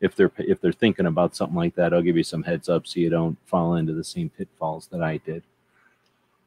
[0.00, 2.86] if they're if they're thinking about something like that, I'll give you some heads up
[2.86, 5.42] so you don't fall into the same pitfalls that I did.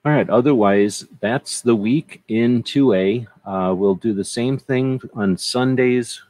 [0.06, 0.30] All right.
[0.30, 3.26] Otherwise, that's the week in 2A.
[3.44, 6.22] Uh, we'll do the same thing on Sundays,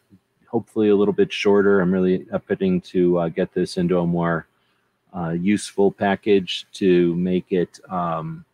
[0.48, 1.82] hopefully a little bit shorter.
[1.82, 4.48] I'm really upping to uh, get this into a more
[5.14, 8.46] uh, useful package to make it um,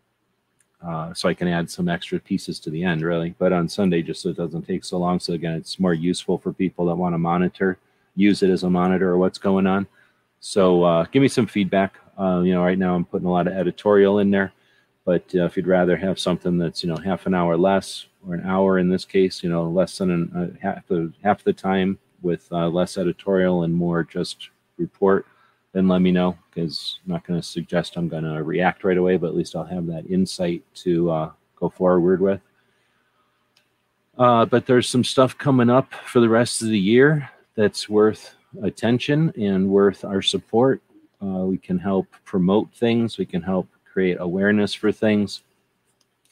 [0.83, 3.35] uh, so I can add some extra pieces to the end, really.
[3.37, 5.19] But on Sunday, just so it doesn't take so long.
[5.19, 7.77] So again, it's more useful for people that want to monitor,
[8.15, 9.85] use it as a monitor or what's going on.
[10.39, 11.99] So uh, give me some feedback.
[12.19, 14.51] Uh, you know, right now I'm putting a lot of editorial in there,
[15.05, 18.35] but uh, if you'd rather have something that's you know half an hour less or
[18.35, 21.53] an hour in this case, you know, less than an, uh, half the half the
[21.53, 25.25] time with uh, less editorial and more just report,
[25.73, 28.97] then let me know because I'm not going to suggest I'm going to react right
[28.97, 32.41] away, but at least I'll have that insight to uh, go forward with.
[34.17, 38.35] Uh, but there's some stuff coming up for the rest of the year that's worth
[38.61, 40.81] attention and worth our support.
[41.23, 43.17] Uh, we can help promote things.
[43.17, 45.41] We can help create awareness for things.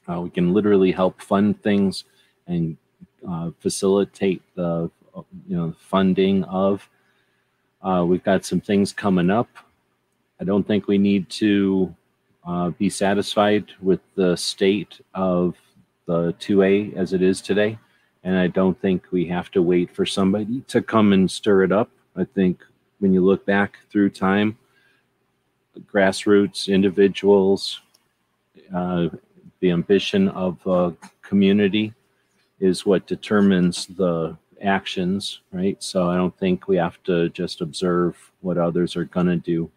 [0.07, 2.06] Uh, we can literally help fund things
[2.48, 2.77] and
[3.27, 4.90] uh, facilitate the
[5.48, 6.88] you know funding of.
[7.81, 9.49] Uh, we've got some things coming up.
[10.41, 11.94] I don't think we need to
[12.45, 15.56] uh, be satisfied with the state of
[16.06, 17.77] the 2A as it is today.
[18.23, 21.72] And I don't think we have to wait for somebody to come and stir it
[21.72, 21.90] up.
[22.15, 22.64] I think
[22.99, 24.57] when you look back through time,
[25.85, 27.81] grassroots individuals,
[28.73, 29.10] uh,
[29.60, 31.93] the ambition of a community
[32.60, 35.81] is what determines the actions, right?
[35.81, 39.72] So I don't think we have to just observe what others are going to do.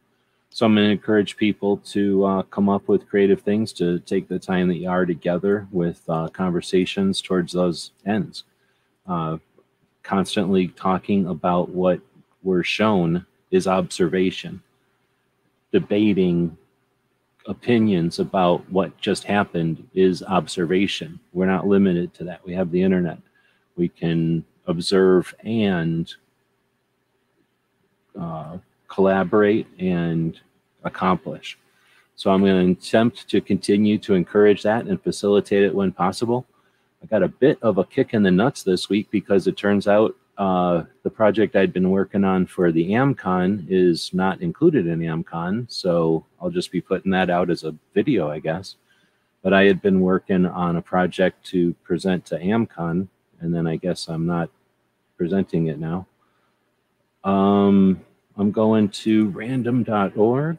[0.51, 4.29] So I'm going to encourage people to uh, come up with creative things to take
[4.29, 8.45] the time that you are together with uh, conversations towards those ends.
[9.07, 9.39] Uh,
[10.03, 12.01] constantly talking about what
[12.43, 14.63] we're shown is observation.
[15.73, 16.57] Debating
[17.47, 21.19] opinions about what just happened is observation.
[21.33, 22.45] We're not limited to that.
[22.45, 23.19] We have the internet.
[23.77, 26.13] We can observe and
[28.19, 28.59] uh,
[28.89, 30.39] collaborate and
[30.85, 31.59] accomplish.
[32.15, 36.47] So I'm going to attempt to continue to encourage that and facilitate it when possible.
[37.03, 39.89] I got a bit of a kick in the nuts this week because it turns
[39.89, 44.99] out uh, the project I'd been working on for the AmCon is not included in
[44.99, 45.71] AmCon.
[45.71, 48.75] So I'll just be putting that out as a video, I guess.
[49.43, 53.07] But I had been working on a project to present to AmCon,
[53.39, 54.51] and then I guess I'm not
[55.17, 56.09] presenting it now.
[57.23, 58.01] Um,
[58.37, 60.59] I'm going to random.org.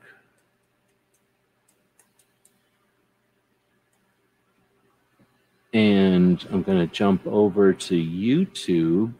[5.73, 9.15] And I'm going to jump over to YouTube.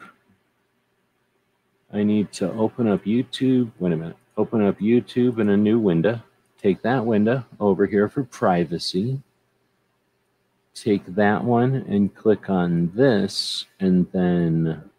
[1.94, 3.72] I need to open up YouTube.
[3.80, 4.18] Wait a minute.
[4.36, 6.22] Open up YouTube in a new window.
[6.62, 9.22] Take that window over here for privacy.
[10.74, 14.90] Take that one and click on this, and then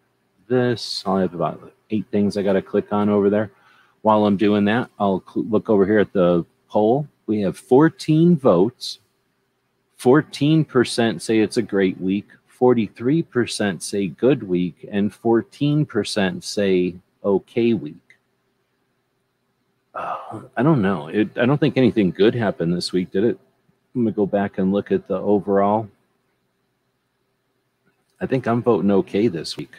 [0.49, 1.03] this.
[1.05, 3.51] I'll have about eight things I got to click on over there.
[4.03, 7.09] While I'm doing that, I'll look over here at the poll.
[7.27, 9.01] We have 14 votes
[10.05, 12.29] 14% say it's a great week,
[12.61, 16.95] 43% say good week, and 14% say
[17.25, 17.97] okay week.
[19.95, 21.09] Uh, I don't know.
[21.09, 23.39] It, I don't think anything good happened this week, did it?
[23.95, 25.89] I'm going to go back and look at the overall.
[28.21, 29.75] I think I'm voting okay this week.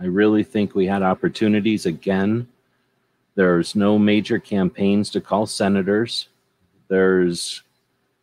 [0.00, 2.48] I really think we had opportunities again.
[3.34, 6.28] There's no major campaigns to call senators.
[6.88, 7.62] There's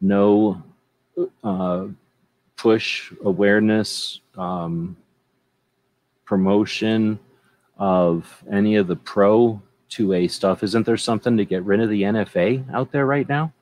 [0.02, 0.64] no
[1.44, 1.88] uh,
[2.58, 4.98] push awareness, um,
[6.26, 7.20] promotion
[7.78, 10.64] of any of the pro 2A stuff.
[10.64, 13.54] Isn't there something to get rid of the NFA out there right now?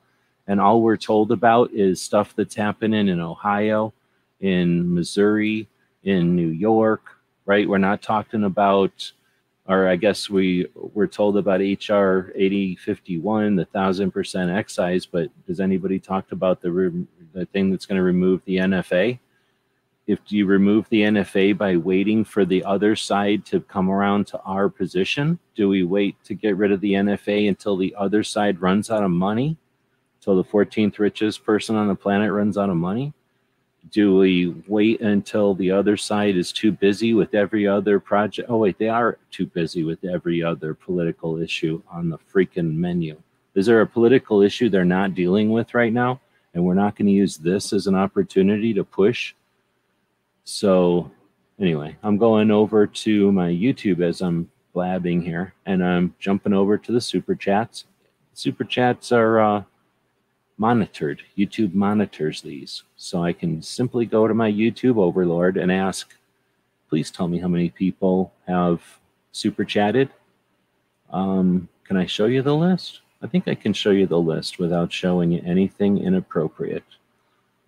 [0.48, 3.94] And all we're told about is stuff that's happening in Ohio,
[4.40, 5.68] in Missouri,
[6.04, 7.04] in New York,
[7.46, 7.68] right?
[7.68, 9.12] We're not talking about
[9.68, 15.60] or I guess we were told about HR 8051, the thousand percent excise, but has
[15.60, 16.72] anybody talked about the
[17.36, 19.20] the thing that's going to remove the NFA?
[20.08, 24.40] If you remove the NFA by waiting for the other side to come around to
[24.42, 28.62] our position, do we wait to get rid of the NFA until the other side
[28.62, 29.58] runs out of money?
[30.20, 33.14] Until the 14th richest person on the planet runs out of money?
[33.92, 38.50] do we wait until the other side is too busy with every other project?
[38.50, 43.22] Oh, wait, they are too busy with every other political issue on the freaking menu.
[43.54, 46.20] Is there a political issue they're not dealing with right now?
[46.56, 49.36] And we're not going to use this as an opportunity to push.
[50.46, 51.12] So,
[51.60, 56.78] anyway, I'm going over to my YouTube as I'm blabbing here, and I'm jumping over
[56.78, 57.86] to the super chats.
[58.34, 59.64] Super chats are uh,
[60.58, 61.22] monitored.
[61.38, 62.84] YouTube monitors these.
[62.96, 66.14] So I can simply go to my YouTube overlord and ask,
[66.90, 68.82] please tell me how many people have
[69.32, 70.10] super chatted.
[71.10, 73.02] Um, can I show you the list?
[73.22, 76.84] I think I can show you the list without showing you anything inappropriate.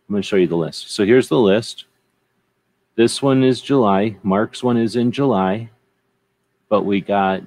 [0.08, 0.92] I'm going to show you the list.
[0.92, 1.86] So here's the list.
[2.96, 4.18] This one is July.
[4.24, 5.70] Mark's one is in July.
[6.70, 7.44] But we got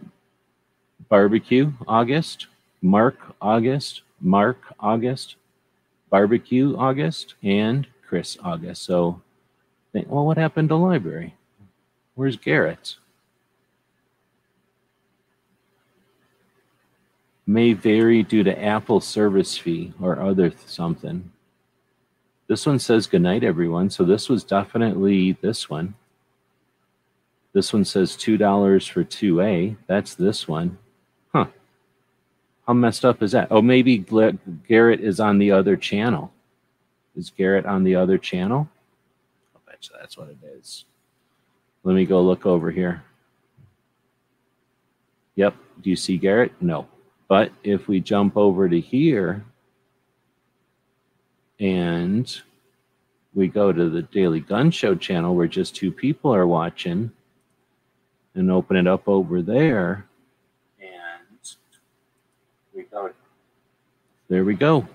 [1.08, 2.46] barbecue August,
[2.82, 5.36] Mark August, Mark August,
[6.08, 8.82] barbecue August, and Chris August.
[8.82, 9.20] So,
[9.92, 11.34] think, well, what happened to library?
[12.14, 12.96] Where's Garrett?
[17.46, 21.32] May vary due to Apple service fee or other something.
[22.46, 23.90] This one says goodnight, everyone.
[23.90, 25.94] So this was definitely this one.
[27.52, 29.76] This one says $2 for 2A.
[29.86, 30.78] That's this one.
[31.32, 31.46] Huh.
[32.66, 33.48] How messed up is that?
[33.50, 33.98] Oh, maybe
[34.68, 36.32] Garrett is on the other channel.
[37.16, 38.68] Is Garrett on the other channel?
[39.56, 40.84] I bet you that's what it is.
[41.82, 43.02] Let me go look over here.
[45.34, 45.54] Yep.
[45.82, 46.52] Do you see Garrett?
[46.60, 46.86] No.
[47.30, 49.44] But if we jump over to here
[51.60, 52.40] and
[53.32, 57.12] we go to the Daily Gun Show channel where just two people are watching
[58.34, 60.08] and open it up over there
[60.80, 61.54] and
[62.74, 63.12] we go.
[64.28, 64.88] There we go.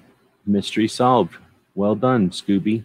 [0.45, 1.38] Mystery solved.
[1.74, 2.84] Well done scooby.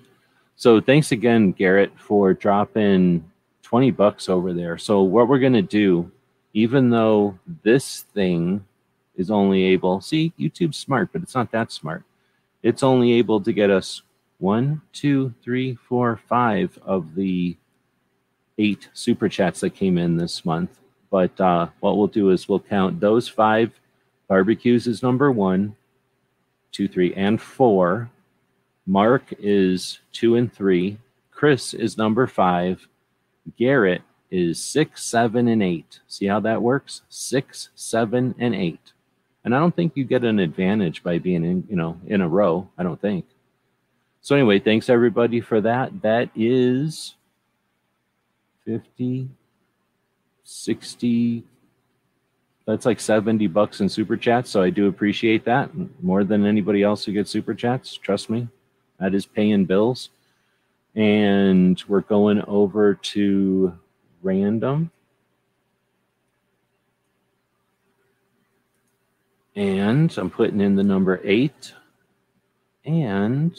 [0.54, 3.28] So thanks again garrett for dropping
[3.62, 4.78] 20 bucks over there.
[4.78, 6.08] So what we're going to do
[6.52, 8.64] even though this thing
[9.20, 12.02] is only able see youtube's smart but it's not that smart.
[12.62, 14.02] It's only able to get us
[14.38, 17.56] one two three four five of the
[18.56, 20.78] eight super chats that came in this month.
[21.10, 23.78] But uh, what we'll do is we'll count those five
[24.26, 25.76] barbecues as number one
[26.72, 28.10] two three and four.
[28.86, 30.98] Mark is two and three.
[31.30, 32.88] Chris is number five.
[33.58, 36.00] Garrett is six seven and eight.
[36.08, 37.02] See how that works?
[37.10, 38.92] Six seven and eight
[39.44, 42.28] and I don't think you get an advantage by being in, you know, in a
[42.28, 42.68] row.
[42.76, 43.24] I don't think.
[44.20, 46.02] So anyway, thanks everybody for that.
[46.02, 47.14] That is
[48.66, 49.30] 50,
[50.44, 51.44] 60,
[52.66, 54.50] that's like 70 bucks in super chats.
[54.50, 55.70] So I do appreciate that
[56.02, 57.96] more than anybody else who gets super chats.
[57.96, 58.46] Trust me,
[58.98, 60.10] that is paying bills.
[60.94, 63.78] And we're going over to
[64.22, 64.90] random.
[69.60, 71.74] And I'm putting in the number eight
[72.86, 73.54] and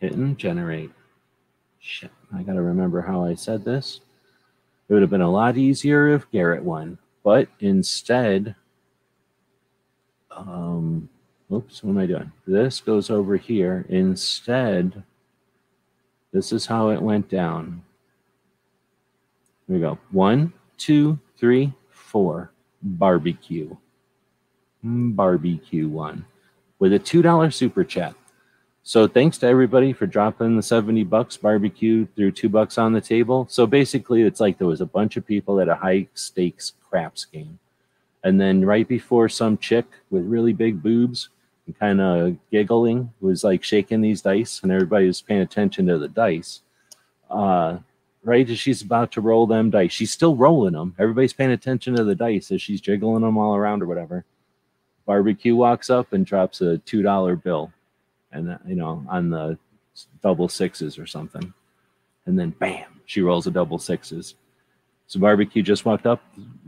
[0.00, 0.90] hitting generate.
[1.78, 4.00] Shit, I got to remember how I said this.
[4.88, 8.56] It would have been a lot easier if Garrett won, but instead,
[10.32, 11.08] um,
[11.52, 12.32] oops, what am I doing?
[12.44, 13.86] This goes over here.
[13.90, 15.04] Instead,
[16.32, 17.84] this is how it went down.
[19.68, 19.98] Here we go.
[20.10, 22.50] One, two, three, four.
[22.82, 23.76] Barbecue
[24.82, 26.24] barbecue one
[26.78, 28.14] with a $2 super chat.
[28.82, 33.00] So thanks to everybody for dropping the 70 bucks barbecue through two bucks on the
[33.00, 33.46] table.
[33.48, 37.24] So basically it's like there was a bunch of people at a high stakes craps
[37.24, 37.60] game.
[38.24, 41.28] And then right before some chick with really big boobs
[41.66, 45.98] and kind of giggling was like shaking these dice and everybody was paying attention to
[45.98, 46.62] the dice.
[47.30, 47.78] Uh,
[48.24, 50.96] right as she's about to roll them dice, she's still rolling them.
[50.98, 54.24] Everybody's paying attention to the dice as she's jiggling them all around or whatever
[55.06, 57.72] barbecue walks up and drops a two dollar bill,
[58.32, 59.58] and you know on the
[60.22, 61.52] double sixes or something,
[62.26, 64.34] and then bam, she rolls a double sixes.
[65.06, 66.22] So barbecue just walked up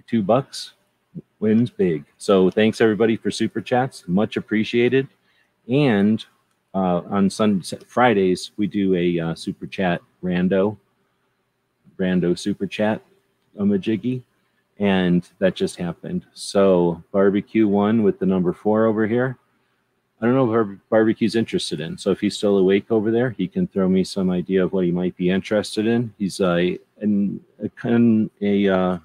[0.07, 0.75] two bucks,
[1.41, 2.05] wins big.
[2.19, 5.09] So thanks everybody for super chats, much appreciated.
[5.69, 6.25] And
[6.75, 10.77] uh, on Sunday, Fridays we do a uh, super chat rando,
[11.99, 13.01] rando super chat,
[13.59, 14.23] a majiggy
[14.79, 16.27] and that just happened.
[16.33, 19.39] So barbecue one with the number four over here.
[20.21, 21.99] I don't know if barbecue's interested in.
[21.99, 24.85] So if he's still awake over there, he can throw me some idea of what
[24.85, 26.15] he might be interested in.
[26.19, 28.99] He's a an, a, a uh,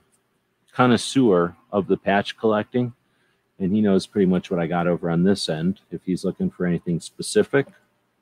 [0.71, 2.93] connoisseur of the patch collecting,
[3.59, 5.81] and he knows pretty much what I got over on this end.
[5.91, 7.67] If he's looking for anything specific,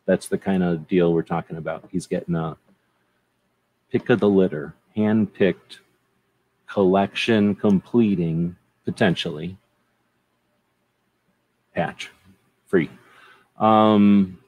[0.06, 1.88] that's the kind of deal we're talking about.
[1.92, 2.58] He's getting a
[3.92, 5.82] pick of the litter, hand picked
[6.68, 9.58] collection completing potentially
[11.74, 12.12] patch
[12.66, 12.90] free.
[13.58, 14.40] Um,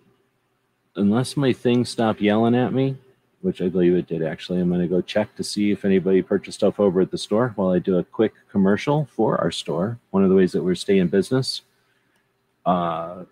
[0.96, 2.98] unless my thing stopped yelling at me,
[3.42, 6.22] which I believe it did actually, I'm going to go check to see if anybody
[6.22, 9.98] purchased stuff over at the store while I do a quick commercial for our store.
[10.12, 11.62] One of the ways that we're staying in business
[12.66, 13.24] uh,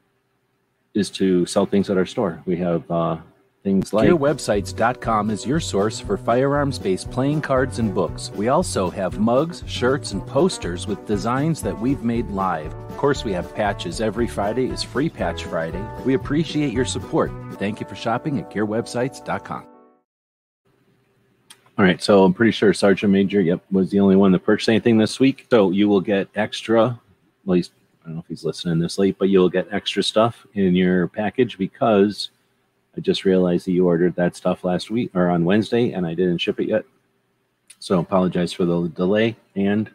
[0.94, 2.42] is to sell things at our store.
[2.46, 3.18] We have uh,
[3.64, 8.32] things like GearWebsites.com is your source for firearms based playing cards and books.
[8.36, 12.74] We also have mugs, shirts, and posters with designs that we've made live.
[12.90, 14.02] Of course, we have patches.
[14.02, 15.84] Every Friday is Free Patch Friday.
[16.06, 17.32] We appreciate your support.
[17.54, 19.68] Thank you for shopping at GearWebsites.com.
[21.80, 24.68] All right, so I'm pretty sure Sergeant Major, yep, was the only one that purchased
[24.68, 25.46] anything this week.
[25.52, 27.72] So you will get extra, at least
[28.02, 31.10] I don't know if he's listening this late, but you'll get extra stuff in your
[31.10, 32.30] package because
[32.98, 36.14] I just realized that you ordered that stuff last week or on Wednesday and I
[36.14, 36.84] didn't ship it yet.
[37.80, 39.36] So apologize for the delay.
[39.56, 39.90] And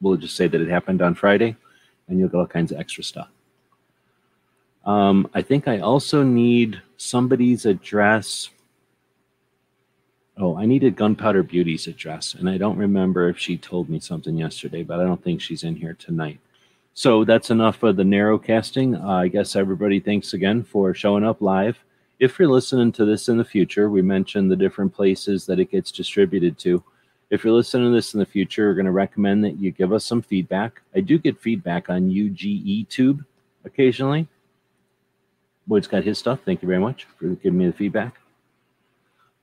[0.00, 1.56] we'll just say that it happened on Friday
[2.08, 3.28] and you'll get all kinds of extra stuff.
[4.86, 8.48] Um, I think I also need somebody's address
[10.40, 14.36] Oh, I needed Gunpowder Beauty's address, and I don't remember if she told me something
[14.36, 16.38] yesterday, but I don't think she's in here tonight.
[16.94, 18.94] So that's enough of the narrow casting.
[18.94, 21.76] Uh, I guess everybody thanks again for showing up live.
[22.18, 25.70] If you're listening to this in the future, we mentioned the different places that it
[25.70, 26.82] gets distributed to.
[27.30, 29.92] If you're listening to this in the future, we're going to recommend that you give
[29.92, 30.82] us some feedback.
[30.96, 33.24] I do get feedback on UGE Tube
[33.64, 34.26] occasionally.
[35.68, 36.40] Boyd's got his stuff.
[36.44, 38.18] Thank you very much for giving me the feedback.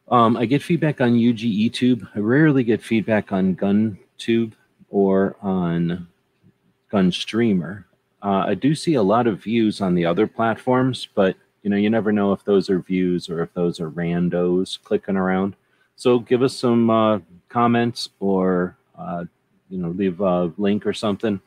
[0.10, 2.06] Um, I get feedback on UGE Tube.
[2.14, 4.52] I rarely get feedback on GunTube
[4.90, 6.08] or on
[6.92, 7.86] GunStreamer.
[8.22, 11.78] Uh, I do see a lot of views on the other platforms, but you know
[11.78, 15.56] you never know if those are views or if those are randos clicking around.
[15.96, 17.20] So give us some uh,
[17.50, 19.26] comments or uh,
[19.70, 21.42] you know leave a link or something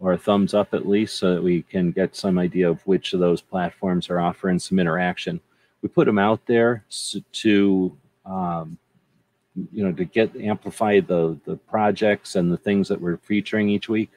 [0.00, 3.12] or a thumbs up at least so that we can get some idea of which
[3.12, 5.40] of those platforms are offering some interaction.
[5.82, 6.84] We put them out there
[7.32, 8.76] to um,
[9.70, 13.88] you know to get amplify the the projects and the things that we're featuring each
[13.88, 14.10] week.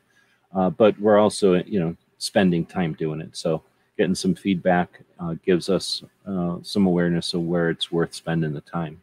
[0.51, 3.37] Uh, but we're also you know spending time doing it.
[3.37, 3.61] So
[3.97, 8.61] getting some feedback uh, gives us uh, some awareness of where it's worth spending the
[8.61, 8.99] time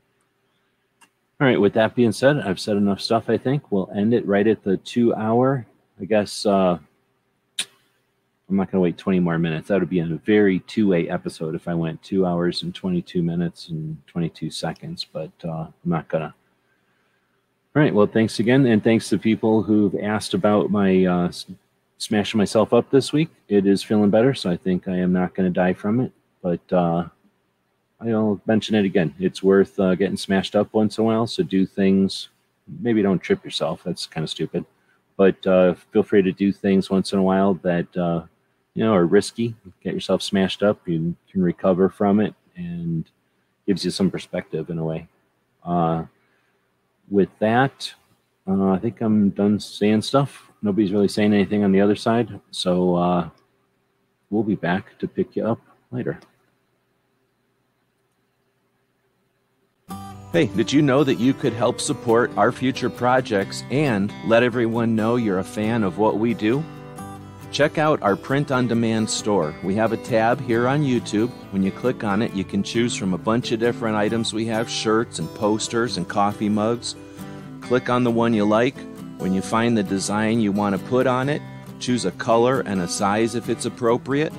[1.41, 4.27] all right with that being said i've said enough stuff i think we'll end it
[4.27, 5.67] right at the two hour
[6.01, 6.79] i guess uh,
[8.51, 9.69] I'm not going to wait 20 more minutes.
[9.69, 13.69] That would be a very two-way episode if I went two hours and 22 minutes
[13.69, 16.35] and 22 seconds, but uh, I'm not going to.
[17.77, 17.95] All right.
[17.95, 18.67] Well, thanks again.
[18.67, 21.33] And thanks to people who've asked about my uh,
[22.01, 23.29] smashing myself up this week.
[23.49, 26.13] It is feeling better, so I think I am not going to die from it.
[26.43, 27.05] But uh,
[28.01, 29.15] I'll mention it again.
[29.19, 31.27] It's worth uh, getting smashed up once in a while.
[31.27, 32.31] So do things.
[32.81, 33.83] Maybe don't trip yourself.
[33.85, 34.65] That's kind of stupid.
[35.17, 38.23] But uh, feel free to do things once in a while that uh,
[38.75, 39.55] you know, are risky.
[39.83, 43.05] Get yourself smashed up, you can recover from it, and
[43.67, 45.09] gives you some perspective in a way.
[45.63, 46.05] Uh,
[47.11, 47.93] with that,
[48.49, 50.50] uh, I think I'm done saying stuff.
[50.63, 53.29] Nobody's really saying anything on the other side, so uh,
[54.29, 55.61] we'll be back to pick you up
[55.91, 56.21] later.
[60.33, 64.95] Hey, did you know that you could help support our future projects and let everyone
[64.95, 66.63] know you're a fan of what we do?
[67.51, 69.53] Check out our print on demand store.
[69.65, 71.31] We have a tab here on YouTube.
[71.51, 74.33] When you click on it, you can choose from a bunch of different items.
[74.33, 76.95] We have shirts and posters and coffee mugs.
[77.61, 78.77] Click on the one you like.
[79.21, 81.43] When you find the design you want to put on it,
[81.79, 84.33] choose a color and a size if it's appropriate.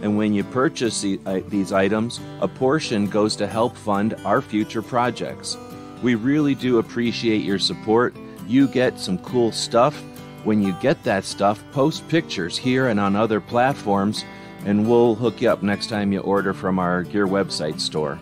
[0.00, 4.80] And when you purchase uh, these items, a portion goes to help fund our future
[4.80, 5.56] projects.
[6.04, 8.14] We really do appreciate your support.
[8.46, 10.00] You get some cool stuff
[10.44, 14.24] when you get that stuff, post pictures here and on other platforms,
[14.64, 18.20] and we'll hook you up next time you order from our Gear Website store.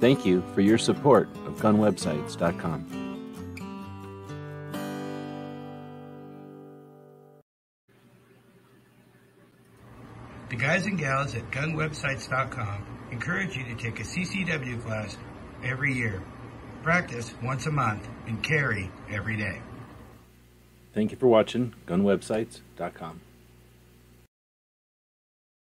[0.00, 2.95] Thank you for your support of gunwebsites.com.
[10.48, 15.16] The guys and gals at gunwebsites.com encourage you to take a CCW class
[15.64, 16.22] every year,
[16.82, 19.60] practice once a month, and carry every day.
[20.94, 23.20] Thank you for watching gunwebsites.com.